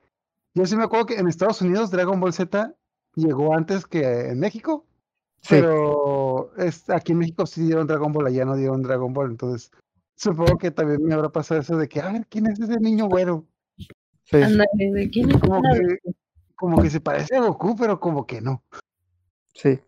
yo 0.53 0.65
sí 0.65 0.75
me 0.75 0.83
acuerdo 0.83 1.07
que 1.07 1.15
en 1.15 1.27
Estados 1.27 1.61
Unidos 1.61 1.91
Dragon 1.91 2.19
Ball 2.19 2.33
Z 2.33 2.73
llegó 3.15 3.53
antes 3.55 3.85
que 3.85 4.29
en 4.29 4.39
México, 4.39 4.85
pero 5.49 6.51
es, 6.57 6.89
aquí 6.89 7.11
en 7.11 7.19
México 7.19 7.45
sí 7.45 7.63
dieron 7.63 7.87
Dragon 7.87 8.11
Ball, 8.11 8.27
allá 8.27 8.45
no 8.45 8.55
dieron 8.55 8.81
Dragon 8.81 9.13
Ball, 9.13 9.31
entonces 9.31 9.71
supongo 10.15 10.57
que 10.57 10.71
también 10.71 11.03
me 11.03 11.13
habrá 11.13 11.29
pasado 11.29 11.61
eso 11.61 11.77
de 11.77 11.87
que, 11.87 12.01
a 12.01 12.11
ver, 12.11 12.25
¿quién 12.27 12.47
es 12.47 12.59
ese 12.59 12.79
niño 12.79 13.07
güero? 13.07 13.45
sí. 14.23 14.37
Ándale, 14.37 14.91
¿de 14.93 15.09
quién 15.09 15.31
es 15.31 15.37
Como 15.39 15.61
que, 15.61 15.97
como 16.55 16.81
que 16.81 16.89
se 16.89 17.01
parece 17.01 17.35
a 17.35 17.41
Goku, 17.41 17.75
pero 17.75 17.99
como 17.99 18.25
que 18.25 18.41
no. 18.41 18.63
Sí. 19.53 19.79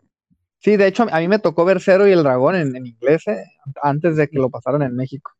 Sí, 0.60 0.76
de 0.76 0.86
hecho, 0.86 1.06
a 1.10 1.20
mí 1.20 1.28
me 1.28 1.38
tocó 1.38 1.64
ver 1.64 1.80
Cero 1.80 2.06
y 2.08 2.12
el 2.12 2.22
Dragón 2.22 2.56
en, 2.56 2.74
en 2.74 2.86
inglés, 2.86 3.26
¿eh? 3.28 3.44
Antes 3.82 4.16
de 4.16 4.28
que 4.28 4.38
lo 4.38 4.50
pasaran 4.50 4.82
en 4.82 4.96
México. 4.96 5.32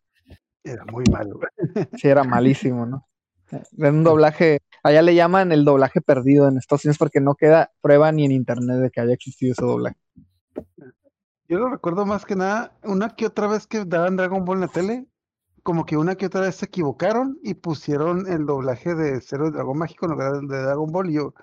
Era 0.62 0.85
muy 0.85 1.04
malo. 1.11 1.40
Sí, 1.96 2.09
era 2.09 2.24
malísimo, 2.24 2.87
¿no? 2.87 3.09
Era 3.50 3.90
un 3.90 4.04
doblaje, 4.04 4.61
allá 4.83 5.02
le 5.02 5.14
llaman 5.14 5.52
el 5.52 5.64
doblaje 5.64 6.00
perdido 6.00 6.48
en 6.48 6.59
Estados 6.59 6.85
Unidos 6.85 6.98
porque 6.98 7.20
no 7.20 7.35
queda 7.35 7.72
prueba 7.81 8.12
ni 8.12 8.26
en 8.26 8.33
internet 8.33 8.76
de 8.76 8.90
que 8.90 9.00
haya 9.00 9.14
existido 9.14 9.52
ese 9.52 9.64
doblaje. 9.64 9.96
Yo 11.49 11.59
lo 11.59 11.71
recuerdo 11.71 12.05
más 12.05 12.27
que 12.27 12.37
nada, 12.37 12.77
una 12.83 13.11
que 13.11 13.27
otra 13.27 13.47
vez 13.47 13.66
que 13.66 13.85
daban 13.85 14.16
Dragon 14.16 14.44
Ball 14.44 14.59
en 14.59 14.62
la 14.62 14.68
tele, 14.68 15.07
como 15.62 15.87
que 15.87 15.97
una 15.97 16.14
que 16.14 16.27
otra 16.27 16.42
vez 16.42 16.57
se 16.57 16.66
equivocaron 16.66 17.38
y 17.42 17.55
pusieron 17.55 18.31
el 18.31 18.47
doblaje 18.47 18.94
de 18.94 19.21
Cero 19.21 19.47
el 19.47 19.53
Dragón 19.53 19.79
Mágico 19.79 20.07
en 20.07 20.12
lugar 20.12 20.40
de 20.40 20.62
Dragon 20.62 20.92
Ball 20.92 21.11
y 21.11 21.14
yo, 21.14 21.35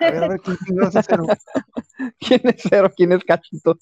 a 0.00 0.10
ver, 0.10 0.24
a 0.24 0.28
ver, 0.28 0.40
¿quién 0.40 0.82
es 0.82 1.06
Cero? 1.06 1.26
¿Quién 2.18 2.40
es 2.44 2.62
Cero? 2.68 2.92
¿Quién 2.94 3.12
es 3.12 3.24
Cachito? 3.24 3.78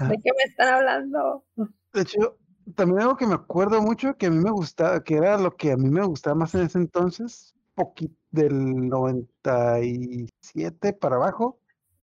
¿De 0.00 0.20
qué 0.22 0.30
me 0.36 0.50
están 0.50 0.74
hablando? 0.74 1.44
De 1.92 2.02
hecho, 2.02 2.38
también 2.74 3.00
algo 3.00 3.16
que 3.16 3.26
me 3.26 3.34
acuerdo 3.34 3.80
mucho, 3.80 4.16
que 4.16 4.26
a 4.26 4.30
mí 4.30 4.38
me 4.38 4.50
gustaba, 4.50 5.02
que 5.02 5.16
era 5.16 5.38
lo 5.38 5.56
que 5.56 5.72
a 5.72 5.76
mí 5.76 5.88
me 5.88 6.04
gustaba 6.04 6.34
más 6.34 6.54
en 6.54 6.62
ese 6.62 6.78
entonces, 6.78 7.54
poqui- 7.74 8.14
del 8.30 8.88
97 8.88 10.92
para 10.92 11.16
abajo, 11.16 11.60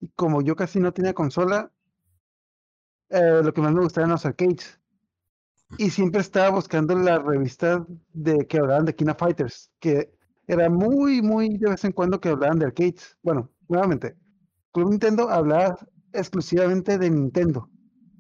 y 0.01 0.09
como 0.11 0.43
yo 0.43 0.57
casi 0.57 0.81
no 0.81 0.93
tenía 0.93 1.15
consola, 1.15 1.71
eh, 3.11 3.41
lo 3.43 3.53
que 3.53 3.61
más 3.61 3.73
me 3.73 3.81
gustaba 3.81 4.05
eran 4.05 4.13
los 4.13 4.27
arcades. 4.27 4.81
Y 5.77 5.91
siempre 5.91 6.21
estaba 6.21 6.51
buscando 6.51 6.95
las 6.95 7.23
revistas 7.23 7.83
de 8.13 8.47
que 8.47 8.59
hablaban 8.59 8.87
de 8.87 8.95
Kina 8.95 9.15
Fighters, 9.15 9.71
que 9.81 10.11
era 10.47 10.71
muy, 10.71 11.21
muy 11.21 11.59
de 11.59 11.71
vez 11.71 11.85
en 11.85 11.93
cuando 11.93 12.21
que 12.21 12.31
hablaban 12.31 12.59
de 12.59 12.67
arcades. 12.67 13.19
Bueno, 13.23 13.51
nuevamente, 13.69 14.17
Club 14.73 14.91
Nintendo 14.91 15.29
hablaba 15.29 15.77
exclusivamente 16.13 16.97
de 16.97 17.11
Nintendo, 17.11 17.69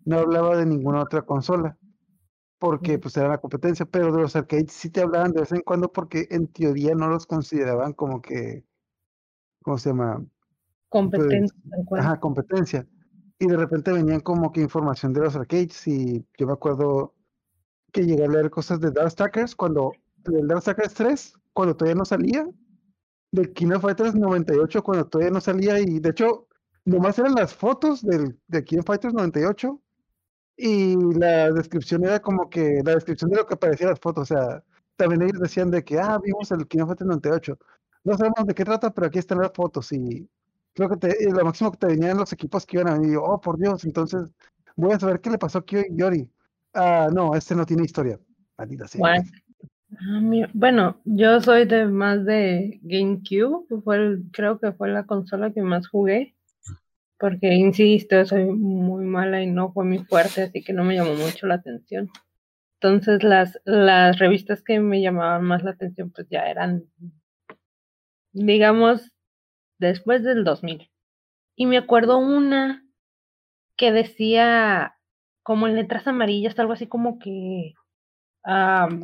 no 0.04 0.18
hablaba 0.18 0.56
de 0.56 0.66
ninguna 0.66 1.02
otra 1.02 1.22
consola, 1.22 1.78
porque 2.58 2.98
pues 2.98 3.16
era 3.16 3.28
la 3.28 3.38
competencia, 3.38 3.86
pero 3.86 4.12
de 4.12 4.20
los 4.20 4.36
arcades 4.36 4.72
sí 4.72 4.90
te 4.90 5.00
hablaban 5.00 5.32
de 5.32 5.40
vez 5.40 5.52
en 5.52 5.62
cuando 5.62 5.90
porque 5.90 6.26
en 6.30 6.48
teoría 6.48 6.94
no 6.94 7.08
los 7.08 7.26
consideraban 7.26 7.94
como 7.94 8.20
que, 8.20 8.64
¿cómo 9.62 9.78
se 9.78 9.90
llama? 9.90 10.22
Competencia, 10.90 11.58
tal 11.70 11.84
cual. 11.86 12.00
Ajá, 12.00 12.20
competencia. 12.20 12.86
Y 13.38 13.46
de 13.46 13.56
repente 13.56 13.92
venían 13.92 14.20
como 14.20 14.52
que 14.52 14.60
información 14.60 15.12
de 15.12 15.20
los 15.20 15.36
arcades 15.36 15.86
y 15.86 16.24
yo 16.36 16.46
me 16.46 16.52
acuerdo 16.52 17.14
que 17.92 18.04
llegué 18.04 18.24
a 18.24 18.28
leer 18.28 18.50
cosas 18.50 18.80
de 18.80 18.90
Darkstalkers 18.90 19.54
cuando, 19.54 19.92
del 20.16 20.48
Darkstalkers 20.48 20.94
3, 20.94 21.34
cuando 21.52 21.76
todavía 21.76 21.96
no 21.96 22.04
salía, 22.04 22.48
del 23.30 23.52
King 23.52 23.72
of 23.72 23.82
Fighters 23.82 24.14
98 24.14 24.82
cuando 24.82 25.06
todavía 25.06 25.32
no 25.32 25.40
salía 25.40 25.78
y 25.80 26.00
de 26.00 26.10
hecho 26.10 26.46
nomás 26.84 27.18
eran 27.18 27.34
las 27.34 27.54
fotos 27.54 28.02
del, 28.02 28.38
de 28.46 28.58
aquí 28.58 28.76
en 28.76 28.84
Fighters 28.84 29.14
98 29.14 29.80
y 30.56 30.96
la 31.14 31.52
descripción 31.52 32.04
era 32.04 32.20
como 32.20 32.50
que 32.50 32.82
la 32.84 32.94
descripción 32.94 33.30
de 33.30 33.36
lo 33.36 33.46
que 33.46 33.54
aparecía 33.54 33.86
en 33.86 33.90
las 33.90 34.00
fotos, 34.00 34.30
o 34.30 34.34
sea, 34.34 34.64
también 34.96 35.22
ellos 35.22 35.40
decían 35.40 35.70
de 35.70 35.84
que, 35.84 35.98
ah, 36.00 36.18
vimos 36.22 36.50
el 36.50 36.66
King 36.66 36.80
of 36.80 36.88
Fighters 36.88 37.06
98. 37.06 37.58
No 38.02 38.16
sabemos 38.16 38.44
de 38.44 38.54
qué 38.54 38.64
trata, 38.64 38.92
pero 38.92 39.06
aquí 39.06 39.20
están 39.20 39.38
las 39.38 39.52
fotos 39.54 39.92
y 39.92 40.28
creo 40.78 40.90
que 40.90 40.96
te, 40.96 41.30
lo 41.30 41.44
máximo 41.44 41.72
que 41.72 41.78
te 41.78 41.86
venían 41.88 42.16
los 42.16 42.32
equipos 42.32 42.64
que 42.64 42.76
iban 42.76 42.88
a 42.88 42.98
venir. 42.98 43.18
Oh, 43.20 43.40
por 43.40 43.58
Dios, 43.58 43.84
entonces 43.84 44.30
voy 44.76 44.92
a 44.92 45.00
saber 45.00 45.20
qué 45.20 45.30
le 45.30 45.38
pasó 45.38 45.58
a 45.58 45.64
Yori. 45.90 46.28
Ah, 46.72 47.08
no, 47.12 47.34
este 47.34 47.54
no 47.54 47.66
tiene 47.66 47.84
historia. 47.84 48.18
Maldita 48.56 48.86
sea. 48.86 49.16
Ah, 50.00 50.20
bueno, 50.52 51.00
yo 51.04 51.40
soy 51.40 51.64
de 51.64 51.86
más 51.86 52.24
de 52.24 52.78
GameCube, 52.82 53.66
fue 53.82 54.18
creo 54.32 54.58
que 54.60 54.72
fue 54.72 54.88
la 54.90 55.04
consola 55.04 55.52
que 55.52 55.62
más 55.62 55.88
jugué, 55.88 56.36
porque 57.18 57.54
insisto, 57.54 58.24
soy 58.26 58.44
muy 58.44 59.04
mala 59.04 59.42
y 59.42 59.46
no 59.46 59.72
fue 59.72 59.84
muy 59.84 59.98
fuerte, 60.04 60.42
así 60.42 60.62
que 60.62 60.72
no 60.72 60.84
me 60.84 60.94
llamó 60.94 61.14
mucho 61.14 61.46
la 61.46 61.54
atención. 61.54 62.10
Entonces 62.74 63.24
las, 63.24 63.60
las 63.64 64.18
revistas 64.18 64.62
que 64.62 64.78
me 64.78 65.00
llamaban 65.02 65.42
más 65.42 65.64
la 65.64 65.72
atención 65.72 66.10
pues 66.10 66.28
ya 66.28 66.48
eran, 66.48 66.84
digamos, 68.32 69.10
después 69.78 70.22
del 70.22 70.44
2000. 70.44 70.90
Y 71.56 71.66
me 71.66 71.78
acuerdo 71.78 72.18
una 72.18 72.84
que 73.76 73.92
decía 73.92 74.96
como 75.42 75.66
en 75.66 75.76
letras 75.76 76.06
amarillas, 76.06 76.58
algo 76.58 76.72
así 76.74 76.86
como 76.86 77.18
que 77.18 77.74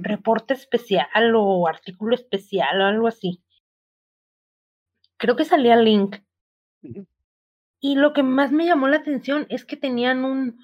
reporte 0.02 0.54
especial 0.54 1.34
o 1.34 1.66
artículo 1.66 2.14
especial 2.14 2.80
o 2.80 2.84
algo 2.86 3.08
así. 3.08 3.42
Creo 5.16 5.36
que 5.36 5.44
salía 5.44 5.76
Link. 5.76 6.16
Y 7.80 7.96
lo 7.96 8.12
que 8.12 8.22
más 8.22 8.52
me 8.52 8.66
llamó 8.66 8.88
la 8.88 8.96
atención 8.96 9.46
es 9.48 9.64
que 9.64 9.76
tenían 9.76 10.24
un, 10.24 10.58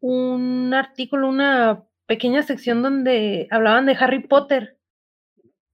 un 0.00 0.74
artículo, 0.74 1.28
una 1.28 1.84
pequeña 2.06 2.42
sección 2.42 2.82
donde 2.82 3.48
hablaban 3.50 3.86
de 3.86 3.96
Harry 3.98 4.26
Potter. 4.26 4.78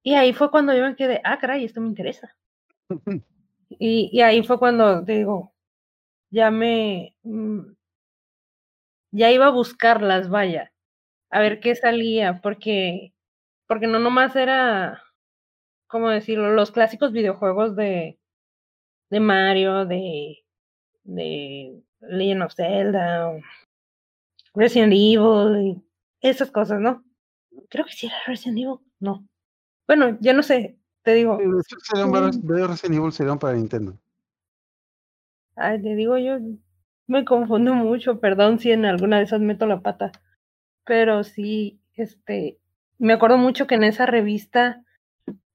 Y 0.02 0.14
ahí 0.14 0.32
fue 0.32 0.50
cuando 0.50 0.74
yo 0.74 0.84
me 0.84 0.96
quedé, 0.96 1.20
ah, 1.24 1.38
caray, 1.38 1.64
esto 1.64 1.80
me 1.80 1.88
interesa. 1.88 2.36
y, 3.70 4.20
ahí 4.22 4.42
fue 4.42 4.58
cuando 4.58 5.02
digo, 5.02 5.52
ya 6.30 6.50
me, 6.50 7.16
mm, 7.22 7.74
ya 9.12 9.30
iba 9.30 9.46
a 9.46 9.50
buscarlas, 9.50 10.28
vaya 10.28 10.72
a 11.34 11.40
ver 11.40 11.58
qué 11.58 11.74
salía, 11.74 12.40
porque, 12.42 13.12
porque 13.66 13.88
no 13.88 13.98
nomás 13.98 14.36
era, 14.36 15.02
¿cómo 15.88 16.08
decirlo? 16.10 16.52
Los 16.52 16.70
clásicos 16.70 17.10
videojuegos 17.10 17.74
de, 17.74 18.20
de 19.10 19.20
Mario, 19.20 19.84
de, 19.84 20.44
de 21.02 21.82
Legend 22.00 22.42
of 22.44 22.54
Zelda, 22.54 23.32
Resident 24.54 24.92
Evil, 24.92 25.82
y 26.20 26.28
esas 26.28 26.52
cosas, 26.52 26.80
¿no? 26.80 27.04
Creo 27.68 27.84
que 27.84 27.92
sí 27.92 28.06
era 28.06 28.16
Resident 28.26 28.58
Evil, 28.58 28.78
no. 29.00 29.26
Bueno, 29.88 30.16
ya 30.20 30.34
no 30.34 30.44
sé, 30.44 30.78
te 31.04 31.14
digo. 31.14 31.38
Serían 31.84 32.10
varios 32.10 32.40
Resident 32.42 32.96
Evil 32.96 33.12
serían 33.12 33.38
para 33.38 33.54
Nintendo. 33.54 33.96
Ay, 35.54 35.80
te 35.80 35.94
digo, 35.94 36.18
yo 36.18 36.38
me 37.06 37.24
confundo 37.24 37.74
mucho, 37.74 38.18
perdón 38.18 38.58
si 38.58 38.72
en 38.72 38.84
alguna 38.84 39.18
de 39.18 39.24
esas 39.24 39.40
meto 39.40 39.66
la 39.66 39.80
pata 39.80 40.10
pero 40.84 41.24
sí, 41.24 41.80
este, 41.94 42.58
me 42.98 43.14
acuerdo 43.14 43.38
mucho 43.38 43.66
que 43.66 43.74
en 43.74 43.84
esa 43.84 44.06
revista, 44.06 44.82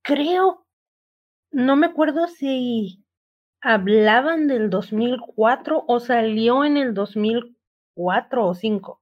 creo, 0.02 0.66
no 1.52 1.76
me 1.76 1.88
acuerdo 1.88 2.28
si 2.28 3.04
hablaban 3.62 4.48
del 4.48 4.70
2004 4.70 5.86
o 5.88 6.00
salió 6.00 6.66
en 6.66 6.78
el 6.78 6.94
2004 6.94 8.46
o 8.46 8.54
5. 8.54 9.02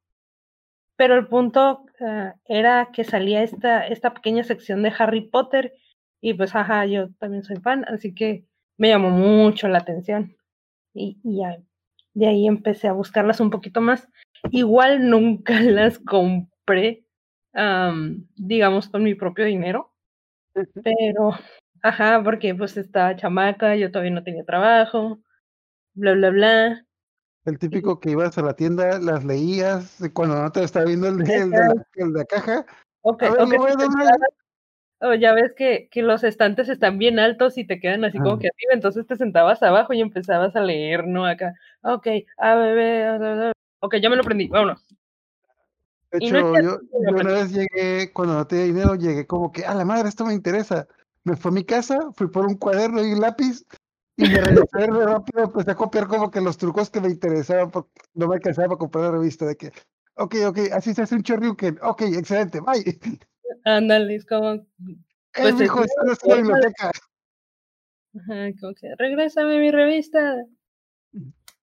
Pero 0.96 1.16
el 1.16 1.28
punto 1.28 1.86
ah, 2.02 2.36
era 2.46 2.90
que 2.92 3.04
salía 3.04 3.44
esta, 3.44 3.86
esta 3.88 4.14
pequeña 4.14 4.44
sección 4.44 4.82
de 4.82 4.94
Harry 4.98 5.22
Potter 5.22 5.74
y 6.22 6.34
pues, 6.34 6.56
ajá, 6.56 6.86
yo 6.86 7.10
también 7.20 7.44
soy 7.44 7.58
fan, 7.58 7.86
así 7.88 8.14
que 8.14 8.46
me 8.78 8.90
llamó 8.90 9.10
mucho 9.10 9.68
la 9.68 9.80
atención. 9.80 10.36
Y, 10.94 11.20
y 11.24 11.38
ya, 11.38 11.58
de 12.14 12.28
ahí 12.28 12.48
empecé 12.48 12.88
a 12.88 12.94
buscarlas 12.94 13.40
un 13.40 13.52
poquito 13.52 13.82
más. 13.82 14.08
Igual 14.52 15.10
nunca 15.10 15.60
las 15.62 16.00
compré, 16.00 17.06
digamos, 18.36 18.90
con 18.90 19.04
mi 19.04 19.16
propio 19.16 19.46
dinero, 19.46 19.94
pero, 20.84 21.32
ajá, 21.84 22.22
porque 22.24 22.56
pues 22.56 22.78
estaba 22.78 23.16
chamaca, 23.16 23.76
yo 23.76 23.92
todavía 23.92 24.12
no 24.12 24.24
tenía 24.24 24.44
trabajo, 24.44 25.20
bla, 25.94 26.14
bla, 26.14 26.30
bla. 26.32 26.86
El 27.46 27.60
típico 27.60 28.00
que 28.00 28.12
ibas 28.12 28.38
a 28.38 28.42
la 28.42 28.56
tienda, 28.56 29.00
las 29.00 29.24
leías, 29.24 30.00
cuando 30.14 30.42
no 30.42 30.52
te 30.52 30.64
estaba 30.64 30.86
viendo 30.86 31.08
el 31.08 31.18
de, 31.18 31.48
la, 31.48 32.26
caja. 32.26 32.66
Okay, 33.02 33.30
o 35.00 35.14
ya 35.14 35.34
ves 35.34 35.54
que, 35.56 35.90
que, 35.92 36.02
los 36.02 36.24
estantes 36.24 36.70
están 36.70 36.98
bien 36.98 37.20
altos 37.20 37.58
y 37.58 37.66
te 37.66 37.80
quedan 37.80 38.04
así 38.06 38.18
como 38.18 38.40
que 38.40 38.48
arriba, 38.48 38.74
entonces 38.74 39.06
te 39.06 39.16
sentabas 39.16 39.62
abajo 39.64 39.94
y 39.94 40.02
empezabas 40.02 40.56
a 40.56 40.62
leer, 40.62 41.08
¿no? 41.08 41.26
Acá, 41.26 41.54
ok, 41.82 42.08
a 42.38 42.56
ver, 42.56 43.54
Ok, 43.80 43.96
ya 44.02 44.10
me 44.10 44.16
lo 44.16 44.24
aprendí, 44.24 44.48
vámonos. 44.48 44.84
De 46.12 46.20
hecho, 46.20 46.60
yo, 46.62 46.80
una 46.92 47.32
vez 47.32 47.52
llegué, 47.52 48.12
cuando 48.12 48.36
no 48.36 48.48
tenía 48.48 48.66
dinero, 48.66 48.96
llegué 48.96 49.28
como 49.28 49.52
que, 49.52 49.66
a 49.66 49.76
la 49.76 49.86
madre, 49.86 50.10
esto 50.10 50.26
me 50.26 50.34
interesa. 50.34 50.88
Me 51.24 51.36
fui 51.36 51.50
a 51.50 51.54
mi 51.54 51.64
casa, 51.64 52.12
fui 52.16 52.28
por 52.28 52.46
un 52.46 52.56
cuaderno 52.56 53.06
y 53.06 53.12
un 53.12 53.20
lápiz, 53.20 53.66
y 54.16 54.24
me 54.24 54.40
regresé 54.42 54.88
rápido, 54.88 55.44
empecé 55.44 55.72
a 55.72 55.76
copiar 55.76 56.08
como 56.08 56.32
que 56.32 56.42
los 56.42 56.58
trucos 56.58 56.90
que 56.90 57.02
me 57.02 57.10
interesaban, 57.10 57.70
porque 57.70 57.92
no 58.14 58.28
me 58.28 58.36
alcanzaba 58.36 58.70
para 58.70 58.80
comprar 58.80 59.04
la 59.06 59.12
revista, 59.12 59.46
de 59.46 59.58
que, 59.58 59.72
ok, 60.16 60.36
ok, 60.48 60.60
así 60.74 60.94
se 60.94 61.04
hace 61.04 61.16
un 61.16 61.24
Choryuken, 61.24 61.78
ok, 61.84 62.02
excelente, 62.04 62.62
bye. 62.62 62.84
Ándale, 63.64 64.16
es 64.16 64.26
como... 64.26 64.66
Pues, 65.34 65.56
es 65.56 65.62
esto 65.62 65.84
es 66.12 66.38
biblioteca. 66.38 66.92
Ajá, 68.16 68.50
como 68.60 68.74
que, 68.74 68.96
regrésame 68.98 69.60
mi 69.60 69.72
revista. 69.72 70.36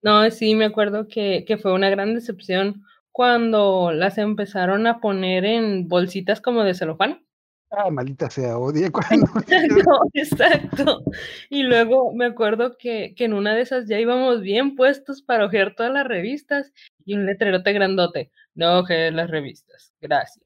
No, 0.03 0.30
sí, 0.30 0.55
me 0.55 0.66
acuerdo 0.66 1.09
que, 1.09 1.45
que 1.47 1.57
fue 1.57 1.72
una 1.72 1.91
gran 1.91 2.14
decepción 2.14 2.85
cuando 3.11 3.93
las 3.93 4.18
empezaron 4.18 4.87
a 4.87 5.01
poner 5.01 5.45
en 5.45 5.89
bolsitas 5.89 6.41
como 6.41 6.62
de 6.62 6.74
celofán. 6.74 7.24
Ah, 7.70 7.91
maldita 7.91 8.30
sea, 8.30 8.59
odia 8.59 8.91
cuando. 8.93 9.26
no, 9.26 10.01
exacto. 10.12 11.03
Y 11.49 11.62
luego 11.62 12.12
me 12.12 12.26
acuerdo 12.26 12.76
que, 12.76 13.14
que 13.16 13.24
en 13.24 13.32
una 13.32 13.55
de 13.55 13.62
esas 13.62 13.89
ya 13.89 13.99
íbamos 13.99 14.41
bien 14.43 14.76
puestos 14.76 15.22
para 15.22 15.47
ojear 15.47 15.74
todas 15.74 15.93
las 15.93 16.07
revistas 16.07 16.72
y 17.05 17.14
un 17.14 17.26
letrerote 17.26 17.72
grandote. 17.72 18.30
No 18.55 18.80
ojeé 18.80 19.11
las 19.11 19.30
revistas. 19.30 19.93
Gracias. 20.01 20.45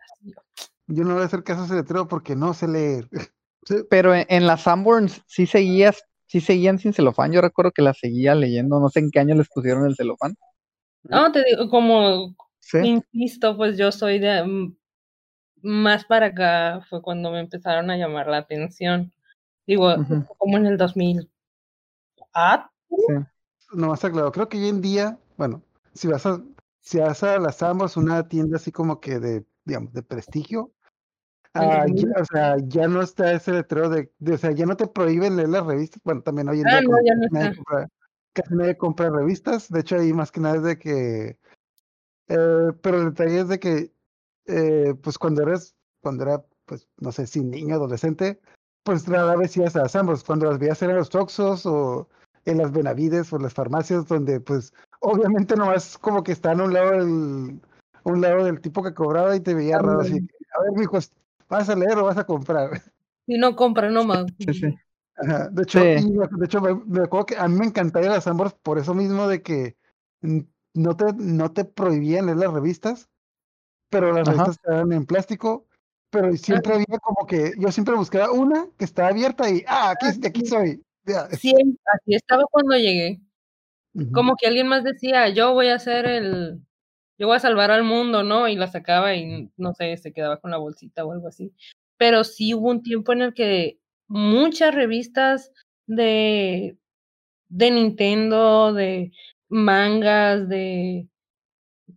Yo 0.88 1.04
no 1.04 1.14
voy 1.14 1.22
a 1.22 1.26
hacer 1.26 1.44
caso 1.44 1.62
a 1.62 1.64
ese 1.66 1.74
letrero 1.74 2.08
porque 2.08 2.34
no 2.34 2.52
sé 2.54 2.68
leer. 2.68 3.08
Pero 3.90 4.14
en, 4.14 4.26
en 4.28 4.46
las 4.46 4.62
Sanborns 4.62 5.22
sí 5.26 5.46
seguías 5.46 6.04
sí 6.28 6.40
seguían 6.40 6.78
sin 6.78 6.92
celofán. 6.92 7.32
Yo 7.32 7.40
recuerdo 7.40 7.72
que 7.72 7.82
la 7.82 7.94
seguía 7.94 8.34
leyendo, 8.34 8.78
no 8.78 8.88
sé 8.90 9.00
en 9.00 9.10
qué 9.10 9.18
año 9.18 9.34
les 9.34 9.48
pusieron 9.48 9.86
el 9.86 9.96
celofán. 9.96 10.36
No, 11.02 11.32
te 11.32 11.42
digo, 11.44 11.68
como 11.68 12.34
insisto, 12.82 13.56
pues 13.56 13.78
yo 13.78 13.90
soy 13.90 14.18
de 14.18 14.44
mm, 14.44 14.76
más 15.62 16.04
para 16.04 16.26
acá 16.26 16.82
fue 16.88 17.00
cuando 17.02 17.30
me 17.30 17.40
empezaron 17.40 17.90
a 17.90 17.96
llamar 17.96 18.28
la 18.28 18.38
atención. 18.38 19.12
Digo, 19.66 19.94
como 20.36 20.56
en 20.58 20.66
el 20.66 20.76
2000. 20.76 21.30
¿Ah? 22.34 22.70
Sí. 22.88 23.14
No, 23.74 23.92
está 23.92 24.10
claro. 24.10 24.30
Creo 24.32 24.48
que 24.48 24.58
hoy 24.58 24.68
en 24.68 24.80
día, 24.80 25.18
bueno, 25.36 25.62
si 25.92 26.08
vas 26.08 26.24
a, 26.26 26.42
si 26.80 26.98
vas 26.98 27.22
a 27.22 27.38
las 27.38 27.62
ambas, 27.62 27.96
una 27.96 28.28
tienda 28.28 28.56
así 28.56 28.70
como 28.72 29.00
que 29.00 29.18
de, 29.18 29.44
digamos, 29.64 29.92
de 29.92 30.02
prestigio, 30.02 30.72
Ah, 31.54 31.86
o 32.20 32.24
sea, 32.24 32.56
ya 32.66 32.88
no 32.88 33.02
está 33.02 33.32
ese 33.32 33.52
letrero 33.52 33.88
de, 33.88 34.10
o 34.32 34.38
sea, 34.38 34.52
ya 34.52 34.66
no 34.66 34.76
te 34.76 34.86
prohíben 34.86 35.36
leer 35.36 35.48
las 35.48 35.66
revistas. 35.66 36.00
Bueno, 36.04 36.22
también 36.22 36.48
hoy 36.48 36.60
en 36.60 36.68
ah, 36.68 36.80
día 36.80 37.88
casi 38.32 38.54
nadie 38.54 38.76
compra 38.76 39.10
revistas. 39.10 39.68
De 39.70 39.80
hecho, 39.80 39.96
ahí 39.96 40.12
más 40.12 40.30
que 40.30 40.40
nada 40.40 40.56
es 40.56 40.62
de 40.62 40.78
que, 40.78 41.38
eh, 42.28 42.72
pero 42.82 42.98
el 42.98 43.14
detalle 43.14 43.40
es 43.40 43.48
de 43.48 43.58
que, 43.58 43.92
eh, 44.46 44.94
pues 45.02 45.18
cuando 45.18 45.42
eres, 45.42 45.74
cuando 46.00 46.24
era, 46.24 46.44
pues, 46.64 46.88
no 46.98 47.12
sé, 47.12 47.26
si 47.26 47.42
niño, 47.42 47.74
adolescente, 47.74 48.40
pues 48.84 49.06
rara 49.06 49.36
vez 49.36 49.56
ibas 49.56 49.76
a 49.76 49.82
las 49.82 49.96
ambos. 49.96 50.24
Cuando 50.24 50.46
las 50.46 50.58
veías 50.58 50.80
eran 50.82 50.96
los 50.96 51.10
Toxos 51.10 51.66
o 51.66 52.08
en 52.44 52.58
las 52.58 52.72
Benavides 52.72 53.32
o 53.32 53.38
las 53.38 53.54
farmacias 53.54 54.06
donde, 54.06 54.40
pues, 54.40 54.72
obviamente 55.00 55.56
nomás 55.56 55.98
como 55.98 56.22
que 56.22 56.32
están 56.32 56.60
a 56.60 56.64
un 56.64 56.72
lado 56.72 56.90
del, 56.92 57.60
un 58.04 58.20
lado 58.20 58.44
del 58.44 58.60
tipo 58.60 58.82
que 58.82 58.94
cobraba 58.94 59.34
y 59.36 59.40
te 59.40 59.54
veía 59.54 59.78
raro 59.78 60.00
así. 60.00 60.14
A 60.14 60.62
ver, 60.62 60.72
mijo, 60.76 60.98
¿Vas 61.48 61.68
a 61.68 61.74
leer 61.74 61.98
o 61.98 62.04
vas 62.04 62.18
a 62.18 62.24
comprar? 62.24 62.82
Y 63.26 63.38
no 63.38 63.56
compra, 63.56 63.90
no 63.90 64.04
más. 64.04 64.26
De 64.38 65.62
hecho, 65.62 65.80
de 65.80 66.44
hecho 66.44 66.60
me, 66.60 67.00
acuerdo 67.02 67.26
que 67.26 67.36
a 67.36 67.48
mí 67.48 67.58
me 67.58 67.66
encantaría 67.66 68.08
las 68.08 68.26
Ambos 68.26 68.54
por 68.54 68.78
eso 68.78 68.94
mismo 68.94 69.26
de 69.26 69.42
que 69.42 69.76
no 70.22 70.96
te, 70.96 71.12
no 71.14 71.52
te 71.52 71.64
prohibían 71.64 72.26
leer 72.26 72.38
las 72.38 72.52
revistas, 72.52 73.08
pero 73.90 74.12
las 74.12 74.26
revistas 74.26 74.56
estaban 74.56 74.92
en 74.92 75.06
plástico, 75.06 75.66
pero 76.10 76.34
siempre 76.36 76.74
había 76.74 76.98
como 77.02 77.26
que 77.26 77.52
yo 77.58 77.72
siempre 77.72 77.96
buscaba 77.96 78.30
una 78.30 78.68
que 78.78 78.84
estaba 78.84 79.08
abierta 79.08 79.50
y, 79.50 79.64
ah, 79.66 79.90
aquí, 79.90 80.26
aquí 80.26 80.46
soy. 80.46 80.82
Sí, 81.32 81.52
así 81.94 82.14
estaba 82.14 82.44
cuando 82.50 82.76
llegué. 82.76 83.20
como 84.12 84.36
que 84.36 84.46
alguien 84.46 84.68
más 84.68 84.84
decía, 84.84 85.28
yo 85.30 85.52
voy 85.52 85.68
a 85.68 85.74
hacer 85.74 86.06
el, 86.06 86.62
yo 87.18 87.26
voy 87.26 87.36
a 87.36 87.40
salvar 87.40 87.70
al 87.70 87.84
mundo, 87.84 88.22
¿no? 88.22 88.48
Y 88.48 88.56
la 88.56 88.68
sacaba 88.68 89.14
y 89.14 89.50
no 89.56 89.74
sé, 89.74 89.96
se 89.96 90.12
quedaba 90.12 90.38
con 90.40 90.50
la 90.50 90.58
bolsita 90.58 91.04
o 91.04 91.12
algo 91.12 91.28
así. 91.28 91.52
Pero 91.96 92.24
sí 92.24 92.54
hubo 92.54 92.70
un 92.70 92.82
tiempo 92.82 93.12
en 93.12 93.22
el 93.22 93.34
que 93.34 93.78
muchas 94.06 94.74
revistas 94.74 95.52
de, 95.86 96.78
de 97.48 97.70
Nintendo, 97.70 98.72
de 98.72 99.12
mangas, 99.48 100.48
de, 100.48 101.08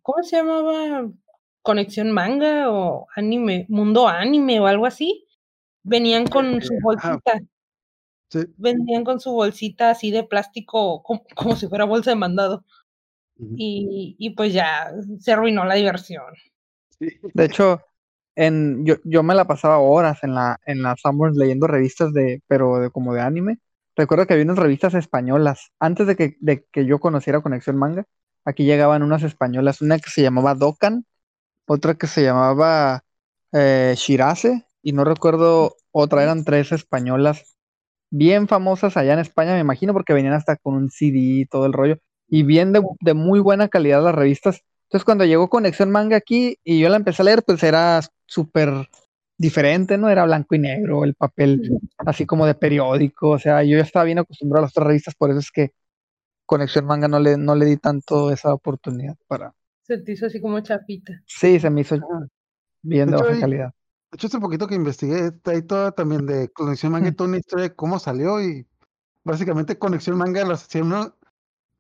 ¿cómo 0.01 0.23
se 0.23 0.37
llamaba? 0.37 1.09
Conexión 1.61 2.11
Manga 2.11 2.71
o 2.71 3.07
Anime, 3.15 3.67
Mundo 3.69 4.07
Anime 4.07 4.59
o 4.59 4.67
algo 4.67 4.87
así, 4.87 5.27
venían 5.83 6.25
con 6.25 6.61
su 6.61 6.73
bolsita. 6.81 7.41
Venían 8.57 9.03
con 9.03 9.19
su 9.19 9.31
bolsita 9.31 9.89
así 9.91 10.09
de 10.11 10.23
plástico, 10.23 11.03
como, 11.03 11.23
como 11.35 11.55
si 11.55 11.67
fuera 11.67 11.85
bolsa 11.85 12.11
de 12.11 12.15
mandado. 12.15 12.65
Y, 13.57 14.15
y, 14.17 14.29
pues 14.31 14.53
ya 14.53 14.91
se 15.19 15.31
arruinó 15.31 15.65
la 15.65 15.75
diversión. 15.75 16.33
De 16.99 17.45
hecho, 17.45 17.81
en, 18.35 18.85
yo, 18.85 18.95
yo 19.03 19.23
me 19.23 19.35
la 19.35 19.45
pasaba 19.45 19.79
horas 19.79 20.23
en 20.23 20.35
la, 20.35 20.59
en 20.65 20.83
la 20.83 20.95
Summers 20.95 21.35
leyendo 21.35 21.67
revistas 21.67 22.13
de, 22.13 22.41
pero 22.47 22.79
de, 22.79 22.89
como 22.91 23.13
de 23.13 23.21
anime. 23.21 23.59
Recuerdo 23.95 24.25
que 24.25 24.33
había 24.33 24.45
unas 24.45 24.59
revistas 24.59 24.93
españolas. 24.93 25.71
Antes 25.79 26.07
de 26.07 26.15
que, 26.15 26.37
de 26.39 26.65
que 26.71 26.85
yo 26.85 26.99
conociera 26.99 27.41
Conexión 27.41 27.77
Manga, 27.77 28.05
aquí 28.45 28.63
llegaban 28.63 29.03
unas 29.03 29.23
españolas, 29.23 29.81
una 29.81 29.99
que 29.99 30.09
se 30.09 30.21
llamaba 30.21 30.55
Dokan, 30.55 31.05
otra 31.65 31.95
que 31.95 32.07
se 32.07 32.23
llamaba 32.23 33.03
eh, 33.51 33.93
Shirase, 33.97 34.65
y 34.81 34.93
no 34.93 35.03
recuerdo 35.03 35.75
otra, 35.91 36.23
eran 36.23 36.45
tres 36.45 36.71
españolas 36.71 37.57
bien 38.11 38.47
famosas 38.47 38.97
allá 38.97 39.13
en 39.13 39.19
España, 39.19 39.53
me 39.53 39.59
imagino, 39.59 39.93
porque 39.93 40.13
venían 40.13 40.33
hasta 40.33 40.57
con 40.57 40.75
un 40.75 40.89
CD 40.91 41.17
y 41.17 41.45
todo 41.45 41.65
el 41.65 41.73
rollo, 41.73 41.97
y 42.31 42.43
bien 42.43 42.71
de, 42.71 42.81
de 43.01 43.13
muy 43.13 43.41
buena 43.41 43.67
calidad 43.67 44.01
las 44.01 44.15
revistas. 44.15 44.63
Entonces 44.85 45.05
cuando 45.05 45.25
llegó 45.25 45.49
Conexión 45.49 45.91
Manga 45.91 46.15
aquí 46.15 46.57
y 46.63 46.79
yo 46.79 46.89
la 46.89 46.95
empecé 46.95 47.21
a 47.21 47.25
leer, 47.25 47.43
pues 47.43 47.61
era 47.61 47.99
súper 48.25 48.87
diferente, 49.37 49.97
¿no? 49.97 50.09
Era 50.09 50.23
blanco 50.23 50.55
y 50.55 50.59
negro, 50.59 51.03
el 51.03 51.13
papel 51.13 51.77
así 51.97 52.25
como 52.25 52.45
de 52.45 52.55
periódico, 52.55 53.31
o 53.31 53.39
sea, 53.39 53.63
yo 53.63 53.77
ya 53.77 53.83
estaba 53.83 54.05
bien 54.05 54.19
acostumbrado 54.19 54.63
a 54.63 54.65
las 54.67 54.71
otras 54.71 54.87
revistas, 54.87 55.13
por 55.15 55.29
eso 55.29 55.39
es 55.39 55.51
que 55.51 55.71
Conexión 56.45 56.85
Manga 56.85 57.09
no 57.09 57.19
le, 57.19 57.37
no 57.37 57.53
le 57.55 57.65
di 57.65 57.77
tanto 57.77 58.31
esa 58.31 58.53
oportunidad 58.53 59.17
para... 59.27 59.53
Se 59.81 59.97
te 59.97 60.13
hizo 60.13 60.27
así 60.27 60.39
como 60.39 60.59
chapita. 60.61 61.21
Sí, 61.25 61.59
se 61.59 61.69
me 61.69 61.81
hizo 61.81 61.99
bien 62.81 63.11
de, 63.11 63.17
baja 63.17 63.39
calidad. 63.39 63.73
De 64.11 64.15
hecho, 64.15 64.27
hace 64.27 64.39
poquito 64.39 64.67
que 64.67 64.75
investigué, 64.75 65.31
hay 65.45 65.61
toda 65.63 65.91
también 65.91 66.25
de 66.25 66.47
Conexión 66.49 66.93
Manga 66.93 67.09
y 67.09 67.13
toda 67.13 67.29
una 67.29 67.39
historia 67.39 67.63
de 67.63 67.75
cómo 67.75 67.99
salió 67.99 68.41
y 68.41 68.65
básicamente 69.23 69.77
Conexión 69.77 70.17
Manga 70.17 70.45
lo 70.45 70.53
hacían 70.53 70.93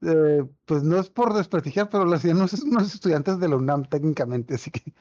eh, 0.01 0.43
pues 0.65 0.83
no 0.83 0.99
es 0.99 1.09
por 1.09 1.33
desprestigiar, 1.33 1.89
pero 1.89 2.05
lo 2.05 2.13
hacían 2.13 2.37
unos, 2.37 2.53
unos 2.63 2.93
estudiantes 2.93 3.39
de 3.39 3.49
la 3.49 3.57
UNAM 3.57 3.85
técnicamente, 3.85 4.55
así 4.55 4.71
que 4.71 4.93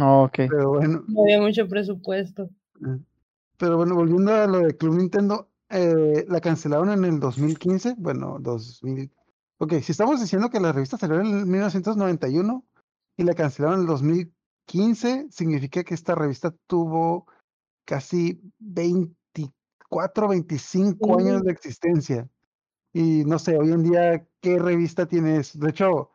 Oh, 0.00 0.28
Pero 0.32 0.70
bueno. 0.70 1.04
No 1.08 1.22
había 1.22 1.40
mucho 1.40 1.68
presupuesto. 1.68 2.50
Ah, 2.82 2.98
pero 3.58 3.76
bueno, 3.76 3.94
volviendo 3.94 4.34
a 4.34 4.46
lo 4.46 4.58
de 4.58 4.76
Club 4.76 4.96
Nintendo, 4.96 5.48
eh, 5.70 6.24
la 6.28 6.40
cancelaron 6.40 6.90
en 6.90 7.04
el 7.04 7.20
2015. 7.20 7.94
Bueno, 7.98 8.38
2000. 8.40 9.10
Ok, 9.58 9.74
si 9.80 9.92
estamos 9.92 10.20
diciendo 10.20 10.50
que 10.50 10.60
la 10.60 10.72
revista 10.72 10.98
salió 10.98 11.20
en 11.20 11.48
1991 11.48 12.64
y 13.16 13.22
la 13.22 13.34
cancelaron 13.34 13.78
en 13.78 13.82
el 13.82 13.86
2015, 13.86 15.28
significa 15.30 15.82
que 15.82 15.94
esta 15.94 16.14
revista 16.14 16.54
tuvo 16.66 17.26
casi 17.86 18.40
24, 18.58 20.28
25 20.28 21.18
años 21.18 21.42
de 21.42 21.52
existencia. 21.52 22.28
Y 22.98 23.26
no 23.26 23.38
sé, 23.38 23.58
hoy 23.58 23.72
en 23.72 23.82
día, 23.82 24.26
¿qué 24.40 24.58
revista 24.58 25.04
tienes? 25.04 25.60
De 25.60 25.68
hecho, 25.68 26.12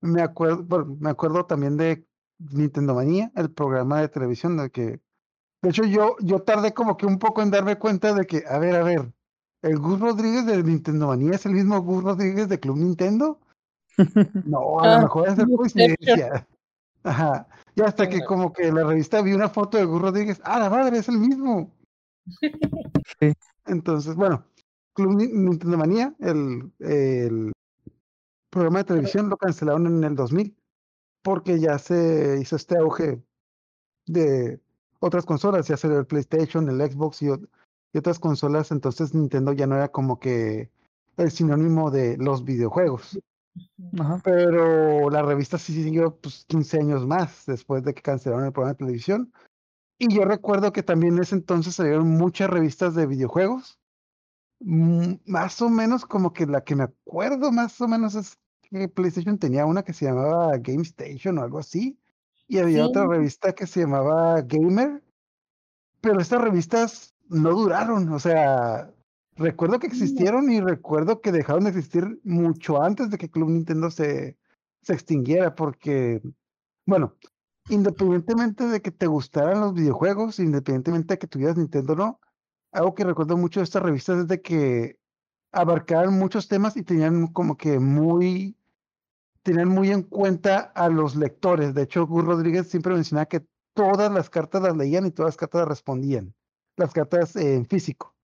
me 0.00 0.20
acuerdo, 0.20 0.84
me 0.84 1.10
acuerdo 1.10 1.46
también 1.46 1.76
de 1.76 2.08
Nintendo 2.38 2.92
Manía, 2.96 3.30
el 3.36 3.52
programa 3.52 4.00
de 4.00 4.08
televisión, 4.08 4.56
de 4.56 4.68
que, 4.68 5.00
de 5.62 5.68
hecho, 5.68 5.84
yo, 5.84 6.16
yo 6.18 6.40
tardé 6.40 6.74
como 6.74 6.96
que 6.96 7.06
un 7.06 7.20
poco 7.20 7.40
en 7.40 7.52
darme 7.52 7.78
cuenta 7.78 8.12
de 8.14 8.26
que, 8.26 8.42
a 8.48 8.58
ver, 8.58 8.74
a 8.74 8.82
ver, 8.82 9.12
el 9.62 9.78
Gus 9.78 10.00
Rodríguez 10.00 10.44
de 10.44 10.60
Nintendo 10.60 11.06
Manía 11.06 11.36
es 11.36 11.46
el 11.46 11.52
mismo 11.52 11.80
Gus 11.82 12.02
Rodríguez 12.02 12.48
de 12.48 12.58
Club 12.58 12.78
Nintendo. 12.78 13.38
No, 14.44 14.80
a 14.80 14.86
lo 14.88 14.92
ah, 14.92 15.00
mejor 15.02 15.28
es 15.28 15.36
de 15.36 15.46
coincidencia. 15.46 16.48
Ajá. 17.04 17.46
Y 17.76 17.82
hasta 17.82 18.08
que 18.08 18.24
como 18.24 18.52
que 18.52 18.72
la 18.72 18.82
revista 18.82 19.22
vi 19.22 19.34
una 19.34 19.48
foto 19.48 19.78
de 19.78 19.84
Gus 19.84 20.02
Rodríguez, 20.02 20.40
ah, 20.42 20.58
la 20.58 20.68
madre, 20.68 20.98
es 20.98 21.08
el 21.08 21.18
mismo. 21.18 21.70
Entonces, 23.66 24.16
bueno, 24.16 24.44
Club 24.94 25.16
Nintendo 25.16 25.76
Manía, 25.76 26.14
el, 26.20 26.70
el 26.78 27.52
programa 28.50 28.78
de 28.78 28.84
televisión 28.84 29.28
lo 29.28 29.36
cancelaron 29.36 29.86
en 29.86 30.04
el 30.04 30.14
2000 30.14 30.56
porque 31.24 31.58
ya 31.58 31.78
se 31.78 32.38
hizo 32.40 32.54
este 32.54 32.76
auge 32.76 33.20
de 34.06 34.60
otras 35.00 35.24
consolas, 35.24 35.66
ya 35.66 35.76
sea 35.76 35.90
el 35.90 36.06
PlayStation, 36.06 36.68
el 36.68 36.90
Xbox 36.90 37.22
y, 37.22 37.30
otras 37.96 38.18
consolas, 38.18 38.72
entonces 38.72 39.14
Nintendo 39.14 39.52
ya 39.52 39.66
no 39.66 39.76
era 39.76 39.88
como 39.88 40.18
que 40.18 40.70
el 41.16 41.30
sinónimo 41.30 41.90
de 41.90 42.16
los 42.18 42.44
videojuegos. 42.44 43.20
Pero 44.24 45.10
la 45.10 45.22
revista 45.22 45.58
sí 45.58 45.72
siguió 45.72 46.16
pues, 46.16 46.44
15 46.48 46.78
años 46.80 47.06
más 47.06 47.46
después 47.46 47.84
de 47.84 47.94
que 47.94 48.02
cancelaron 48.02 48.46
el 48.46 48.52
programa 48.52 48.72
de 48.72 48.78
televisión. 48.78 49.32
Y 49.96 50.12
yo 50.12 50.24
recuerdo 50.24 50.72
que 50.72 50.82
también 50.82 51.14
en 51.14 51.22
ese 51.22 51.36
entonces 51.36 51.76
salieron 51.76 52.08
muchas 52.08 52.50
revistas 52.50 52.96
de 52.96 53.06
videojuegos. 53.06 53.78
Mm, 54.60 55.14
más 55.26 55.60
o 55.60 55.68
menos 55.68 56.04
como 56.04 56.32
que 56.32 56.46
la 56.46 56.62
que 56.62 56.76
me 56.76 56.84
acuerdo 56.84 57.52
más 57.52 57.80
o 57.80 57.88
menos 57.88 58.14
es 58.14 58.38
PlayStation 58.94 59.38
tenía 59.38 59.66
una 59.66 59.82
que 59.82 59.92
se 59.92 60.06
llamaba 60.06 60.56
Game 60.58 60.82
Station 60.82 61.38
o 61.38 61.42
algo 61.42 61.58
así, 61.58 61.98
y 62.48 62.58
había 62.58 62.86
otra 62.86 63.06
revista 63.06 63.52
que 63.52 63.66
se 63.66 63.80
llamaba 63.80 64.40
Gamer, 64.42 65.02
pero 66.00 66.20
estas 66.20 66.40
revistas 66.40 67.14
no 67.28 67.50
duraron, 67.50 68.12
o 68.12 68.18
sea, 68.18 68.92
recuerdo 69.36 69.78
que 69.78 69.86
existieron 69.86 70.50
y 70.50 70.60
recuerdo 70.60 71.20
que 71.20 71.32
dejaron 71.32 71.64
de 71.64 71.70
existir 71.70 72.20
mucho 72.24 72.82
antes 72.82 73.10
de 73.10 73.18
que 73.18 73.30
Club 73.30 73.50
Nintendo 73.50 73.90
se, 73.90 74.36
se 74.82 74.92
extinguiera, 74.92 75.54
porque, 75.54 76.20
bueno, 76.86 77.14
independientemente 77.68 78.66
de 78.66 78.82
que 78.82 78.90
te 78.90 79.06
gustaran 79.06 79.60
los 79.60 79.72
videojuegos, 79.72 80.38
independientemente 80.38 81.14
de 81.14 81.18
que 81.18 81.26
tuvieras 81.26 81.56
Nintendo 81.56 81.94
o 81.94 81.96
no, 81.96 82.20
algo 82.74 82.94
que 82.94 83.04
recuerdo 83.04 83.36
mucho 83.36 83.60
de 83.60 83.64
estas 83.64 83.82
revistas 83.82 84.18
es 84.18 84.28
de 84.28 84.42
que 84.42 84.98
abarcaban 85.52 86.18
muchos 86.18 86.48
temas 86.48 86.76
y 86.76 86.82
tenían 86.82 87.28
como 87.28 87.56
que 87.56 87.78
muy 87.78 88.56
tenían 89.42 89.68
muy 89.68 89.90
en 89.90 90.02
cuenta 90.02 90.72
a 90.74 90.88
los 90.88 91.14
lectores. 91.16 91.74
De 91.74 91.82
hecho, 91.82 92.06
Gus 92.06 92.24
Rodríguez 92.24 92.68
siempre 92.68 92.94
mencionaba 92.94 93.26
que 93.26 93.46
todas 93.74 94.10
las 94.10 94.30
cartas 94.30 94.62
las 94.62 94.76
leían 94.76 95.06
y 95.06 95.10
todas 95.10 95.34
las 95.34 95.36
cartas 95.36 95.68
respondían. 95.68 96.34
Las 96.76 96.92
cartas 96.92 97.36
en 97.36 97.66
físico. 97.66 98.14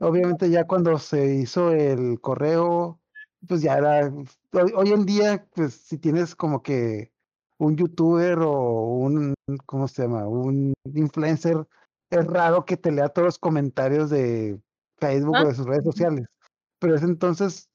Obviamente 0.00 0.50
ya 0.50 0.66
cuando 0.66 0.98
se 0.98 1.36
hizo 1.36 1.72
el 1.72 2.20
correo, 2.20 3.00
pues 3.46 3.62
ya 3.62 3.78
era, 3.78 4.12
hoy, 4.52 4.92
en 4.92 5.06
día, 5.06 5.46
pues 5.54 5.74
si 5.74 5.96
tienes 5.98 6.34
como 6.34 6.62
que 6.62 7.12
un 7.58 7.76
youtuber 7.76 8.38
o 8.40 8.98
un, 8.98 9.34
¿cómo 9.64 9.88
se 9.88 10.02
llama? 10.02 10.26
Un 10.26 10.74
influencer, 10.92 11.66
es 12.10 12.26
raro 12.26 12.64
que 12.64 12.76
te 12.76 12.90
lea 12.90 13.08
todos 13.08 13.26
los 13.26 13.38
comentarios 13.38 14.10
de 14.10 14.60
Facebook 14.98 15.36
o 15.36 15.46
de 15.46 15.54
sus 15.54 15.66
redes 15.66 15.84
sociales. 15.84 16.26
Pero 16.78 16.94
es 16.94 17.02
entonces, 17.02 17.68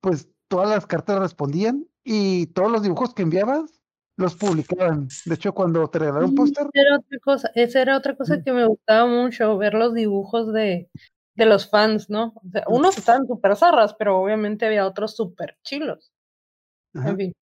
pues 0.00 0.28
todas 0.48 0.68
las 0.68 0.86
cartas 0.86 1.18
respondían 1.18 1.86
y 2.04 2.46
todos 2.48 2.70
los 2.70 2.82
dibujos 2.82 3.14
que 3.14 3.22
enviabas 3.22 3.80
los 4.16 4.34
publicaban. 4.36 5.08
De 5.24 5.34
hecho, 5.34 5.52
cuando 5.52 5.88
te 5.88 5.98
regalaron 5.98 6.30
un 6.30 6.34
póster. 6.34 6.66
Era 6.72 6.96
otra 6.96 7.18
cosa, 7.22 7.50
esa 7.54 7.80
era 7.80 7.96
otra 7.96 8.16
cosa 8.16 8.42
que 8.42 8.52
me 8.52 8.66
gustaba 8.66 9.06
mucho, 9.06 9.56
ver 9.56 9.74
los 9.74 9.94
dibujos 9.94 10.52
de, 10.52 10.90
de 11.34 11.46
los 11.46 11.68
fans, 11.68 12.10
¿no? 12.10 12.34
O 12.36 12.50
sea, 12.50 12.64
unos 12.68 12.98
estaban 12.98 13.26
súper 13.26 13.56
zarras, 13.56 13.94
pero 13.94 14.18
obviamente 14.18 14.66
había 14.66 14.86
otros 14.86 15.16
súper 15.16 15.56
chilos. 15.62 16.12
En 16.94 17.16
fin. 17.16 17.32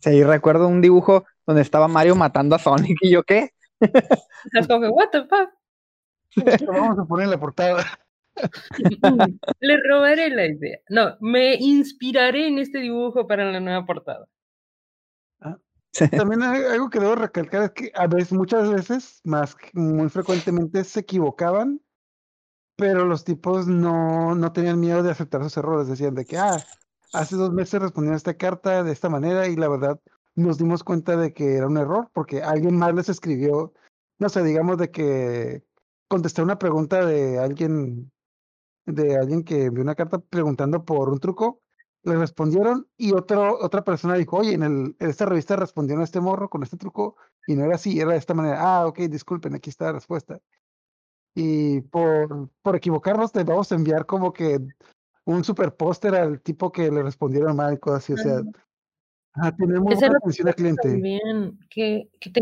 Sí, 0.00 0.22
recuerdo 0.24 0.68
un 0.68 0.80
dibujo 0.80 1.24
donde 1.46 1.62
estaba 1.62 1.88
Mario 1.88 2.16
matando 2.16 2.56
a 2.56 2.58
Sonic 2.58 2.98
y 3.02 3.10
yo, 3.10 3.22
¿qué? 3.22 3.50
Es 4.52 4.66
como 4.66 4.80
que, 4.80 4.88
what 4.88 5.10
the 5.10 5.24
fuck. 5.24 5.50
vamos 6.66 6.98
a 6.98 7.04
poner 7.04 7.24
en 7.24 7.30
la 7.30 7.40
portada. 7.40 7.84
Le 9.60 9.76
robaré 9.88 10.30
la 10.30 10.46
idea. 10.46 10.78
No, 10.88 11.16
me 11.20 11.54
inspiraré 11.54 12.48
en 12.48 12.58
este 12.58 12.78
dibujo 12.78 13.26
para 13.26 13.50
la 13.50 13.60
nueva 13.60 13.84
portada. 13.84 14.26
Ah, 15.40 15.58
también 16.10 16.42
algo 16.42 16.88
que 16.90 17.00
debo 17.00 17.16
recalcar 17.16 17.64
es 17.64 17.70
que 17.72 17.92
a 17.94 18.06
veces, 18.06 18.32
muchas 18.32 18.70
veces, 18.70 19.20
más 19.24 19.56
muy 19.72 20.08
frecuentemente, 20.08 20.84
se 20.84 21.00
equivocaban, 21.00 21.80
pero 22.76 23.04
los 23.04 23.24
tipos 23.24 23.66
no, 23.66 24.34
no 24.34 24.52
tenían 24.52 24.80
miedo 24.80 25.02
de 25.02 25.10
aceptar 25.10 25.42
sus 25.42 25.56
errores. 25.56 25.88
Decían 25.88 26.14
de 26.14 26.24
que, 26.24 26.38
ah, 26.38 26.56
hace 27.12 27.36
dos 27.36 27.52
meses 27.52 27.82
respondieron 27.82 28.16
esta 28.16 28.34
carta 28.34 28.82
de 28.82 28.92
esta 28.92 29.08
manera 29.08 29.48
y 29.48 29.56
la 29.56 29.68
verdad 29.68 30.00
nos 30.36 30.58
dimos 30.58 30.84
cuenta 30.84 31.16
de 31.16 31.32
que 31.32 31.56
era 31.56 31.66
un 31.66 31.76
error 31.76 32.08
porque 32.12 32.42
alguien 32.42 32.76
más 32.76 32.94
les 32.94 33.08
escribió, 33.08 33.74
no 34.20 34.28
sé, 34.28 34.44
digamos 34.44 34.78
de 34.78 34.90
que 34.90 35.64
contesté 36.08 36.42
una 36.42 36.58
pregunta 36.58 37.04
de 37.04 37.38
alguien 37.38 38.12
de 38.86 39.16
alguien 39.16 39.44
que 39.44 39.64
envió 39.64 39.82
una 39.82 39.94
carta 39.94 40.18
preguntando 40.18 40.84
por 40.84 41.08
un 41.10 41.18
truco 41.18 41.60
le 42.02 42.16
respondieron 42.16 42.88
y 42.96 43.12
otro, 43.12 43.58
otra 43.60 43.84
persona 43.84 44.14
dijo, 44.14 44.38
oye, 44.38 44.54
en, 44.54 44.62
el, 44.62 44.96
en 44.98 45.10
esta 45.10 45.26
revista 45.26 45.56
respondieron 45.56 46.00
a 46.00 46.04
este 46.04 46.20
morro 46.20 46.48
con 46.48 46.62
este 46.62 46.76
truco 46.76 47.16
y 47.46 47.54
no 47.54 47.64
era 47.64 47.74
así, 47.74 48.00
era 48.00 48.12
de 48.12 48.18
esta 48.18 48.34
manera. 48.34 48.56
Ah, 48.58 48.86
ok, 48.86 49.00
disculpen, 49.00 49.54
aquí 49.54 49.70
está 49.70 49.86
la 49.86 49.92
respuesta. 49.92 50.40
Y 51.34 51.82
por, 51.82 52.48
por 52.62 52.76
equivocarnos 52.76 53.32
te 53.32 53.44
vamos 53.44 53.70
a 53.70 53.74
enviar 53.74 54.06
como 54.06 54.32
que 54.32 54.58
un 55.24 55.44
super 55.44 55.74
póster 55.74 56.14
al 56.14 56.40
tipo 56.40 56.72
que 56.72 56.90
le 56.90 57.02
respondieron 57.02 57.54
mal 57.54 57.74
y 57.74 57.78
cosas 57.78 58.04
así. 58.04 58.12
O 58.14 58.16
sea, 58.16 58.42
ah, 59.34 59.54
tenemos 59.54 60.02
atención 60.02 60.48
al 60.48 60.54
cliente. 60.54 60.90
También, 60.90 61.58
que, 61.68 62.08
que 62.18 62.32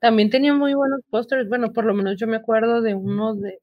también 0.00 0.30
tenía 0.30 0.54
muy 0.54 0.74
buenos 0.74 1.00
pósters. 1.10 1.48
Bueno, 1.48 1.72
por 1.72 1.84
lo 1.84 1.94
menos 1.94 2.16
yo 2.18 2.26
me 2.26 2.36
acuerdo 2.36 2.82
de 2.82 2.94
uno 2.94 3.34
de 3.34 3.60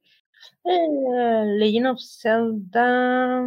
eh, 0.65 1.45
Legend 1.57 1.87
of 1.87 1.99
Zelda. 2.01 3.45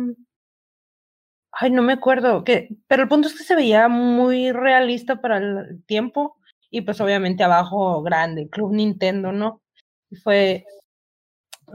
Ay, 1.53 1.71
no 1.71 1.83
me 1.83 1.93
acuerdo. 1.93 2.45
Que, 2.45 2.69
pero 2.89 3.03
el 3.05 3.09
punto 3.09 3.29
es 3.29 3.35
que 3.37 3.45
se 3.45 3.55
veía 3.55 3.89
muy 3.89 4.53
realista 4.53 5.21
para 5.21 5.39
el 5.39 5.85
tiempo. 5.87 6.37
Y 6.71 6.81
pues 6.83 7.01
obviamente 7.01 7.45
abajo 7.45 8.03
grande, 8.03 8.49
Club 8.49 8.73
Nintendo, 8.73 9.33
¿no? 9.33 9.63
Y 10.11 10.17
fue. 10.17 10.65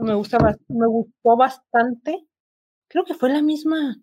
Me 0.00 0.14
gusta 0.14 0.38
me 0.68 0.86
gustó 0.86 1.36
bastante. 1.36 2.26
Creo 2.88 3.04
que 3.04 3.14
fue 3.14 3.30
la 3.30 3.42
misma 3.42 3.96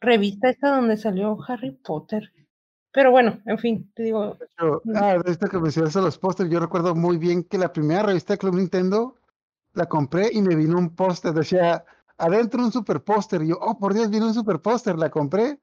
revista 0.00 0.50
esta 0.50 0.70
donde 0.76 0.96
salió 0.96 1.38
Harry 1.48 1.72
Potter. 1.72 2.32
Pero 2.92 3.10
bueno, 3.10 3.40
en 3.44 3.58
fin, 3.58 3.90
te 3.94 4.04
digo, 4.04 4.36
Pero, 4.56 4.82
ah, 4.94 5.18
de 5.24 5.30
esto 5.30 5.46
que 5.46 5.58
mencionaste 5.58 6.00
los 6.00 6.18
pósters, 6.18 6.50
yo 6.50 6.58
recuerdo 6.58 6.94
muy 6.94 7.18
bien 7.18 7.44
que 7.44 7.58
la 7.58 7.72
primera 7.72 8.02
revista 8.02 8.34
de 8.34 8.38
Club 8.38 8.54
Nintendo 8.54 9.16
la 9.74 9.86
compré 9.86 10.30
y 10.32 10.40
me 10.40 10.54
vino 10.54 10.78
un 10.78 10.94
póster, 10.94 11.34
decía 11.34 11.84
adentro 12.16 12.62
un 12.62 12.72
super 12.72 13.02
póster. 13.02 13.42
Y 13.42 13.48
yo, 13.48 13.58
oh, 13.60 13.78
por 13.78 13.94
Dios, 13.94 14.10
vino 14.10 14.26
un 14.26 14.34
super 14.34 14.60
póster, 14.60 14.96
la 14.96 15.10
compré 15.10 15.58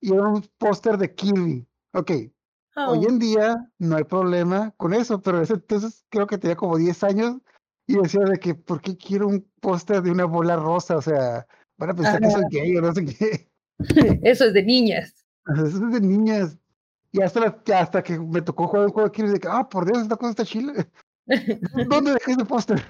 y 0.00 0.12
era 0.12 0.28
un 0.28 0.44
póster 0.58 0.98
de 0.98 1.14
Kirby. 1.14 1.66
Ok, 1.94 2.10
hoy 2.10 2.32
oh, 2.76 3.08
en 3.08 3.18
día 3.18 3.70
no 3.78 3.96
hay 3.96 4.04
problema 4.04 4.72
con 4.76 4.94
eso, 4.94 5.20
pero 5.20 5.38
en 5.38 5.44
ese 5.44 5.54
entonces 5.54 6.04
creo 6.08 6.26
que 6.26 6.38
tenía 6.38 6.56
como 6.56 6.78
10 6.78 7.04
años 7.04 7.36
y 7.86 7.96
decía 7.96 8.24
de 8.24 8.38
que, 8.38 8.54
¿por 8.54 8.80
qué 8.80 8.96
quiero 8.96 9.28
un 9.28 9.46
póster 9.60 10.02
de 10.02 10.10
una 10.10 10.24
bola 10.24 10.56
rosa? 10.56 10.96
O 10.96 11.02
sea, 11.02 11.46
van 11.76 11.90
a 11.90 11.94
pensar 11.94 12.20
que 12.20 12.30
soy 12.30 12.44
gay 12.50 12.76
o 12.76 12.80
no 12.80 12.94
sé 12.94 13.04
qué. 13.04 13.50
eso 14.22 14.44
es 14.44 14.54
de 14.54 14.62
niñas. 14.62 15.21
Eso 15.46 15.64
es 15.66 15.92
de 15.92 16.00
niñas. 16.00 16.58
Y 17.10 17.20
hasta, 17.20 17.40
la- 17.40 17.62
que 17.62 17.74
hasta 17.74 18.02
que 18.02 18.18
me 18.18 18.40
tocó 18.42 18.68
jugar 18.68 18.86
un 18.86 18.92
juego 18.92 19.08
de 19.08 19.12
Kirby, 19.14 19.30
de 19.32 19.40
que, 19.40 19.48
ah, 19.50 19.68
por 19.68 19.84
Dios, 19.84 20.02
esta 20.02 20.16
cosa 20.16 20.30
está 20.30 20.44
chile. 20.44 20.72
¿Dónde 21.88 22.12
dejé 22.12 22.32
ese 22.32 22.44
póster? 22.44 22.82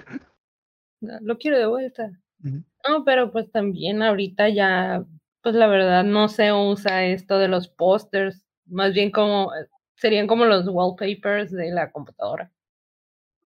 Lo 1.01 1.37
quiero 1.37 1.57
de 1.57 1.65
vuelta. 1.65 2.11
No, 2.39 3.03
pero 3.05 3.31
pues 3.31 3.51
también 3.51 4.01
ahorita 4.01 4.49
ya, 4.49 5.05
pues 5.41 5.55
la 5.55 5.67
verdad 5.67 6.03
no 6.03 6.27
se 6.29 6.51
usa 6.53 7.05
esto 7.05 7.37
de 7.37 7.47
los 7.47 7.67
pósters, 7.67 8.45
más 8.65 8.93
bien 8.93 9.11
como 9.11 9.51
serían 9.95 10.27
como 10.27 10.45
los 10.45 10.67
wallpapers 10.67 11.51
de 11.51 11.71
la 11.71 11.91
computadora. 11.91 12.51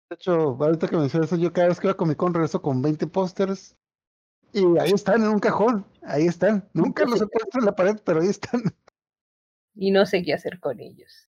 De 0.09 0.15
hecho, 0.15 0.57
ahorita 0.59 0.87
que 0.87 0.97
mencionas 0.97 1.31
eso, 1.31 1.41
yo 1.41 1.53
cada 1.53 1.69
vez 1.69 1.79
que 1.79 1.87
voy 1.87 1.93
a 1.93 1.97
Comic 1.97 2.17
Con 2.17 2.33
regreso 2.33 2.61
con 2.61 2.81
20 2.81 3.07
pósters 3.07 3.77
y 4.51 4.65
ahí 4.77 4.91
están 4.91 5.21
en 5.21 5.29
un 5.29 5.39
cajón, 5.39 5.85
ahí 6.03 6.25
están. 6.25 6.67
Nunca 6.73 7.05
los 7.05 7.21
he 7.21 7.27
puesto 7.27 7.59
en 7.59 7.65
la 7.65 7.75
pared, 7.75 7.97
pero 8.03 8.21
ahí 8.21 8.27
están. 8.27 8.61
Y 9.75 9.91
no 9.91 10.05
sé 10.05 10.23
qué 10.23 10.33
hacer 10.33 10.59
con 10.59 10.79
ellos. 10.79 11.27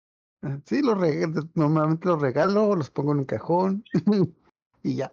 Sí, 0.65 0.81
los 0.83 0.99
regalo, 0.99 1.43
normalmente 1.55 2.09
los 2.09 2.21
regalo, 2.21 2.75
los 2.75 2.91
pongo 2.91 3.13
en 3.13 3.19
un 3.19 3.25
cajón 3.27 3.85
y 4.83 4.97
ya. 4.97 5.13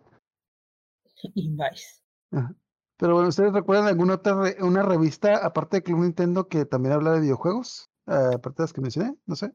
Y 1.34 1.56
vais. 1.56 2.04
Ajá. 2.32 2.54
Pero 2.98 3.14
bueno, 3.14 3.30
¿ustedes 3.30 3.54
recuerdan 3.54 3.88
alguna 3.88 4.16
otra 4.16 4.42
re- 4.42 4.58
una 4.64 4.84
revista 4.84 5.46
aparte 5.46 5.78
de 5.78 5.84
Club 5.84 6.00
Nintendo 6.00 6.48
que 6.48 6.66
también 6.66 6.94
habla 6.94 7.12
de 7.14 7.22
videojuegos? 7.22 7.90
Ah, 8.06 8.32
aparte 8.36 8.62
de 8.62 8.64
las 8.64 8.74
que 8.74 8.82
mencioné, 8.82 9.16
no 9.26 9.36
sé. 9.36 9.52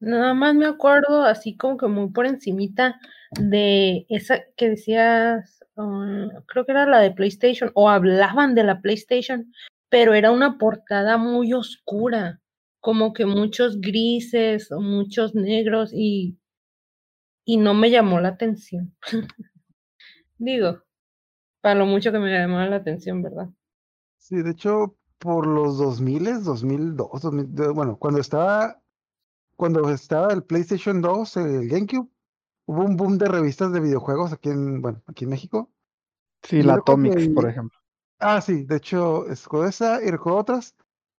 Nada 0.00 0.34
más 0.34 0.54
me 0.54 0.66
acuerdo 0.66 1.22
así 1.24 1.56
como 1.56 1.76
que 1.78 1.86
muy 1.86 2.10
por 2.10 2.26
encimita 2.26 3.00
de 3.40 4.04
esa 4.08 4.40
que 4.56 4.68
decías, 4.70 5.64
ah, 5.76 6.28
creo 6.46 6.66
que 6.66 6.72
era 6.72 6.86
la 6.86 7.00
de 7.00 7.10
PlayStation, 7.12 7.70
o 7.74 7.88
hablaban 7.88 8.54
de 8.54 8.64
la 8.64 8.80
PlayStation, 8.82 9.52
pero 9.96 10.12
era 10.12 10.30
una 10.30 10.58
portada 10.58 11.16
muy 11.16 11.54
oscura, 11.54 12.42
como 12.80 13.14
que 13.14 13.24
muchos 13.24 13.80
grises 13.80 14.70
o 14.70 14.82
muchos 14.82 15.34
negros 15.34 15.90
y, 15.94 16.36
y 17.46 17.56
no 17.56 17.72
me 17.72 17.90
llamó 17.90 18.20
la 18.20 18.28
atención. 18.28 18.94
Digo, 20.38 20.82
para 21.62 21.76
lo 21.76 21.86
mucho 21.86 22.12
que 22.12 22.18
me 22.20 22.32
llamó 22.32 22.60
la 22.60 22.76
atención, 22.76 23.22
¿verdad? 23.22 23.48
Sí, 24.18 24.42
de 24.42 24.50
hecho, 24.50 24.96
por 25.18 25.46
los 25.46 25.78
2000, 25.78 26.24
2002, 26.44 27.22
2000, 27.22 27.54
de- 27.54 27.68
bueno, 27.70 27.96
cuando 27.98 28.20
estaba, 28.20 28.82
cuando 29.56 29.90
estaba 29.90 30.32
el 30.34 30.44
PlayStation 30.44 31.02
2, 31.02 31.36
el 31.38 31.68
GameCube, 31.68 32.10
hubo 32.66 32.84
un 32.84 32.96
boom 32.96 33.18
de 33.18 33.28
revistas 33.28 33.72
de 33.72 33.80
videojuegos 33.80 34.32
aquí 34.32 34.50
en, 34.50 34.82
bueno, 34.82 35.02
aquí 35.06 35.24
en 35.24 35.30
México. 35.30 35.72
Sí, 36.42 36.62
Y 36.62 36.64
la 36.64 36.74
Atomics, 36.76 37.28
por 37.28 37.48
ejemplo. 37.50 37.78
Ah, 38.18 38.40
sí, 38.40 38.64
de 38.64 38.76
hecho, 38.76 39.28
es 39.28 39.46
con 39.46 39.66
esa 39.68 40.02
y 40.02 40.10
recuerdo 40.10 40.38
otras 40.38 40.74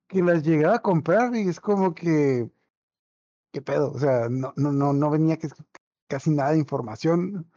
que 0.07 0.21
las 0.21 0.43
llegaba 0.43 0.75
a 0.75 0.81
comprar 0.81 1.35
y 1.35 1.47
es 1.47 1.59
como 1.59 1.93
que, 1.93 2.49
¿qué 3.51 3.61
pedo? 3.61 3.91
O 3.91 3.99
sea, 3.99 4.27
no, 4.29 4.53
no, 4.55 4.71
no, 4.71 4.93
no 4.93 5.09
venía 5.09 5.37
que, 5.37 5.49
casi 6.07 6.31
nada 6.31 6.51
de 6.51 6.59
información. 6.59 7.49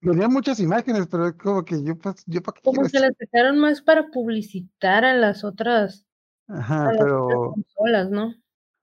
Venían 0.00 0.32
muchas 0.32 0.58
imágenes, 0.60 1.06
pero 1.06 1.28
es 1.28 1.34
como 1.34 1.64
que 1.64 1.82
yo, 1.82 1.96
pues, 1.96 2.24
yo 2.26 2.42
para 2.42 2.54
qué 2.54 2.62
Como 2.62 2.82
que 2.88 2.98
las 2.98 3.12
sacaron 3.18 3.58
más 3.58 3.80
para 3.82 4.10
publicitar 4.10 5.04
a 5.04 5.14
las 5.14 5.44
otras, 5.44 6.06
Ajá, 6.48 6.88
otras 6.88 6.98
pero 6.98 7.54
consolas, 7.54 8.10
¿no? 8.10 8.34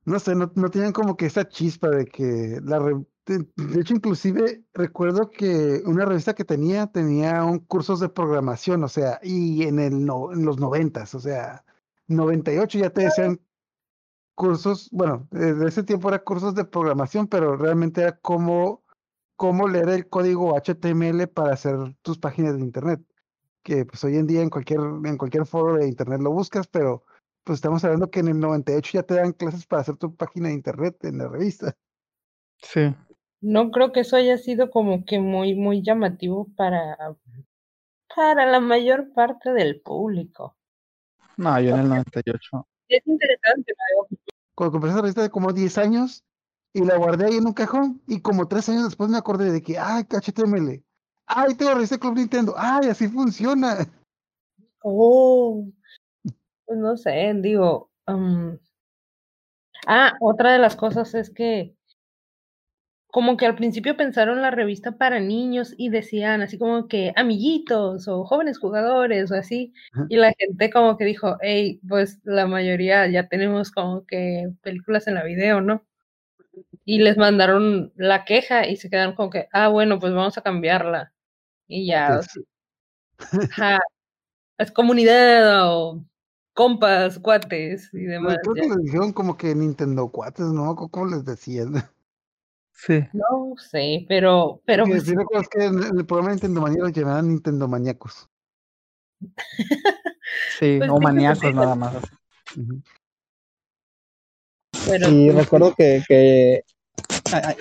no 0.05 0.19
sé, 0.19 0.33
no, 0.33 0.51
no 0.55 0.69
tenían 0.69 0.93
como 0.93 1.15
que 1.15 1.25
esa 1.27 1.47
chispa 1.47 1.89
de 1.89 2.05
que 2.05 2.59
la 2.63 2.79
re- 2.79 3.05
de, 3.29 3.47
de 3.55 3.81
hecho, 3.81 3.93
inclusive 3.93 4.63
recuerdo 4.73 5.29
que 5.29 5.83
una 5.85 6.05
revista 6.05 6.33
que 6.33 6.45
tenía 6.45 6.87
tenía 6.87 7.43
un 7.43 7.59
cursos 7.59 7.99
de 7.99 8.09
programación, 8.09 8.83
o 8.83 8.87
sea, 8.87 9.19
y 9.21 9.63
en 9.63 9.79
el 9.79 10.03
no, 10.03 10.31
en 10.33 10.45
los 10.45 10.59
noventas, 10.59 11.13
o 11.13 11.19
sea, 11.19 11.63
98 12.07 12.79
ya 12.79 12.89
te 12.89 13.03
decían 13.03 13.39
cursos, 14.33 14.89
bueno, 14.91 15.27
desde 15.29 15.67
ese 15.67 15.83
tiempo 15.83 16.09
era 16.09 16.23
cursos 16.23 16.55
de 16.55 16.65
programación, 16.65 17.27
pero 17.27 17.55
realmente 17.55 18.01
era 18.01 18.17
cómo, 18.17 18.83
cómo 19.35 19.67
leer 19.67 19.89
el 19.89 20.09
código 20.09 20.55
HTML 20.55 21.27
para 21.27 21.53
hacer 21.53 21.75
tus 22.01 22.17
páginas 22.17 22.55
de 22.55 22.61
internet. 22.61 23.01
Que 23.61 23.85
pues 23.85 24.03
hoy 24.03 24.15
en 24.15 24.25
día 24.25 24.41
en 24.41 24.49
cualquier, 24.49 24.79
en 24.79 25.17
cualquier 25.17 25.45
foro 25.45 25.75
de 25.75 25.87
internet 25.87 26.21
lo 26.21 26.31
buscas, 26.31 26.67
pero 26.67 27.03
pues 27.43 27.57
estamos 27.57 27.83
hablando 27.83 28.09
que 28.09 28.21
en 28.21 28.29
el 28.29 28.39
98 28.39 28.91
ya 28.93 29.03
te 29.03 29.15
dan 29.15 29.33
clases 29.33 29.67
para 29.67 29.81
hacer 29.81 29.97
tu 29.97 30.15
página 30.15 30.47
de 30.47 30.55
internet 30.55 30.97
en 31.03 31.19
la 31.19 31.27
revista. 31.27 31.75
Sí. 32.63 32.95
No 33.41 33.71
creo 33.71 33.91
que 33.91 34.01
eso 34.01 34.15
haya 34.17 34.37
sido 34.37 34.69
como 34.69 35.05
que 35.05 35.19
muy, 35.19 35.55
muy 35.55 35.81
llamativo 35.81 36.47
para, 36.55 36.97
para 38.13 38.45
la 38.45 38.59
mayor 38.59 39.13
parte 39.13 39.51
del 39.51 39.79
público. 39.81 40.57
No, 41.37 41.59
yo 41.61 41.75
en 41.75 41.81
el 41.81 41.89
98. 41.89 42.67
Es 42.89 43.07
interesante, 43.07 43.73
¿no? 43.77 44.17
Cuando 44.55 44.73
compré 44.73 44.89
esa 44.89 45.01
revista 45.01 45.21
de 45.21 45.29
como 45.29 45.53
10 45.53 45.77
años 45.77 46.23
y 46.73 46.83
la 46.83 46.97
guardé 46.97 47.27
ahí 47.27 47.37
en 47.37 47.45
un 47.45 47.53
cajón 47.53 48.01
y 48.07 48.21
como 48.21 48.47
3 48.47 48.67
años 48.69 48.83
después 48.83 49.09
me 49.09 49.17
acordé 49.17 49.51
de 49.51 49.61
que, 49.61 49.77
ay, 49.77 50.03
HTML, 50.03 50.83
ay, 51.27 51.55
tengo 51.55 51.71
la 51.71 51.75
revista 51.75 51.95
de 51.95 51.99
Club 52.01 52.15
Nintendo, 52.15 52.53
ay, 52.57 52.89
así 52.89 53.07
funciona. 53.07 53.77
Oh, 54.83 55.65
pues 56.65 56.77
no 56.77 56.97
sé, 56.97 57.33
digo. 57.35 57.89
um, 58.07 58.57
Ah, 59.87 60.13
otra 60.19 60.51
de 60.53 60.59
las 60.59 60.75
cosas 60.75 61.13
es 61.15 61.29
que 61.29 61.73
como 63.11 63.37
que 63.37 63.45
al 63.47 63.55
principio 63.55 63.97
pensaron 63.97 64.41
la 64.41 64.51
revista 64.51 64.91
para 64.97 65.19
niños 65.19 65.73
y 65.77 65.89
decían 65.89 66.41
así 66.41 66.57
como 66.59 66.87
que 66.87 67.11
amiguitos 67.15 68.07
o 68.07 68.23
jóvenes 68.23 68.59
jugadores 68.59 69.31
o 69.31 69.35
así, 69.35 69.73
y 70.09 70.17
la 70.17 70.31
gente 70.37 70.69
como 70.69 70.95
que 70.97 71.05
dijo, 71.05 71.37
hey, 71.41 71.79
pues 71.87 72.19
la 72.23 72.45
mayoría 72.45 73.07
ya 73.07 73.27
tenemos 73.27 73.71
como 73.71 74.05
que 74.05 74.49
películas 74.61 75.07
en 75.07 75.15
la 75.15 75.23
video, 75.23 75.59
¿no? 75.61 75.83
Y 76.85 76.99
les 76.99 77.17
mandaron 77.17 77.91
la 77.95 78.25
queja 78.25 78.67
y 78.67 78.75
se 78.75 78.89
quedaron 78.89 79.15
como 79.15 79.29
que, 79.31 79.47
ah, 79.53 79.69
bueno, 79.69 79.99
pues 79.99 80.13
vamos 80.13 80.37
a 80.37 80.41
cambiarla. 80.41 81.11
Y 81.67 81.87
ya, 81.87 82.15
Pues, 82.15 82.39
es 84.57 84.71
comunidad 84.71 85.67
o 85.71 86.03
compas, 86.53 87.17
cuates 87.19 87.93
y 87.93 88.03
no, 88.03 88.11
demás. 88.11 88.37
creo 88.43 88.53
que 88.53 88.61
les 88.75 88.83
dijeron 88.83 89.13
como 89.13 89.37
que 89.37 89.55
Nintendo 89.55 90.09
cuates, 90.09 90.45
¿no? 90.47 90.75
¿Cómo- 90.75 90.89
¿Cómo 90.89 91.05
les 91.07 91.25
decían? 91.25 91.73
Sí. 92.85 93.03
No 93.11 93.55
sé, 93.57 94.05
pero, 94.07 94.61
pero 94.65 94.83
Porque 94.83 94.97
pues, 94.99 95.07
sí 95.07 95.15
recuerdo 95.15 95.49
que 95.49 95.65
en 95.65 95.97
el 95.99 96.05
programa 96.05 96.29
de 96.29 96.35
Nintendo 96.35 96.61
Manía 96.61 96.83
los 96.83 96.93
llamaban 96.93 97.27
Nintendo 97.27 97.67
Maníacos. 97.67 98.29
Sí, 100.57 100.77
Pues 100.79 100.89
o 100.89 100.97
sí, 100.97 101.03
maníacos 101.03 101.39
pues, 101.41 101.55
nada 101.55 101.75
más. 101.75 101.95
Pero 104.85 105.09
Y 105.09 105.29
sí, 105.29 105.31
recuerdo 105.31 105.73
que, 105.75 106.03
que 106.07 106.63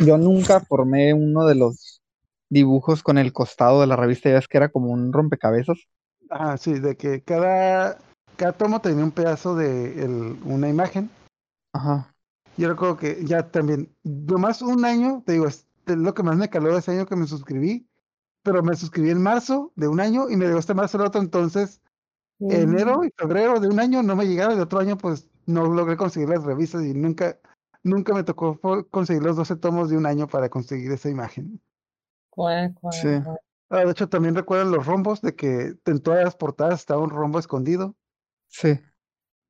yo 0.01 0.19
nunca 0.19 0.61
formé 0.61 1.12
uno 1.14 1.47
de 1.47 1.57
los 1.57 2.01
dibujos 2.49 3.03
con 3.03 3.19
el 3.19 3.33
costado 3.33 3.81
de 3.81 3.87
la 3.89 3.97
revista, 3.97 4.29
ya 4.29 4.37
ves 4.37 4.49
que 4.49 4.57
era 4.57 4.69
como 4.69 4.91
un 4.91 5.12
rompecabezas. 5.12 5.79
Ah, 6.31 6.57
sí, 6.57 6.79
de 6.79 6.97
que 6.97 7.23
cada, 7.23 7.99
cada 8.37 8.53
tomo 8.53 8.81
tenía 8.81 9.05
un 9.05 9.11
pedazo 9.11 9.57
de 9.57 10.05
el- 10.05 10.39
una 10.45 10.69
imagen. 10.69 11.11
Ajá. 11.73 12.14
Yo 12.59 12.69
recuerdo 12.69 12.97
que 12.97 13.25
ya 13.25 13.51
también, 13.51 13.95
nomás 14.03 14.63
un 14.63 14.85
año, 14.85 15.23
te 15.25 15.33
digo, 15.33 15.47
es 15.47 15.67
lo 15.87 16.13
que 16.13 16.23
más 16.25 16.37
me 16.37 16.51
caló 16.51 16.77
ese 16.77 16.91
año 16.91 17.07
que 17.07 17.17
me 17.17 17.27
suscribí, 17.27 17.89
pero 18.43 18.63
me 18.63 18.75
suscribí 18.75 19.11
en 19.11 19.23
marzo 19.23 19.73
de 19.77 19.89
un 19.89 20.01
año 20.01 20.29
y 20.29 20.37
me 20.37 20.47
llegó 20.47 20.59
este 20.59 20.75
marzo 20.75 20.99
el 20.99 21.07
otro, 21.07 21.21
entonces 21.21 21.81
enero 22.41 23.05
y 23.05 23.11
febrero 23.17 23.61
de 23.61 23.69
un 23.69 23.81
año 23.81 24.03
no 24.03 24.17
me 24.17 24.27
llegaron, 24.27 24.57
de 24.57 24.63
otro 24.63 24.81
año 24.81 24.99
pues 24.99 25.29
no 25.47 25.67
logré 25.67 25.97
conseguir 25.97 26.29
las 26.29 26.45
revistas 26.45 26.85
y 26.85 26.95
nunca, 26.95 27.39
nunca 27.83 28.13
me 28.13 28.25
tocó 28.25 28.59
conseguir 28.91 29.23
los 29.23 29.37
12 29.37 29.57
tomos 29.57 29.89
de 29.89 29.97
un 29.97 30.07
año 30.07 30.27
para 30.27 30.49
conseguir 30.49 30.91
esa 30.93 31.09
imagen. 31.09 31.61
Sí. 32.93 33.09
Ah, 33.71 33.85
de 33.85 33.91
hecho, 33.91 34.09
también 34.09 34.35
recuerdan 34.35 34.71
los 34.71 34.87
rombos 34.87 35.21
de 35.21 35.35
que 35.35 35.75
en 35.85 36.01
todas 36.01 36.25
las 36.25 36.37
portadas 36.37 36.81
estaba 36.81 37.03
un 37.03 37.11
rombo 37.11 37.39
escondido. 37.39 37.97
Sí. 38.49 38.81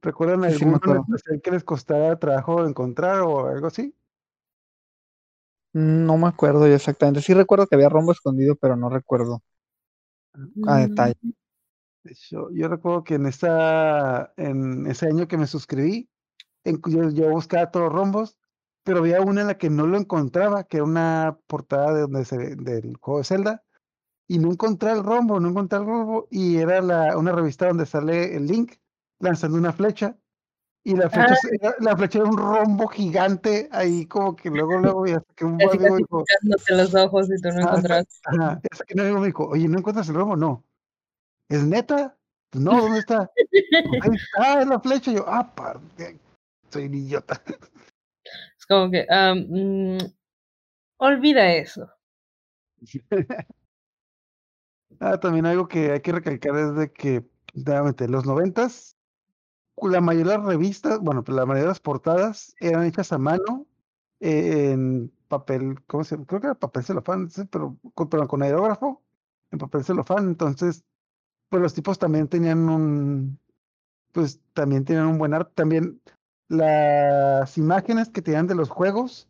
¿Recuerdan 0.03 0.43
Sí, 0.51 0.59
sí 0.59 0.65
acuerdo. 0.75 1.03
especial 1.03 1.41
que 1.43 1.51
les 1.51 1.65
costara 1.65 2.19
trabajo 2.19 2.65
encontrar 2.67 3.21
o 3.21 3.47
algo 3.49 3.67
así? 3.69 3.95
No 5.73 6.19
me 6.19 6.27
acuerdo 6.29 6.67
yo 6.69 6.75
exactamente. 6.75 7.23
Sí 7.23 7.33
recuerdo 7.33 7.67
que 7.67 7.75
había 7.77 7.89
rombo 7.89 8.13
escondido, 8.13 8.55
pero 8.57 8.77
no 8.77 8.91
recuerdo 8.91 9.43
a 10.67 10.77
detalle. 10.79 11.15
De 12.05 12.13
hecho, 12.13 12.51
yo 12.53 12.69
recuerdo 12.69 13.05
que 13.05 13.15
en 13.17 13.27
esa, 13.27 14.33
en 14.37 14.87
ese 14.87 15.07
año 15.07 15.29
que 15.29 15.37
me 15.39 15.47
suscribí, 15.47 16.09
en- 16.65 16.81
yo, 16.89 17.11
yo 17.11 17.31
buscaba 17.31 17.71
todos 17.71 17.87
los 17.87 17.95
rombos, 17.95 18.39
pero 18.85 19.01
había 19.01 19.21
una 19.23 19.43
en 19.43 19.49
la 19.49 19.59
que 19.59 19.71
no 19.71 19.87
lo 19.87 19.99
encontraba, 19.99 20.65
que 20.65 20.79
era 20.79 20.85
una 20.85 21.39
portada 21.47 21.95
de 21.95 22.03
donde 22.03 22.25
se, 22.25 22.39
del 22.57 22.97
juego 22.99 23.19
de 23.21 23.25
Zelda, 23.25 23.65
y 24.29 24.39
no 24.39 24.53
encontré 24.53 24.93
el 24.93 25.05
rombo, 25.05 25.41
no 25.41 25.51
encontré 25.51 25.79
el 25.81 25.87
rombo, 25.87 26.29
y 26.31 26.59
era 26.59 26.83
la, 26.83 27.19
una 27.19 27.33
revista 27.33 27.69
donde 27.69 27.87
sale 27.87 28.37
el 28.37 28.47
Link 28.47 28.75
lanzando 29.21 29.59
una 29.59 29.73
flecha, 29.73 30.17
y 30.85 30.95
la 30.97 31.11
flecha, 31.11 31.35
Ah. 31.35 31.49
era- 31.61 31.75
la 31.81 31.97
flecha 31.97 32.19
era 32.21 32.29
un 32.29 32.37
rombo 32.39 32.87
gigante, 32.89 33.69
ahí 33.73 34.07
como 34.07 34.35
que 34.37 34.49
luego, 34.49 34.79
luego, 34.79 35.07
y 35.07 35.11
hasta 35.13 35.35
que 35.35 35.45
un 35.45 35.61
amigo 35.63 35.97
dijo, 35.97 36.25
los 36.71 36.95
ojos 36.95 37.29
y 37.31 37.41
tú 37.43 37.49
no 37.51 37.67
Ah. 37.69 38.03
Ajá, 38.25 38.61
hasta 38.71 38.85
que 38.85 38.95
un 38.95 39.01
amigo 39.01 39.21
me 39.21 39.27
dijo, 39.27 39.47
oye, 39.49 39.69
¿no 39.69 39.79
encuentras 39.79 40.09
el 40.09 40.15
rombo? 40.15 40.37
No. 40.37 40.65
¿Es 41.49 41.63
neta? 41.65 42.17
Pues 42.51 42.65
no, 42.65 42.81
¿dónde 42.81 43.01
está? 43.01 43.31
"Pues 43.35 44.03
ahí 44.03 44.17
está, 44.17 44.63
es 44.63 44.67
la 44.69 44.81
flecha. 44.81 45.11
Y 45.11 45.15
yo, 45.17 45.25
ah, 45.29 45.55
par- 45.55 45.81
soy 46.71 46.85
un 46.87 46.95
idiota. 46.95 47.43
Es 48.59 48.67
como 48.67 48.91
que, 48.91 49.07
ah, 49.11 49.35
mm, 49.35 49.99
olvida 50.99 51.53
eso. 51.55 51.91
Ah, 55.01 55.19
también 55.21 55.47
algo 55.47 55.69
que 55.69 55.93
hay 55.93 56.01
que 56.01 56.11
recalcar 56.13 56.57
es 56.57 56.75
de 56.75 56.93
que, 56.93 57.25
nuevamente, 57.55 58.05
en 58.05 58.11
los 58.13 58.27
noventas, 58.27 58.97
la 59.83 60.01
mayoría 60.01 60.33
de 60.33 60.39
las 60.39 60.47
revistas, 60.47 60.99
bueno, 61.01 61.23
pues 61.23 61.37
la 61.37 61.47
mayoría 61.47 61.65
de 61.65 61.69
las 61.69 61.81
portadas 61.81 62.55
eran 62.61 62.85
hechas 62.85 63.13
a 63.13 63.19
mano 63.19 63.67
en 64.21 65.13
papel, 65.29 65.81
¿cómo 65.87 66.05
se 66.05 66.17
llama? 66.17 66.27
Creo 66.27 66.41
que 66.41 66.47
era 66.49 66.55
papel 66.55 66.85
celofán, 66.85 67.29
pero 67.51 67.77
con, 67.95 68.09
con 68.09 68.43
aerógrafo, 68.43 69.03
en 69.51 69.59
papel 69.59 69.85
celofán. 69.85 70.29
Entonces, 70.29 70.85
pues 71.49 71.63
los 71.63 71.75
tipos 71.75 71.99
también 71.99 72.29
tenían 72.29 72.69
un, 72.69 73.39
pues 74.13 74.41
también 74.55 74.85
tenían 74.85 75.07
un 75.07 75.19
buen 75.19 75.35
arte. 75.35 75.53
También 75.55 76.01
las 76.49 77.57
imágenes 77.59 78.09
que 78.09 78.23
tenían 78.23 78.47
de 78.47 78.55
los 78.55 78.71
juegos 78.71 79.29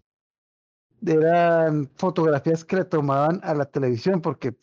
eran 1.04 1.88
fotografías 1.94 2.64
que 2.64 2.76
le 2.76 2.84
tomaban 2.84 3.40
a 3.42 3.54
la 3.54 3.66
televisión, 3.66 4.20
porque 4.20 4.56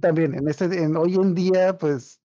también 0.00 0.34
en 0.34 0.48
este, 0.48 0.64
en, 0.82 0.96
hoy 0.96 1.14
en 1.14 1.34
día, 1.34 1.76
pues, 1.78 2.20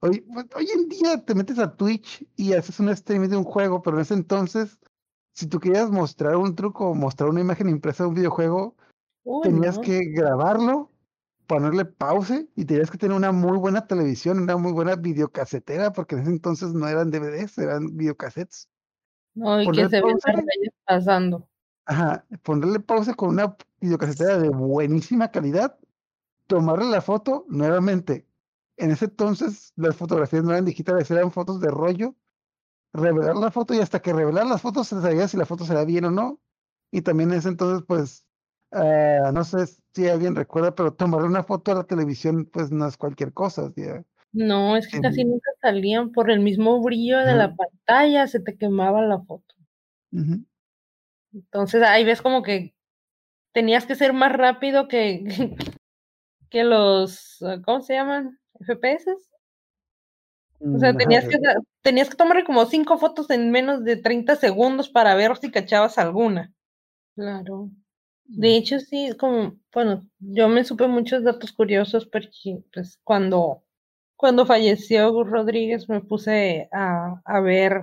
hoy, 0.00 0.20
pues, 0.20 0.46
hoy 0.54 0.68
en 0.74 0.88
día 0.88 1.24
te 1.24 1.34
metes 1.34 1.58
a 1.58 1.76
Twitch 1.76 2.26
y 2.36 2.52
haces 2.52 2.80
un 2.80 2.88
streaming 2.90 3.28
de 3.28 3.36
un 3.36 3.44
juego, 3.44 3.82
pero 3.82 3.96
en 3.96 4.02
ese 4.02 4.14
entonces, 4.14 4.78
si 5.32 5.46
tú 5.46 5.60
querías 5.60 5.90
mostrar 5.90 6.36
un 6.36 6.54
truco 6.54 6.90
o 6.90 6.94
mostrar 6.94 7.30
una 7.30 7.40
imagen 7.40 7.68
impresa 7.68 8.04
de 8.04 8.08
un 8.08 8.14
videojuego, 8.14 8.76
Uy, 9.24 9.42
tenías 9.42 9.76
no. 9.76 9.82
que 9.82 10.00
grabarlo, 10.06 10.90
ponerle 11.46 11.84
pause 11.84 12.48
y 12.54 12.64
tenías 12.64 12.90
que 12.90 12.98
tener 12.98 13.16
una 13.16 13.32
muy 13.32 13.58
buena 13.58 13.86
televisión, 13.86 14.38
una 14.38 14.56
muy 14.56 14.72
buena 14.72 14.96
videocasetera, 14.96 15.92
porque 15.92 16.14
en 16.14 16.22
ese 16.22 16.30
entonces 16.30 16.74
no 16.74 16.86
eran 16.86 17.10
DVDs, 17.10 17.58
eran 17.58 17.96
videocassettes. 17.96 18.68
No, 19.34 19.62
y 19.62 19.70
que 19.70 19.88
se 19.88 20.02
ven 20.02 20.16
las 20.24 20.36
rayas 20.36 20.74
pasando. 20.84 21.48
Ajá, 21.86 22.26
ponerle 22.42 22.80
pausa 22.80 23.14
con 23.14 23.30
una 23.30 23.56
videocasetera 23.80 24.38
de 24.38 24.50
buenísima 24.50 25.30
calidad, 25.30 25.78
tomarle 26.46 26.86
la 26.86 27.00
foto 27.00 27.46
nuevamente. 27.48 28.27
En 28.78 28.92
ese 28.92 29.06
entonces 29.06 29.72
las 29.76 29.96
fotografías 29.96 30.44
no 30.44 30.52
eran 30.52 30.64
digitales, 30.64 31.10
eran 31.10 31.32
fotos 31.32 31.60
de 31.60 31.68
rollo, 31.68 32.14
revelar 32.92 33.36
la 33.36 33.50
foto 33.50 33.74
y 33.74 33.80
hasta 33.80 34.00
que 34.00 34.12
revelar 34.12 34.46
las 34.46 34.62
fotos 34.62 34.88
se 34.88 35.00
sabía 35.00 35.28
si 35.28 35.36
la 35.36 35.46
foto 35.46 35.64
será 35.64 35.84
bien 35.84 36.04
o 36.04 36.10
no. 36.10 36.40
Y 36.90 37.02
también 37.02 37.32
en 37.32 37.38
ese 37.38 37.48
entonces, 37.48 37.84
pues, 37.86 38.24
ah, 38.72 39.30
no 39.34 39.44
sé 39.44 39.66
si 39.92 40.08
alguien 40.08 40.36
recuerda, 40.36 40.74
pero 40.74 40.94
tomarle 40.94 41.26
una 41.26 41.44
foto 41.44 41.72
a 41.72 41.74
la 41.74 41.84
televisión, 41.84 42.46
pues 42.46 42.70
no 42.70 42.86
es 42.86 42.96
cualquier 42.96 43.32
cosa. 43.32 43.72
No, 44.32 44.76
es 44.76 44.88
que 44.88 45.00
casi 45.00 45.24
nunca 45.24 45.50
salían 45.60 46.12
por 46.12 46.30
el 46.30 46.40
mismo 46.40 46.80
brillo 46.80 47.18
de 47.18 47.34
la 47.34 47.54
pantalla, 47.54 48.26
se 48.26 48.40
te 48.40 48.56
quemaba 48.56 49.02
la 49.02 49.20
foto. 49.20 49.54
Entonces 51.32 51.82
ahí 51.82 52.04
ves 52.04 52.22
como 52.22 52.42
que 52.42 52.74
tenías 53.52 53.86
que 53.86 53.96
ser 53.96 54.12
más 54.12 54.32
rápido 54.32 54.88
que, 54.88 55.24
que 56.50 56.64
los, 56.64 57.42
ah, 57.42 57.60
¿cómo 57.64 57.80
se 57.82 57.94
llaman? 57.94 58.38
FPS. 58.66 59.16
O 60.60 60.78
sea, 60.78 60.92
Mm, 60.92 60.96
tenías 60.96 61.28
que, 61.28 61.38
tenías 61.82 62.10
que 62.10 62.16
tomarle 62.16 62.44
como 62.44 62.66
cinco 62.66 62.98
fotos 62.98 63.30
en 63.30 63.50
menos 63.50 63.84
de 63.84 63.96
30 63.96 64.36
segundos 64.36 64.88
para 64.88 65.14
ver 65.14 65.36
si 65.36 65.50
cachabas 65.50 65.98
alguna. 65.98 66.52
Claro. 67.14 67.70
De 68.24 68.56
hecho, 68.56 68.78
sí, 68.78 69.10
como, 69.18 69.58
bueno, 69.72 70.06
yo 70.18 70.48
me 70.48 70.64
supe 70.64 70.86
muchos 70.86 71.24
datos 71.24 71.52
curiosos 71.52 72.06
porque, 72.06 72.62
pues, 72.72 72.98
cuando, 73.04 73.62
cuando 74.16 74.44
falleció 74.46 75.12
Gus 75.12 75.30
Rodríguez 75.30 75.88
me 75.88 76.00
puse 76.00 76.68
a, 76.72 77.20
a 77.24 77.40
ver 77.40 77.82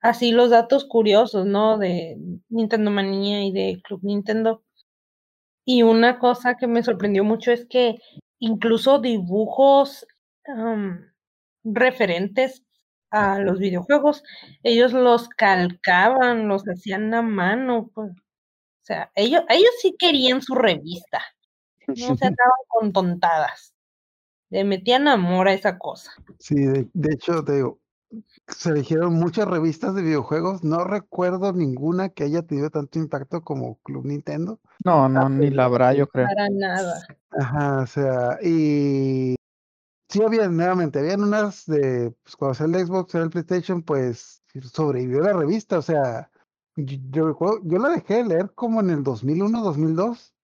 así 0.00 0.32
los 0.32 0.50
datos 0.50 0.84
curiosos, 0.84 1.46
¿no? 1.46 1.78
De 1.78 2.16
Nintendo 2.48 2.90
Manía 2.90 3.44
y 3.44 3.52
de 3.52 3.80
Club 3.82 4.00
Nintendo. 4.02 4.62
Y 5.66 5.82
una 5.82 6.18
cosa 6.18 6.56
que 6.56 6.66
me 6.66 6.82
sorprendió 6.82 7.24
mucho 7.24 7.52
es 7.52 7.66
que 7.66 7.96
incluso 8.38 8.98
dibujos 8.98 10.06
referentes 11.64 12.62
a 13.10 13.38
los 13.38 13.58
videojuegos, 13.58 14.22
ellos 14.62 14.92
los 14.92 15.28
calcaban, 15.28 16.48
los 16.48 16.64
hacían 16.64 17.14
a 17.14 17.22
mano, 17.22 17.90
pues. 17.94 18.10
O 18.10 18.86
sea, 18.86 19.10
ellos, 19.14 19.42
ellos 19.48 19.70
sí 19.80 19.96
querían 19.98 20.42
su 20.42 20.54
revista, 20.54 21.22
no 21.86 21.94
se 21.94 22.26
andaban 22.26 22.60
con 22.68 22.92
tontadas. 22.92 23.74
Le 24.50 24.62
metían 24.64 25.08
amor 25.08 25.48
a 25.48 25.54
esa 25.54 25.78
cosa. 25.78 26.12
Sí, 26.38 26.54
de, 26.54 26.88
de 26.92 27.14
hecho, 27.14 27.42
te 27.42 27.54
digo, 27.54 27.80
se 28.48 28.70
eligieron 28.70 29.14
muchas 29.14 29.46
revistas 29.48 29.94
de 29.94 30.02
videojuegos. 30.02 30.62
No 30.64 30.84
recuerdo 30.84 31.52
ninguna 31.52 32.08
que 32.10 32.24
haya 32.24 32.42
tenido 32.42 32.70
tanto 32.70 32.98
impacto 32.98 33.42
como 33.42 33.78
Club 33.82 34.06
Nintendo. 34.06 34.60
No, 34.84 35.08
no, 35.08 35.28
ni 35.28 35.50
la 35.50 35.64
habrá, 35.64 35.92
yo 35.94 36.06
creo. 36.08 36.26
Para 36.26 36.48
nada. 36.50 37.06
Ajá, 37.30 37.80
o 37.82 37.86
sea, 37.86 38.38
y 38.42 39.34
sí 40.08 40.22
había, 40.22 40.48
nuevamente, 40.48 40.98
habían 41.00 41.22
unas 41.22 41.66
de, 41.66 42.14
pues 42.22 42.36
cuando 42.36 42.54
salió 42.54 42.78
el 42.78 42.86
Xbox, 42.86 43.14
era 43.14 43.24
el 43.24 43.30
PlayStation, 43.30 43.82
pues 43.82 44.42
sobrevivió 44.72 45.20
la 45.20 45.32
revista, 45.32 45.78
o 45.78 45.82
sea, 45.82 46.30
yo, 46.76 46.96
yo 47.10 47.26
recuerdo- 47.28 47.60
yo 47.64 47.78
la 47.78 47.88
dejé 47.90 48.14
de 48.16 48.24
leer 48.24 48.52
como 48.54 48.80
en 48.80 48.90
el 48.90 49.02
2001, 49.02 49.62
2002, 49.62 50.34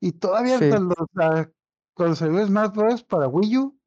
y 0.00 0.12
todavía 0.12 0.58
Sí. 0.58 0.64
hasta 0.64 0.80
los- 0.80 0.94
la- 1.14 1.50
cuando 1.94 2.16
salió 2.16 2.44
Smash 2.46 2.72
Bros. 2.72 3.04
para 3.04 3.28
Wii 3.28 3.56
U, 3.58 3.78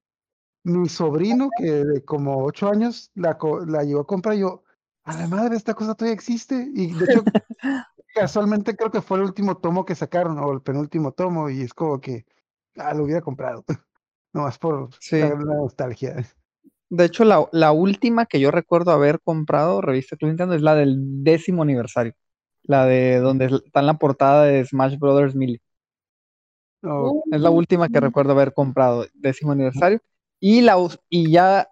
mi 0.66 0.90
sobrino, 0.90 1.50
que 1.58 1.86
de 1.86 2.04
como 2.04 2.44
8 2.44 2.70
años, 2.70 3.12
la, 3.16 3.38
la 3.68 3.84
llevó 3.84 4.02
a 4.02 4.08
comprar, 4.08 4.36
y 4.36 4.40
yo, 4.40 4.64
a 5.04 5.16
la 5.16 5.28
madre, 5.28 5.56
esta 5.56 5.76
cosa 5.76 5.94
todavía 5.94 6.16
existe, 6.16 6.68
y 6.74 6.92
de 6.94 7.06
hecho, 7.06 7.24
casualmente 8.16 8.76
creo 8.76 8.92
que 8.92 9.02
fue 9.02 9.18
el 9.18 9.24
último 9.26 9.58
tomo 9.58 9.86
que 9.86 9.96
sacaron, 9.96 10.40
o 10.40 10.52
el 10.52 10.62
penúltimo 10.62 11.12
tomo, 11.12 11.50
y 11.50 11.62
es 11.62 11.74
como 11.74 12.02
que, 12.02 12.26
ah, 12.78 12.94
lo 12.94 13.04
hubiera 13.04 13.22
comprado, 13.22 13.64
nomás 14.34 14.58
por 14.58 14.90
Sí. 15.00 15.20
la 15.20 15.36
nostalgia. 15.36 16.16
De 16.90 17.06
hecho, 17.06 17.26
la, 17.26 17.48
la 17.52 17.72
última 17.72 18.26
que 18.26 18.40
yo 18.40 18.52
recuerdo 18.52 18.92
haber 18.92 19.20
comprado, 19.22 19.82
revista 19.82 20.18
Club 20.18 20.30
Nintendo, 20.30 20.56
es 20.56 20.62
la 20.62 20.76
del 20.76 21.24
décimo 21.24 21.62
aniversario. 21.64 22.14
La 22.64 22.86
de 22.86 23.20
donde 23.20 23.46
está 23.66 23.82
en 23.82 23.86
la 23.86 24.00
portada 24.00 24.46
de 24.46 24.66
Smash 24.66 24.98
Brothers 24.98 25.36
Melee. 25.36 25.62
Oh, 26.84 27.24
Es 27.32 27.42
la 27.42 27.50
última 27.50 27.90
que 27.90 28.00
recuerdo 28.00 28.32
haber 28.32 28.54
comprado, 28.54 29.06
décimo 29.14 29.52
aniversario. 29.52 30.02
Y, 30.40 30.62
la, 30.62 30.78
y 31.10 31.32
ya 31.32 31.70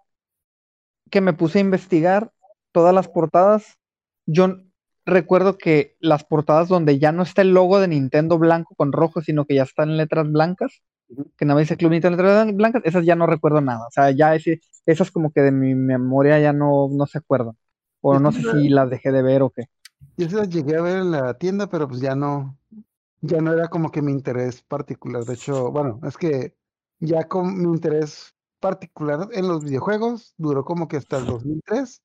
que 1.10 1.20
me 1.20 1.32
puse 1.32 1.58
a 1.58 1.62
investigar 1.62 2.32
todas 2.72 2.94
las 2.94 3.08
portadas, 3.08 3.78
yo 4.26 4.56
recuerdo 5.06 5.58
que 5.58 5.96
las 6.00 6.24
portadas 6.24 6.68
donde 6.68 6.98
ya 6.98 7.12
no 7.12 7.22
está 7.22 7.42
el 7.42 7.52
logo 7.52 7.78
de 7.78 7.88
Nintendo 7.88 8.38
blanco 8.38 8.74
con 8.74 8.92
rojo, 8.92 9.20
sino 9.20 9.44
que 9.44 9.54
ya 9.54 9.62
están 9.62 9.90
en 9.90 9.98
letras 9.98 10.30
blancas, 10.30 10.82
que 11.36 11.44
nada 11.44 11.56
más 11.56 11.62
dice 11.62 11.76
Club 11.76 11.92
Nintendo 11.92 12.16
Letras 12.16 12.54
Blancas, 12.54 12.82
esas 12.84 13.04
ya 13.04 13.14
no 13.14 13.26
recuerdo 13.26 13.60
nada. 13.60 13.86
O 13.86 13.90
sea, 13.90 14.10
ya 14.10 14.34
ese, 14.34 14.60
esas 14.86 15.10
como 15.10 15.30
que 15.30 15.42
de 15.42 15.52
mi 15.52 15.74
memoria 15.74 16.40
ya 16.40 16.52
no, 16.52 16.88
no 16.90 17.06
se 17.06 17.18
acuerdan. 17.18 17.56
O 18.00 18.18
no 18.18 18.32
sé 18.32 18.42
si 18.52 18.68
las 18.68 18.90
dejé 18.90 19.12
de 19.12 19.22
ver 19.22 19.42
o 19.42 19.50
qué. 19.50 19.64
Yo 20.16 20.28
se 20.28 20.36
las 20.36 20.48
llegué 20.48 20.76
a 20.76 20.82
ver 20.82 20.98
en 20.98 21.10
la 21.10 21.34
tienda, 21.34 21.68
pero 21.68 21.88
pues 21.88 22.00
ya 22.00 22.14
no, 22.14 22.58
ya 23.20 23.40
no 23.40 23.52
era 23.52 23.68
como 23.68 23.90
que 23.90 24.02
mi 24.02 24.12
interés 24.12 24.62
particular. 24.62 25.24
De 25.24 25.34
hecho, 25.34 25.70
bueno, 25.70 26.00
es 26.06 26.16
que 26.16 26.54
ya 27.00 27.24
con 27.24 27.56
mi 27.56 27.64
interés 27.64 28.33
particular 28.64 29.28
en 29.32 29.46
los 29.46 29.62
videojuegos 29.62 30.32
duró 30.38 30.64
como 30.64 30.88
que 30.88 30.96
hasta 30.96 31.18
el 31.18 31.26
2003. 31.26 32.00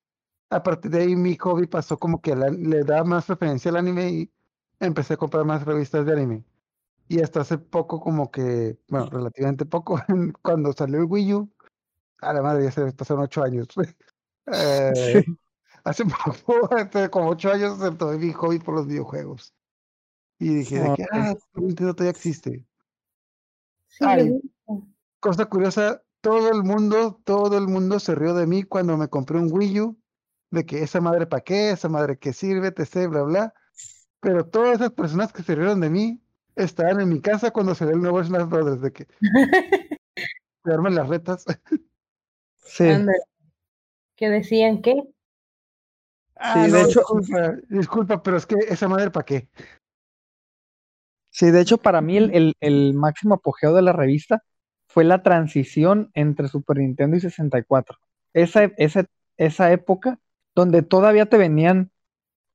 A 0.50 0.62
partir 0.62 0.92
de 0.92 1.04
ahí 1.04 1.16
mi 1.16 1.38
hobby 1.38 1.68
pasó 1.68 1.98
como 1.98 2.20
que 2.20 2.36
le 2.36 2.84
da 2.84 3.06
más 3.06 3.28
preferencia 3.28 3.72
al 3.72 3.78
anime 3.78 4.10
y 4.10 4.32
empecé 4.82 5.14
a 5.14 5.18
comprar 5.18 5.46
más 5.46 5.64
revistas 5.64 6.06
de 6.06 6.12
anime. 6.12 6.44
Y 7.08 7.22
hasta 7.22 7.40
hace 7.42 7.60
poco 7.60 8.02
como 8.02 8.30
que, 8.30 8.78
bueno, 8.90 9.10
relativamente 9.10 9.66
poco, 9.66 10.02
cuando 10.42 10.74
salió 10.74 10.98
el 10.98 11.06
Wii 11.06 11.34
U, 11.36 11.50
a 12.20 12.34
la 12.34 12.42
madre 12.42 12.66
ya 12.66 12.72
se 12.72 12.92
pasaron 12.92 13.24
ocho 13.24 13.42
años. 13.42 13.70
eh, 14.52 15.24
hace 15.86 16.04
poco, 16.04 16.70
como 17.12 17.30
ocho 17.30 17.54
años, 17.54 17.80
tomé 17.98 18.18
mi 18.18 18.34
hobby 18.34 18.60
por 18.60 18.76
los 18.76 18.86
videojuegos. 18.86 19.54
Y 20.40 20.56
dije, 20.56 20.80
de 20.80 20.94
que, 20.96 21.06
ah, 21.14 21.36
Nintendo 21.54 21.94
todavía 21.94 22.12
existe. 22.12 22.66
Ay, 24.02 24.42
cosa 25.22 25.46
curiosa, 25.46 26.04
todo 26.22 26.52
el 26.52 26.64
mundo, 26.64 27.20
todo 27.24 27.58
el 27.58 27.68
mundo 27.68 28.00
se 28.00 28.16
rió 28.16 28.34
de 28.34 28.48
mí 28.48 28.64
cuando 28.64 28.98
me 28.98 29.08
compré 29.08 29.38
un 29.38 29.50
Wii 29.52 29.82
U, 29.82 30.00
de 30.52 30.66
que 30.66 30.84
esa 30.84 31.02
madre 31.02 31.28
para 31.28 31.44
qué, 31.44 31.72
esa 31.72 31.90
madre 31.90 32.18
que 32.18 32.34
sirve, 32.34 32.74
sé, 32.86 33.08
bla, 33.08 33.24
bla. 33.24 33.54
Pero 34.20 34.46
todas 34.46 34.76
esas 34.76 34.92
personas 34.92 35.32
que 35.32 35.44
se 35.44 35.56
rieron 35.56 35.80
de 35.80 35.90
mí 35.90 36.22
estaban 36.56 37.00
en 37.00 37.10
mi 37.10 37.22
casa 37.22 37.52
cuando 37.52 37.76
salió 37.76 37.96
el 37.96 38.02
nuevo 38.02 38.24
Smash 38.24 38.48
Brothers, 38.48 38.82
de 38.82 38.92
que 38.92 39.08
se 40.64 40.72
arman 40.72 40.96
las 40.96 41.08
retas. 41.08 41.46
Sí. 42.72 42.86
Que 44.16 44.30
decían 44.30 44.84
que. 44.84 44.94
Ah, 46.36 46.66
sí, 46.66 46.72
de 46.72 46.82
hecho. 46.84 47.02
Disculpa, 47.68 48.22
pero 48.22 48.38
es 48.38 48.46
que 48.46 48.58
esa 48.68 48.88
madre 48.88 49.10
para 49.10 49.26
qué. 49.26 49.50
Sí, 51.32 51.50
de 51.50 51.62
hecho, 51.62 51.80
para 51.80 52.02
mí 52.02 52.18
el, 52.18 52.54
el, 52.60 52.94
máximo 52.94 53.34
apogeo 53.34 53.74
de 53.74 53.82
la 53.82 53.92
revista 53.92 54.44
fue 54.90 55.04
la 55.04 55.22
transición 55.24 56.10
entre 56.16 56.48
Super 56.48 56.78
Nintendo 56.78 57.16
y 57.16 57.22
64. 57.22 57.98
Esa, 58.34 58.64
esa, 58.78 59.06
esa 59.38 59.72
época 59.72 60.20
donde 60.56 60.82
todavía 60.82 61.28
te 61.28 61.38
venían 61.38 61.92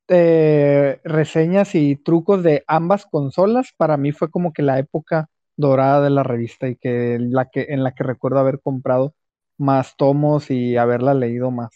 eh, 0.08 1.00
reseñas 1.04 1.74
y 1.74 1.96
trucos 1.96 2.42
de 2.42 2.64
ambas 2.66 3.06
consolas, 3.06 3.72
para 3.76 3.96
mí 3.96 4.12
fue 4.12 4.30
como 4.30 4.52
que 4.52 4.62
la 4.62 4.78
época 4.78 5.30
dorada 5.56 6.02
de 6.02 6.10
la 6.10 6.24
revista 6.24 6.68
y 6.68 6.76
que, 6.76 7.18
la 7.20 7.48
que 7.48 7.66
en 7.70 7.84
la 7.84 7.94
que 7.94 8.02
recuerdo 8.02 8.40
haber 8.40 8.60
comprado 8.60 9.14
más 9.56 9.96
tomos 9.96 10.50
y 10.50 10.76
haberla 10.76 11.14
leído 11.14 11.52
más. 11.52 11.70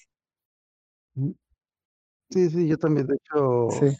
Sí, 2.30 2.50
sí, 2.50 2.66
yo 2.66 2.76
también, 2.76 3.06
de 3.06 3.14
hecho, 3.14 3.68
sí. 3.70 3.96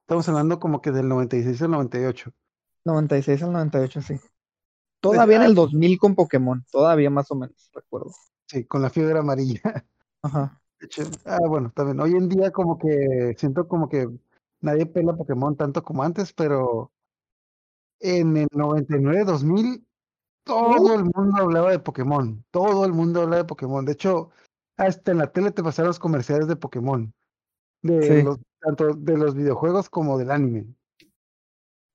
estamos 0.00 0.28
hablando 0.28 0.60
como 0.60 0.80
que 0.80 0.92
del 0.92 1.08
96 1.08 1.60
al 1.62 1.72
98. 1.72 2.30
96 2.84 3.42
al 3.42 3.52
98, 3.52 4.00
sí. 4.02 4.20
Todavía 5.12 5.36
en 5.36 5.42
el 5.42 5.54
2000 5.54 5.98
con 5.98 6.14
Pokémon, 6.14 6.64
todavía 6.70 7.10
más 7.10 7.30
o 7.30 7.34
menos, 7.34 7.70
recuerdo. 7.72 8.12
Sí, 8.46 8.64
con 8.64 8.82
la 8.82 8.90
fiebre 8.90 9.18
amarilla. 9.18 9.60
Ajá. 10.22 10.60
ah, 11.26 11.38
bueno, 11.48 11.72
también. 11.74 12.00
Hoy 12.00 12.12
en 12.12 12.28
día 12.28 12.50
como 12.50 12.78
que 12.78 13.34
siento 13.38 13.66
como 13.68 13.88
que 13.88 14.08
nadie 14.60 14.86
pela 14.86 15.16
Pokémon 15.16 15.56
tanto 15.56 15.82
como 15.82 16.02
antes, 16.02 16.32
pero 16.32 16.92
en 18.00 18.36
el 18.36 18.48
99, 18.52 19.24
2000, 19.24 19.86
todo 20.44 20.94
el 20.94 21.04
mundo 21.04 21.42
hablaba 21.42 21.70
de 21.70 21.78
Pokémon. 21.78 22.44
Todo 22.50 22.84
el 22.84 22.92
mundo 22.92 23.22
hablaba 23.22 23.42
de 23.42 23.48
Pokémon. 23.48 23.84
De 23.84 23.92
hecho, 23.92 24.30
hasta 24.76 25.12
en 25.12 25.18
la 25.18 25.32
tele 25.32 25.50
te 25.50 25.62
pasaron 25.62 25.88
los 25.88 25.98
comerciales 25.98 26.46
de 26.46 26.56
Pokémon. 26.56 27.12
De 27.82 28.22
los, 28.22 28.38
tanto 28.60 28.94
de 28.94 29.16
los 29.16 29.34
videojuegos 29.34 29.88
como 29.88 30.18
del 30.18 30.30
anime. 30.30 30.66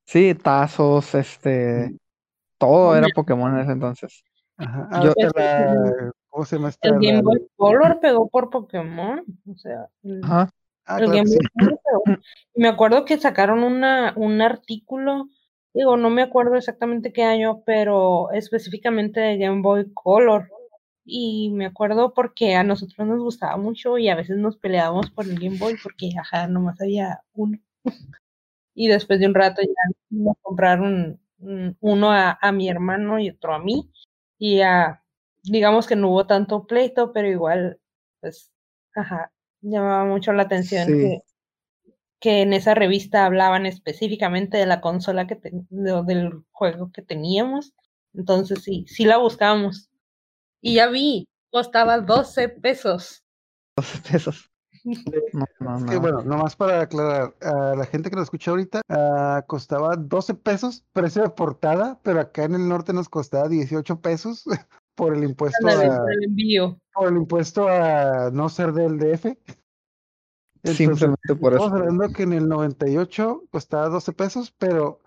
Sí, 0.06 0.36
tazos, 0.36 1.16
este, 1.16 1.98
todo 2.62 2.96
era 2.96 3.08
Pokémon 3.14 3.54
en 3.56 3.62
ese 3.62 3.72
entonces. 3.72 4.24
Ajá. 4.58 5.04
Yo, 5.04 5.14
la, 5.36 6.12
¿Cómo 6.30 6.46
se 6.46 6.56
llama 6.56 6.72
El 6.82 6.94
Game 6.94 7.22
Boy 7.22 7.46
Color 7.58 8.00
pegó 8.00 8.30
por 8.30 8.50
Pokémon. 8.50 9.24
O 9.50 9.58
sea, 9.58 9.90
el, 10.04 10.22
ah, 10.24 10.50
Game 10.88 11.24
Boy 11.24 11.40
Color 11.60 11.80
pegó. 11.84 12.04
Me 12.56 12.68
acuerdo 12.70 13.06
que 13.06 13.18
sacaron 13.18 13.64
una, 13.64 14.14
un 14.16 14.42
artículo, 14.42 15.28
digo, 15.74 15.98
no 15.98 16.10
me 16.10 16.22
acuerdo 16.22 16.56
exactamente 16.56 17.14
qué 17.14 17.24
año, 17.24 17.64
pero 17.66 18.32
específicamente 18.32 19.20
de 19.20 19.38
Game 19.38 19.62
Boy 19.62 19.92
Color. 19.94 20.50
Y 21.04 21.50
me 21.50 21.66
acuerdo 21.66 22.14
porque 22.14 22.56
a 22.56 22.64
nosotros 22.64 23.08
nos 23.08 23.20
gustaba 23.20 23.58
mucho 23.58 23.98
y 23.98 24.08
a 24.08 24.16
veces 24.16 24.38
nos 24.38 24.58
peleábamos 24.58 25.10
por 25.10 25.26
el 25.26 25.40
Game 25.40 25.58
Boy 25.58 25.76
porque, 25.82 26.12
ajá, 26.18 26.48
nomás 26.48 26.80
había 26.80 27.22
uno. 27.34 27.58
y 28.76 28.88
después 28.88 29.20
de 29.20 29.28
un 29.28 29.34
rato 29.34 29.62
ya 29.62 29.96
nos 30.12 30.38
compraron 30.42 31.20
uno 31.80 32.12
a, 32.12 32.38
a 32.42 32.52
mi 32.52 32.70
hermano 32.70 33.20
y 33.20 33.30
otro 33.30 33.54
a 33.54 33.60
mí. 33.60 33.90
Y 34.38 34.62
a 34.62 35.02
digamos 35.44 35.88
que 35.88 35.96
no 35.96 36.10
hubo 36.10 36.26
tanto 36.26 36.66
pleito, 36.66 37.12
pero 37.12 37.28
igual, 37.28 37.80
pues, 38.20 38.52
ajá, 38.96 39.32
llamaba 39.62 40.06
mucho 40.06 40.34
la 40.34 40.44
atención 40.44 40.88
que, 40.88 41.22
que, 42.20 42.42
en 42.42 42.54
esa 42.54 42.76
revista 42.76 43.26
hablaban 43.26 43.66
específicamente 43.66 44.58
de 44.58 44.66
la 44.66 44.82
consola 44.82 45.28
que 45.28 45.40
del 45.70 46.44
juego 46.52 46.92
que 46.92 47.02
teníamos. 47.02 47.74
Entonces 48.14 48.64
sí, 48.64 48.86
sí 48.88 49.06
la 49.06 49.18
buscamos. 49.18 49.90
Y 50.62 50.76
ya 50.76 50.88
vi, 50.88 51.28
costaba 51.50 52.00
12 52.00 52.50
pesos. 52.50 53.24
12 53.78 54.12
pesos. 54.12 54.51
bueno, 56.02 56.24
nomás 56.24 56.56
para 56.56 56.82
aclarar, 56.82 57.36
a 57.42 57.76
la 57.76 57.86
gente 57.86 58.10
que 58.10 58.16
lo 58.16 58.24
escucha 58.24 58.52
ahorita, 58.52 58.82
uh, 58.90 59.46
costaba 59.48 59.96
12 59.96 60.36
pesos, 60.36 60.84
precio 60.94 61.24
de 61.24 61.30
portada, 61.30 62.00
pero 62.04 62.20
acá 62.20 62.44
en 62.44 62.56
el 62.56 62.68
norte 62.68 62.94
nos 62.94 63.10
costaba 63.10 63.48
18 63.48 64.02
pesos 64.02 64.46
por 64.96 65.16
el 65.16 65.24
impuesto 65.24 65.68
a, 65.68 65.74
el 66.12 66.24
envío. 66.24 66.80
por 66.94 67.10
el 67.10 67.18
impuesto 67.18 67.68
a 67.68 68.30
no 68.32 68.50
ser 68.50 68.74
del 68.74 68.98
DF. 68.98 69.38
Simplemente 70.64 71.36
por 71.36 71.54
eso. 71.54 71.64
Estamos 71.64 71.82
hablando 71.82 72.14
que 72.14 72.24
en 72.24 72.34
el 72.34 72.48
98 72.48 73.46
costaba 73.50 73.90
12 73.90 74.14
pesos, 74.14 74.54
pero 74.58 75.02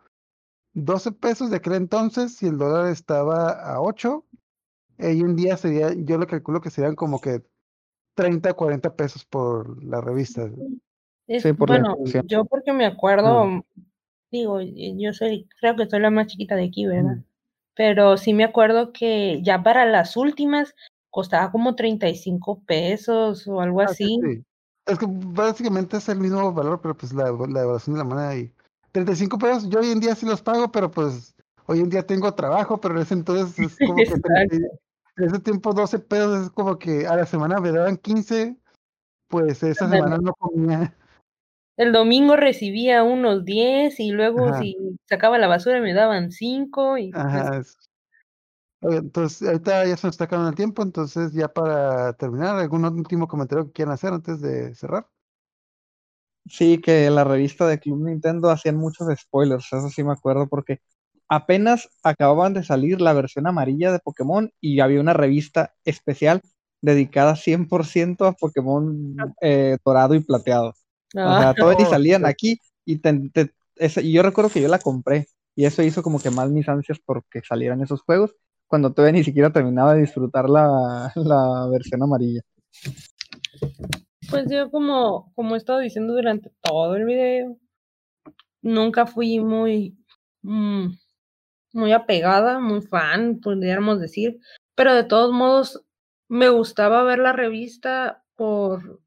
12 0.72 1.12
pesos 1.12 1.51
de 1.51 1.57
aquel 1.57 1.75
entonces, 1.75 2.35
si 2.37 2.47
el 2.47 2.59
dólar 2.59 2.91
estaba 2.91 3.51
a 3.51 3.81
8, 3.81 4.25
hoy 4.99 5.20
en 5.20 5.37
día 5.37 5.57
sería, 5.57 5.93
yo 5.95 6.18
lo 6.18 6.27
calculo 6.27 6.61
que 6.61 6.70
serían 6.70 6.97
como 6.97 7.20
que 7.20 7.45
30, 8.14 8.54
40 8.54 8.94
pesos 8.94 9.24
por 9.24 9.82
la 9.84 10.00
revista. 10.00 10.48
sí, 11.28 11.52
por 11.52 11.68
bueno, 11.68 11.96
yo 12.24 12.44
porque 12.44 12.72
me 12.72 12.86
acuerdo, 12.86 13.64
digo, 14.30 14.60
yo 14.60 15.12
soy, 15.12 15.48
creo 15.60 15.76
que 15.76 15.86
soy 15.86 16.00
la 16.00 16.10
más 16.10 16.28
chiquita 16.28 16.56
de 16.56 16.64
aquí, 16.64 16.86
¿verdad? 16.86 17.18
pero 17.74 18.16
sí 18.16 18.32
me 18.32 18.44
acuerdo 18.44 18.92
que 18.92 19.40
ya 19.42 19.62
para 19.62 19.84
las 19.84 20.16
últimas 20.16 20.74
costaba 21.10 21.50
como 21.50 21.74
35 21.74 22.62
pesos 22.66 23.46
o 23.46 23.60
algo 23.60 23.80
ah, 23.80 23.86
así. 23.86 24.18
Es 24.86 24.98
que 24.98 25.06
básicamente 25.08 25.96
es 25.96 26.08
el 26.08 26.20
mismo 26.20 26.52
valor, 26.52 26.80
pero 26.80 26.96
pues 26.96 27.12
la, 27.12 27.24
la 27.24 27.62
evaluación 27.62 27.94
de 27.94 27.98
la 27.98 28.04
moneda 28.04 28.36
y 28.36 28.52
35 28.92 29.38
pesos, 29.38 29.68
yo 29.68 29.80
hoy 29.80 29.90
en 29.90 30.00
día 30.00 30.14
sí 30.14 30.26
los 30.26 30.42
pago, 30.42 30.70
pero 30.70 30.90
pues 30.90 31.34
hoy 31.66 31.80
en 31.80 31.90
día 31.90 32.06
tengo 32.06 32.32
trabajo, 32.34 32.80
pero 32.80 32.94
en 32.94 33.02
ese 33.02 33.14
entonces 33.14 33.58
es 33.58 33.78
como 33.78 33.96
que 33.96 34.14
en 35.16 35.24
ese 35.24 35.38
tiempo 35.40 35.72
12 35.72 35.98
pesos 35.98 36.46
es 36.46 36.50
como 36.50 36.78
que 36.78 37.06
a 37.06 37.16
la 37.16 37.26
semana 37.26 37.60
me 37.60 37.72
daban 37.72 37.96
15, 37.96 38.56
pues 39.28 39.62
esa 39.62 39.88
semana 39.88 40.18
no 40.18 40.32
comía. 40.34 40.96
El 41.76 41.92
domingo 41.92 42.36
recibía 42.36 43.02
unos 43.02 43.44
10 43.44 43.98
y 43.98 44.12
luego 44.12 44.54
si 44.54 44.76
sacaba 45.08 45.38
la 45.38 45.48
basura 45.48 45.80
me 45.80 45.92
daban 45.92 46.30
5 46.30 46.98
y 46.98 47.10
pues 47.10 47.24
Ajá. 47.24 47.62
entonces, 48.82 49.48
ahorita 49.48 49.86
ya 49.86 49.96
se 49.96 50.06
nos 50.06 50.14
está 50.14 50.24
acabando 50.24 50.50
el 50.50 50.56
tiempo, 50.56 50.82
entonces 50.82 51.32
ya 51.32 51.48
para 51.48 52.12
terminar, 52.12 52.56
¿algún 52.56 52.84
último 52.84 53.26
comentario 53.26 53.66
que 53.66 53.72
quieran 53.72 53.94
hacer 53.94 54.12
antes 54.12 54.40
de 54.40 54.74
cerrar? 54.74 55.08
Sí, 56.46 56.80
que 56.80 57.08
la 57.08 57.24
revista 57.24 57.66
de 57.66 57.80
Club 57.80 58.04
Nintendo 58.04 58.50
hacían 58.50 58.76
muchos 58.76 59.08
spoilers, 59.18 59.72
eso 59.72 59.88
sí 59.88 60.04
me 60.04 60.12
acuerdo, 60.12 60.46
porque 60.46 60.80
apenas 61.29 61.89
acababan 62.03 62.55
de 62.55 62.64
salir 62.64 63.01
la 63.01 63.12
versión 63.12 63.47
amarilla 63.47 63.93
de 63.93 63.99
Pokémon 63.99 64.51
y 64.61 64.81
había 64.81 65.01
una 65.01 65.12
revista 65.12 65.75
especial 65.85 66.43
dedicada 66.81 67.35
100% 67.35 68.29
a 68.29 68.33
Pokémon 68.33 69.16
eh, 69.41 69.79
dorado 69.85 70.14
y 70.14 70.20
plateado. 70.20 70.68
O 70.68 70.75
sea, 71.12 71.51
ah. 71.51 71.55
todos 71.55 71.77
y 71.81 71.85
salían 71.85 72.27
aquí 72.27 72.61
y, 72.85 73.01
yo 74.12 74.22
recuerdo 74.22 74.51
que 74.51 74.61
yo 74.61 74.68
la 74.68 74.79
compré 74.79 75.27
y 75.57 75.64
eso 75.64 75.83
hizo 75.83 76.03
como 76.03 76.20
que 76.20 76.31
más 76.31 76.51
mis 76.51 76.68
ansias 76.68 76.99
porque 77.05 77.41
salieran 77.47 77.83
esos 77.83 78.03
juegos 78.03 78.35
cuando 78.66 78.93
todavía 78.93 79.18
ni 79.18 79.25
siquiera 79.25 79.53
terminaba 79.53 79.95
de 79.95 80.03
disfrutar 80.03 80.49
la, 80.49 81.12
la 81.14 81.68
versión 81.70 82.03
amarilla. 82.03 82.43
Pues 84.31 84.51
yo 84.51 84.70
como, 84.70 85.33
como 85.35 85.55
he 85.55 85.59
estado 85.59 85.79
diciendo 85.79 86.14
durante 86.14 86.51
todo 86.61 86.97
el 86.97 87.05
video, 87.05 87.57
nunca 88.62 89.07
fui 89.07 89.39
muy, 89.39 89.97
mm, 90.43 90.89
muy 91.75 91.93
apegada, 91.93 92.59
muy 92.61 92.81
fan, 92.83 93.41
pudiéramos 93.41 94.01
decir, 94.01 94.41
pero 94.75 94.95
de 94.95 95.05
todos 95.05 95.33
modos 95.33 95.85
me 96.29 96.49
gustaba 96.49 97.03
ver 97.03 97.18
la 97.18 97.33
revista 97.33 98.25
por, 98.37 99.01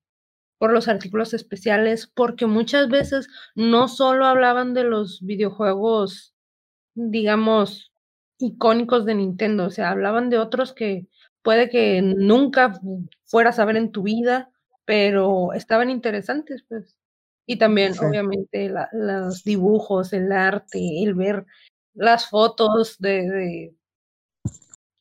por 0.57 0.71
los 0.71 0.87
artículos 0.87 1.33
especiales, 1.33 2.07
porque 2.07 2.45
muchas 2.45 2.89
veces 2.89 3.27
no 3.55 3.87
solo 3.87 4.25
hablaban 4.25 4.73
de 4.73 4.83
los 4.83 5.21
videojuegos, 5.21 6.33
digamos, 6.93 7.91
icónicos 8.39 9.05
de 9.05 9.15
Nintendo, 9.15 9.65
o 9.65 9.69
sea, 9.71 9.89
hablaban 9.91 10.29
de 10.29 10.39
otros 10.39 10.73
que 10.73 11.07
puede 11.41 11.69
que 11.69 12.01
nunca 12.01 12.79
fueras 13.25 13.59
a 13.59 13.65
ver 13.65 13.77
en 13.77 13.91
tu 13.91 14.03
vida, 14.03 14.51
pero 14.85 15.53
estaban 15.53 15.89
interesantes, 15.89 16.63
pues. 16.67 16.97
Y 17.45 17.57
también, 17.57 17.93
obviamente, 17.99 18.69
los 18.91 19.45
dibujos, 19.45 20.11
el 20.11 20.31
arte, 20.33 21.01
el 21.01 21.13
ver 21.13 21.45
las 21.97 22.29
fotos 22.29 22.97
de, 22.99 23.73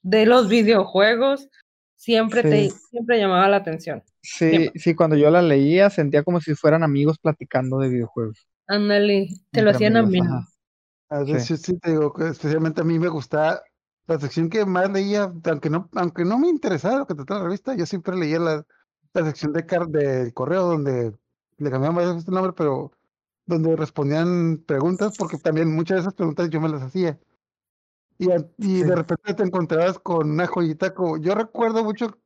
de, 0.03 0.27
los 0.27 0.49
videojuegos, 0.49 1.49
siempre 1.95 2.43
te 2.43 2.71
siempre 2.71 3.19
llamaba 3.19 3.49
la 3.49 3.59
atención. 3.59 4.03
Sí, 4.23 4.71
sí, 4.75 4.95
cuando 4.95 5.15
yo 5.17 5.31
la 5.31 5.43
leía 5.43 5.91
sentía 5.91 6.25
como 6.25 6.41
si 6.41 6.55
fueran 6.55 6.83
amigos 6.83 7.19
platicando 7.19 7.79
de 7.79 7.91
videojuegos. 7.91 8.49
Ándale, 8.67 9.29
te 9.53 9.63
lo 9.63 9.71
hacían 9.71 9.97
a 9.97 10.03
mí. 10.03 10.21
A 11.09 11.23
veces 11.23 11.61
sí. 11.63 11.79
te 11.79 11.91
digo, 11.91 12.13
especialmente 12.19 12.81
a 12.81 12.85
mí 12.85 12.99
me 12.99 13.09
gusta 13.09 13.63
la 14.07 14.19
sección 14.19 14.49
que 14.49 14.65
más 14.65 14.91
leía, 14.91 15.33
aunque 15.45 15.71
no, 15.71 15.89
aunque 15.95 16.25
no 16.25 16.39
me 16.39 16.49
interesaba 16.49 16.99
lo 16.99 17.07
que 17.07 17.15
trataba 17.15 17.41
la 17.41 17.47
revista, 17.47 17.75
yo 17.75 17.87
siempre 17.87 18.17
leía 18.17 18.39
la, 18.39 18.65
la 19.13 19.25
sección 19.25 19.53
de 19.53 19.67
car 19.67 19.87
del 19.87 20.33
correo 20.33 20.67
donde 20.67 21.13
le 21.59 21.71
cambiaban 21.71 21.97
varias 21.97 22.15
veces 22.15 22.29
el 22.29 22.35
nombre, 22.35 22.53
pero 22.57 22.93
donde 23.47 23.77
respondían 23.77 24.59
preguntas, 24.67 25.17
porque 25.17 25.39
también 25.39 25.75
muchas 25.75 25.97
de 25.97 26.01
esas 26.03 26.15
preguntas 26.15 26.51
yo 26.51 26.61
me 26.61 26.69
las 26.69 26.83
hacía. 26.83 27.19
Y, 28.19 28.29
y 28.59 28.83
de 28.83 28.97
repente 28.97 29.35
te 29.35 29.43
encontrabas 29.43 29.99
con 29.99 30.31
una 30.31 30.47
joyita 30.47 30.95
como, 30.95 31.19
yo 31.19 31.35
recuerdo 31.35 31.85
mucho 31.85 32.19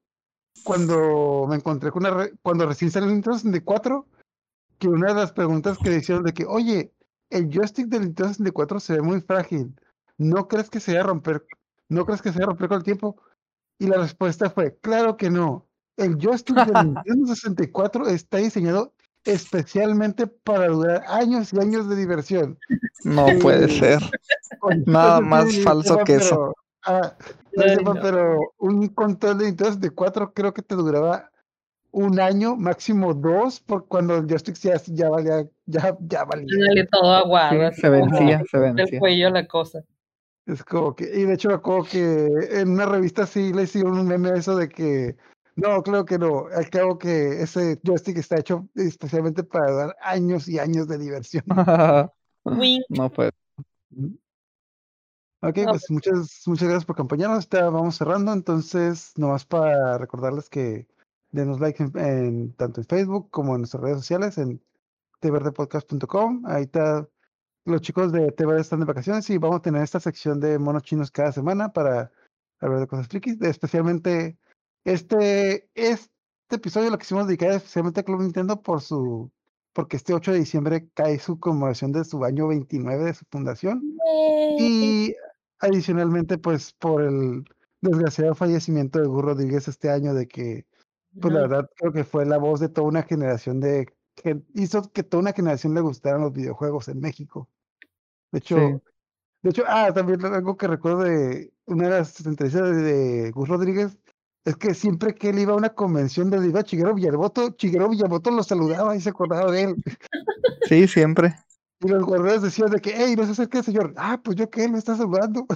cuando 0.64 1.46
me 1.48 1.56
encontré 1.56 1.90
con 1.90 2.06
una, 2.06 2.28
cuando 2.42 2.66
recién 2.66 2.90
salió 2.90 3.08
el 3.08 3.14
Nintendo 3.14 3.38
64, 3.38 4.06
que 4.78 4.88
una 4.88 5.08
de 5.08 5.14
las 5.14 5.32
preguntas 5.32 5.78
que 5.78 5.90
decían 5.90 6.22
de 6.22 6.32
que, 6.32 6.46
oye, 6.46 6.92
el 7.28 7.50
joystick 7.50 7.86
del 7.86 8.02
Nintendo 8.02 8.28
64 8.30 8.80
se 8.80 8.94
ve 8.94 9.02
muy 9.02 9.20
frágil, 9.20 9.74
¿no 10.16 10.48
crees 10.48 10.70
que 10.70 10.80
se 10.80 10.94
va 10.94 11.00
a 11.00 11.04
romper? 11.04 11.44
¿No 11.88 12.06
crees 12.06 12.22
que 12.22 12.32
se 12.32 12.38
va 12.38 12.44
a 12.44 12.48
romper 12.48 12.68
con 12.68 12.78
el 12.78 12.84
tiempo? 12.84 13.16
Y 13.78 13.86
la 13.86 13.98
respuesta 13.98 14.50
fue, 14.50 14.76
claro 14.80 15.16
que 15.16 15.30
no. 15.30 15.66
El 15.96 16.16
joystick 16.16 16.56
del 16.56 16.64
Nintendo 16.94 17.34
64 17.34 18.06
está 18.08 18.38
diseñado 18.38 18.94
especialmente 19.24 20.26
para 20.26 20.68
durar 20.68 21.04
años 21.08 21.52
y 21.52 21.60
años 21.60 21.88
de 21.88 21.96
diversión. 21.96 22.58
No 23.04 23.26
puede 23.40 23.68
ser. 23.68 24.00
Nada 24.86 25.20
más 25.20 25.56
falso 25.60 25.98
que 26.04 26.16
eso. 26.16 26.54
Ah, 26.86 27.14
pero 27.54 28.38
un 28.58 28.88
control 28.88 29.38
de 29.38 29.44
Nintendo 29.46 29.72
64 29.72 30.32
creo 30.32 30.54
que 30.54 30.62
te 30.62 30.74
duraba 30.74 31.30
un 31.92 32.20
año, 32.20 32.56
máximo 32.56 33.12
dos, 33.14 33.60
por 33.60 33.86
cuando 33.86 34.16
el 34.16 34.26
joystick 34.26 34.56
ya, 34.56 34.80
ya 34.86 35.10
valía, 35.10 35.48
ya, 35.66 35.96
ya 36.00 36.24
valía. 36.24 36.86
todo 36.90 37.14
aguado. 37.14 37.72
se 37.72 37.88
vencía, 37.88 38.42
se 38.50 38.58
vencía. 38.58 38.84
El 38.84 38.98
cuello 38.98 39.30
la 39.30 39.46
cosa. 39.46 39.82
Es 40.46 40.64
como 40.64 40.94
que, 40.94 41.04
y 41.04 41.24
de 41.24 41.34
hecho 41.34 41.48
me 41.48 41.54
acuerdo 41.54 41.86
que 41.90 42.28
en 42.52 42.70
una 42.70 42.86
revista 42.86 43.26
sí 43.26 43.52
le 43.52 43.64
hicieron 43.64 43.98
un 43.98 44.06
meme 44.06 44.30
eso 44.30 44.56
de 44.56 44.68
que 44.68 45.16
no, 45.60 45.82
creo 45.82 46.04
que 46.04 46.18
no. 46.18 46.46
Al 46.54 46.70
cabo 46.70 46.98
que 46.98 47.42
ese 47.42 47.78
joystick 47.84 48.18
está 48.18 48.38
hecho 48.38 48.68
especialmente 48.74 49.44
para 49.44 49.72
dar 49.72 49.96
años 50.00 50.48
y 50.48 50.58
años 50.58 50.88
de 50.88 50.98
diversión. 50.98 51.44
no 52.88 53.10
puede. 53.10 53.32
Ok, 55.42 55.58
pues 55.68 55.90
muchas, 55.90 56.42
muchas 56.46 56.68
gracias 56.68 56.84
por 56.84 56.96
acompañarnos. 56.96 57.48
Ya 57.48 57.68
vamos 57.70 57.96
cerrando. 57.96 58.32
Entonces, 58.32 59.12
nomás 59.16 59.44
para 59.46 59.98
recordarles 59.98 60.48
que 60.48 60.86
denos 61.30 61.60
like 61.60 61.82
en, 61.94 62.52
tanto 62.54 62.80
en 62.80 62.86
Facebook 62.86 63.30
como 63.30 63.54
en 63.54 63.62
nuestras 63.62 63.82
redes 63.82 63.98
sociales, 63.98 64.38
en 64.38 64.62
tvrdepodcast.com. 65.20 66.44
Ahí 66.46 66.64
está. 66.64 67.08
Los 67.66 67.82
chicos 67.82 68.10
de 68.12 68.32
TVR 68.32 68.58
están 68.58 68.80
de 68.80 68.86
vacaciones 68.86 69.28
y 69.28 69.36
vamos 69.36 69.58
a 69.58 69.62
tener 69.62 69.82
esta 69.82 70.00
sección 70.00 70.40
de 70.40 70.58
monos 70.58 70.82
chinos 70.82 71.10
cada 71.10 71.30
semana 71.30 71.72
para 71.72 72.10
hablar 72.58 72.80
de 72.80 72.86
cosas 72.86 73.06
frikis, 73.06 73.40
especialmente 73.42 74.38
este, 74.84 75.68
este 75.74 76.10
episodio 76.50 76.90
lo 76.90 76.98
quisimos 76.98 77.26
dedicar 77.26 77.50
especialmente 77.52 78.00
a 78.00 78.02
Club 78.02 78.22
Nintendo 78.22 78.60
por 78.60 78.80
su, 78.80 79.30
porque 79.72 79.96
este 79.96 80.14
8 80.14 80.32
de 80.32 80.38
diciembre 80.38 80.88
cae 80.94 81.18
su 81.18 81.38
conmemoración 81.38 81.92
de 81.92 82.04
su 82.04 82.24
año 82.24 82.48
29 82.48 83.04
de 83.04 83.14
su 83.14 83.24
fundación. 83.30 83.82
Y 84.58 85.14
adicionalmente, 85.58 86.38
pues, 86.38 86.72
por 86.72 87.02
el 87.02 87.44
desgraciado 87.80 88.34
fallecimiento 88.34 89.00
de 89.00 89.06
Gus 89.06 89.22
Rodríguez 89.22 89.68
este 89.68 89.90
año, 89.90 90.14
de 90.14 90.26
que, 90.26 90.66
pues, 91.20 91.32
la 91.32 91.42
verdad, 91.42 91.70
creo 91.76 91.92
que 91.92 92.04
fue 92.04 92.26
la 92.26 92.38
voz 92.38 92.60
de 92.60 92.68
toda 92.68 92.88
una 92.88 93.02
generación 93.02 93.60
de, 93.60 93.86
que 94.14 94.42
hizo 94.54 94.90
que 94.92 95.02
toda 95.02 95.22
una 95.22 95.32
generación 95.32 95.74
le 95.74 95.80
gustaran 95.80 96.22
los 96.22 96.32
videojuegos 96.32 96.88
en 96.88 97.00
México. 97.00 97.48
De 98.32 98.38
hecho, 98.38 98.82
de 99.42 99.50
hecho, 99.50 99.64
ah, 99.66 99.90
también 99.92 100.22
algo 100.24 100.56
que 100.56 100.66
recuerdo 100.66 101.02
de 101.02 101.52
una 101.64 101.84
de 101.84 101.90
las 101.90 102.20
entrevistas 102.26 102.76
de 102.76 103.30
Gus 103.30 103.48
Rodríguez, 103.48 103.96
es 104.44 104.56
que 104.56 104.74
siempre 104.74 105.14
que 105.14 105.30
él 105.30 105.38
iba 105.38 105.52
a 105.52 105.56
una 105.56 105.70
convención 105.70 106.30
de 106.30 106.46
iba 106.46 106.62
Chiguero 106.62 106.94
Villamoto, 106.94 107.50
Chiguero 107.50 107.88
Villamoto 107.88 108.30
lo 108.30 108.42
saludaba 108.42 108.96
y 108.96 109.00
se 109.00 109.10
acordaba 109.10 109.50
de 109.50 109.62
él. 109.64 109.76
Sí, 110.68 110.88
siempre. 110.88 111.34
Y 111.80 111.88
los 111.88 112.04
guardias 112.04 112.42
decían 112.42 112.70
de 112.70 112.80
que, 112.80 112.94
hey, 112.94 113.14
no 113.16 113.24
se 113.24 113.32
acerque, 113.32 113.62
señor. 113.62 113.94
Ah, 113.96 114.20
pues 114.22 114.36
yo 114.36 114.50
qué, 114.50 114.68
me 114.68 114.78
está 114.78 114.96
saludando. 114.96 115.46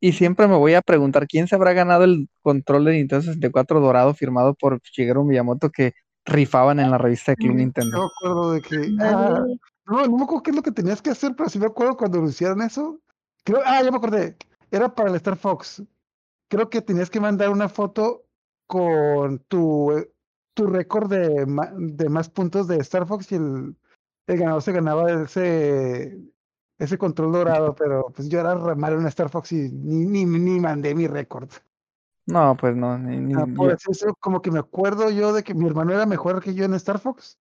Y 0.00 0.12
siempre 0.12 0.48
me 0.48 0.56
voy 0.56 0.74
a 0.74 0.80
preguntar 0.80 1.26
quién 1.26 1.46
se 1.46 1.54
habrá 1.54 1.72
ganado 1.74 2.04
el 2.04 2.28
control 2.40 2.86
de 2.86 2.92
Nintendo 2.92 3.22
64 3.22 3.80
dorado 3.80 4.14
firmado 4.14 4.54
por 4.54 4.80
Shigeru 4.80 5.24
Miyamoto 5.24 5.68
que 5.70 5.92
rifaban 6.24 6.80
en 6.80 6.90
la 6.90 6.96
revista 6.98 7.32
de 7.32 7.36
Club 7.36 7.56
Nintendo. 7.56 7.96
No 7.96 8.02
me 8.04 8.06
acuerdo 8.06 8.52
de 8.52 8.62
que. 8.62 8.96
Ah, 9.00 9.44
no, 9.84 10.06
no 10.06 10.16
me 10.16 10.22
acuerdo 10.22 10.42
qué 10.42 10.50
es 10.50 10.56
lo 10.56 10.62
que 10.62 10.72
tenías 10.72 11.02
que 11.02 11.10
hacer, 11.10 11.34
pero 11.36 11.50
sí 11.50 11.58
me 11.58 11.66
acuerdo 11.66 11.96
cuando 11.96 12.18
anunciaron 12.18 12.62
eso. 12.62 12.98
Creo, 13.44 13.60
ah, 13.64 13.82
ya 13.82 13.90
me 13.90 13.98
acordé. 13.98 14.36
Era 14.70 14.94
para 14.94 15.10
el 15.10 15.16
Star 15.16 15.36
Fox 15.36 15.82
creo 16.50 16.68
que 16.68 16.82
tenías 16.82 17.08
que 17.08 17.20
mandar 17.20 17.48
una 17.48 17.68
foto 17.68 18.26
con 18.66 19.38
tu, 19.48 19.92
eh, 19.92 20.12
tu 20.52 20.66
récord 20.66 21.08
de, 21.08 21.46
de 21.78 22.08
más 22.08 22.28
puntos 22.28 22.66
de 22.68 22.76
Star 22.78 23.06
Fox 23.06 23.32
y 23.32 23.36
el, 23.36 23.76
el 24.26 24.38
ganador 24.38 24.60
se 24.60 24.72
ganaba 24.72 25.10
ese, 25.10 26.18
ese 26.78 26.98
control 26.98 27.32
dorado, 27.32 27.74
pero 27.74 28.06
pues 28.14 28.28
yo 28.28 28.40
era 28.40 28.54
re 28.54 28.74
malo 28.74 29.00
en 29.00 29.06
Star 29.06 29.30
Fox 29.30 29.52
y 29.52 29.70
ni, 29.70 30.24
ni, 30.24 30.38
ni 30.38 30.60
mandé 30.60 30.94
mi 30.94 31.06
récord. 31.06 31.50
No, 32.26 32.56
pues 32.56 32.76
no. 32.76 32.98
Ni, 32.98 33.32
ah, 33.34 33.46
por 33.56 33.72
eso 33.72 34.14
como 34.20 34.42
que 34.42 34.50
me 34.50 34.58
acuerdo 34.58 35.10
yo 35.10 35.32
de 35.32 35.42
que 35.42 35.54
mi 35.54 35.66
hermano 35.66 35.92
era 35.92 36.04
mejor 36.04 36.42
que 36.42 36.54
yo 36.54 36.64
en 36.64 36.74
Star 36.74 36.98
Fox. 36.98 37.38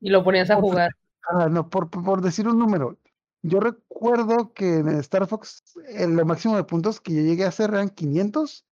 Y 0.00 0.10
lo 0.10 0.24
ponías 0.24 0.50
a 0.50 0.56
jugar. 0.56 0.90
Ah, 1.28 1.48
no, 1.48 1.68
por, 1.68 1.90
por 1.90 2.22
decir 2.22 2.48
un 2.48 2.58
número. 2.58 2.96
Yo 3.42 3.60
recuerdo 3.96 4.52
que 4.52 4.78
en 4.78 4.88
Star 5.00 5.26
Fox 5.26 5.62
el 5.88 6.12
máximo 6.24 6.56
de 6.56 6.64
puntos 6.64 7.00
que 7.00 7.14
yo 7.14 7.22
llegué 7.22 7.44
a 7.44 7.48
hacer 7.48 7.70
eran 7.70 7.88
500. 7.88 8.66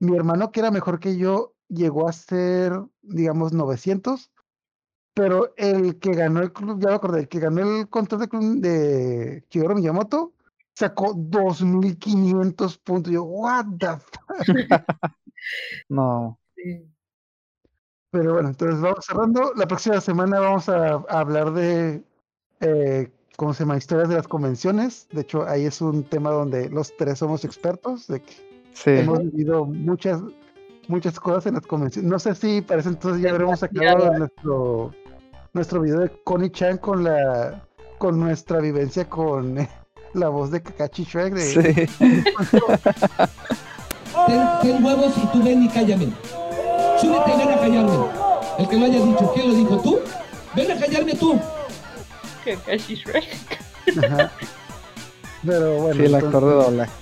Mi 0.00 0.16
hermano, 0.16 0.52
que 0.52 0.60
era 0.60 0.70
mejor 0.70 1.00
que 1.00 1.16
yo, 1.16 1.54
llegó 1.68 2.08
a 2.08 2.12
ser, 2.12 2.72
digamos, 3.02 3.52
900. 3.52 4.30
Pero 5.14 5.52
el 5.56 5.98
que 5.98 6.12
ganó 6.12 6.40
el 6.40 6.52
club, 6.52 6.80
ya 6.80 6.90
me 6.90 6.94
acordé, 6.94 7.20
el 7.20 7.28
que 7.28 7.40
ganó 7.40 7.60
el 7.62 7.88
control 7.88 8.20
de 8.20 8.28
club 8.28 8.60
de 8.60 9.44
Shigeru 9.50 9.74
Miyamoto 9.74 10.34
sacó 10.74 11.14
2500 11.14 12.78
puntos. 12.78 13.12
Yo, 13.12 13.24
what 13.24 13.66
the 13.78 13.96
fuck? 13.96 14.46
no. 15.88 16.38
Pero 18.10 18.34
bueno, 18.34 18.48
entonces 18.48 18.80
vamos 18.80 19.04
cerrando. 19.04 19.52
La 19.56 19.66
próxima 19.66 20.00
semana 20.00 20.40
vamos 20.40 20.68
a, 20.68 20.94
hablar 21.08 21.52
de 21.52 22.04
eh, 22.60 23.10
¿cómo 23.40 23.54
se 23.54 23.60
llama? 23.60 23.78
Historias 23.78 24.10
de 24.10 24.16
las 24.16 24.28
convenciones. 24.28 25.08
De 25.12 25.22
hecho, 25.22 25.48
ahí 25.48 25.64
es 25.64 25.80
un 25.80 26.04
tema 26.04 26.28
donde 26.30 26.68
los 26.68 26.94
tres 26.98 27.20
somos 27.20 27.42
expertos, 27.42 28.06
de 28.06 28.20
que 28.20 28.34
hemos 28.84 29.18
vivido 29.20 29.64
muchas, 29.64 30.20
muchas 30.88 31.18
cosas 31.18 31.46
en 31.46 31.54
las 31.54 31.66
convenciones. 31.66 32.10
No 32.10 32.18
sé 32.18 32.34
si 32.34 32.60
para 32.60 32.80
eso 32.80 32.90
entonces 32.90 33.22
ya 33.22 33.30
habremos 33.30 33.60
sacado 33.60 34.12
nuestro, 34.12 34.94
nuestro 35.54 35.80
video 35.80 36.00
de 36.00 36.10
Connie 36.24 36.50
Chan 36.50 36.76
con 36.76 37.02
la 37.02 37.66
con 37.96 38.20
nuestra 38.20 38.60
vivencia 38.60 39.08
con 39.08 39.56
la 40.12 40.28
voz 40.28 40.50
de 40.50 40.62
Kakashi 40.62 41.04
Shrek. 41.04 41.32
De... 41.32 41.40
Sí. 41.40 41.62
ten, 44.60 44.84
huevos 44.84 45.14
y 45.16 45.26
tú 45.28 45.42
ven 45.42 45.62
y 45.62 45.68
cállame. 45.70 46.12
Súbete 47.00 47.32
y 47.32 47.38
ven 47.38 47.48
a 47.48 47.58
callarme. 47.58 48.06
El 48.58 48.68
que 48.68 48.76
lo 48.76 48.84
haya 48.84 49.02
dicho, 49.02 49.32
¿quién 49.32 49.48
lo 49.48 49.54
dijo? 49.54 49.78
¿Tú? 49.80 49.98
Ven 50.54 50.70
a 50.72 50.78
callarme 50.78 51.14
tú. 51.14 51.40
Kakashi 52.56 52.96
Shrek. 52.96 53.60
Pero 55.46 55.74
bueno. 55.78 55.96
Sí, 55.96 56.06
el 56.06 56.14
actor 56.14 56.44
de 56.44 56.50
doblaje. 56.52 56.92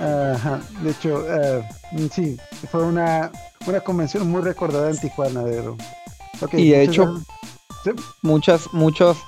Ajá. 0.00 0.60
De 0.82 0.90
hecho, 0.90 1.24
uh, 1.24 2.08
sí, 2.12 2.36
fue 2.70 2.84
una, 2.84 3.30
una 3.66 3.80
convención 3.80 4.28
muy 4.30 4.42
recordada 4.42 4.90
en 4.90 4.98
Tijuana, 4.98 5.42
de 5.42 5.74
okay, 6.40 6.60
y 6.66 6.70
de 6.70 6.82
hecho, 6.82 7.20
¿Sí? 7.84 7.90
muchas, 8.22 8.72
muchos 8.72 9.18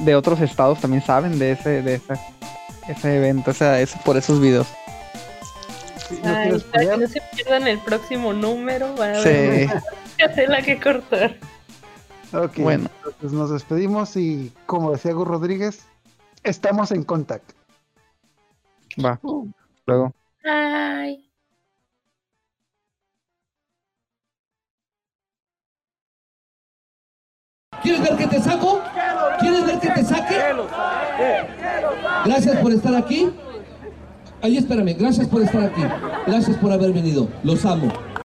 de 0.00 0.14
otros 0.14 0.40
estados 0.40 0.80
también 0.80 1.02
saben 1.02 1.38
de 1.38 1.52
ese, 1.52 1.82
de 1.82 1.94
esa 1.94 2.14
ese 2.88 3.16
evento, 3.16 3.50
o 3.50 3.54
sea, 3.54 3.80
es 3.80 3.92
por 4.04 4.16
esos 4.16 4.40
videos. 4.40 4.66
Sí, 6.08 6.18
no 6.22 6.34
Ay, 6.34 6.64
para 6.72 6.90
que 6.90 6.96
no 6.96 7.06
se 7.06 7.20
pierdan 7.34 7.68
el 7.68 7.78
próximo 7.80 8.32
número, 8.32 8.94
van 8.94 9.16
a 9.16 9.22
Sí. 9.22 9.68
mucha 9.68 10.34
tela 10.34 10.62
que 10.62 10.80
cortar. 10.80 11.36
Ok, 12.32 12.58
Bueno. 12.58 12.90
entonces 13.04 13.32
nos 13.32 13.50
despedimos 13.50 14.16
y 14.16 14.52
como 14.66 14.92
decía 14.92 15.12
Gus 15.12 15.26
Rodríguez, 15.26 15.86
estamos 16.42 16.90
en 16.92 17.04
contacto. 17.04 17.54
Va, 19.02 19.18
luego. 19.86 20.12
Ay. 20.44 21.24
¿Quieres 27.82 28.02
ver 28.02 28.16
que 28.16 28.26
te 28.26 28.40
saco? 28.40 28.82
¿Quieres 29.40 29.66
ver 29.66 29.78
que 29.80 29.90
te 29.90 30.04
saque? 30.04 30.36
Gracias 32.24 32.56
por 32.58 32.72
estar 32.72 32.94
aquí. 32.94 33.30
Ahí 34.42 34.56
espérame, 34.56 34.94
gracias 34.98 35.28
por 35.28 35.42
estar 35.42 35.62
aquí. 35.64 35.82
Gracias 36.26 36.56
por 36.58 36.72
haber 36.72 36.92
venido. 36.92 37.28
Los 37.42 37.64
amo. 37.64 37.92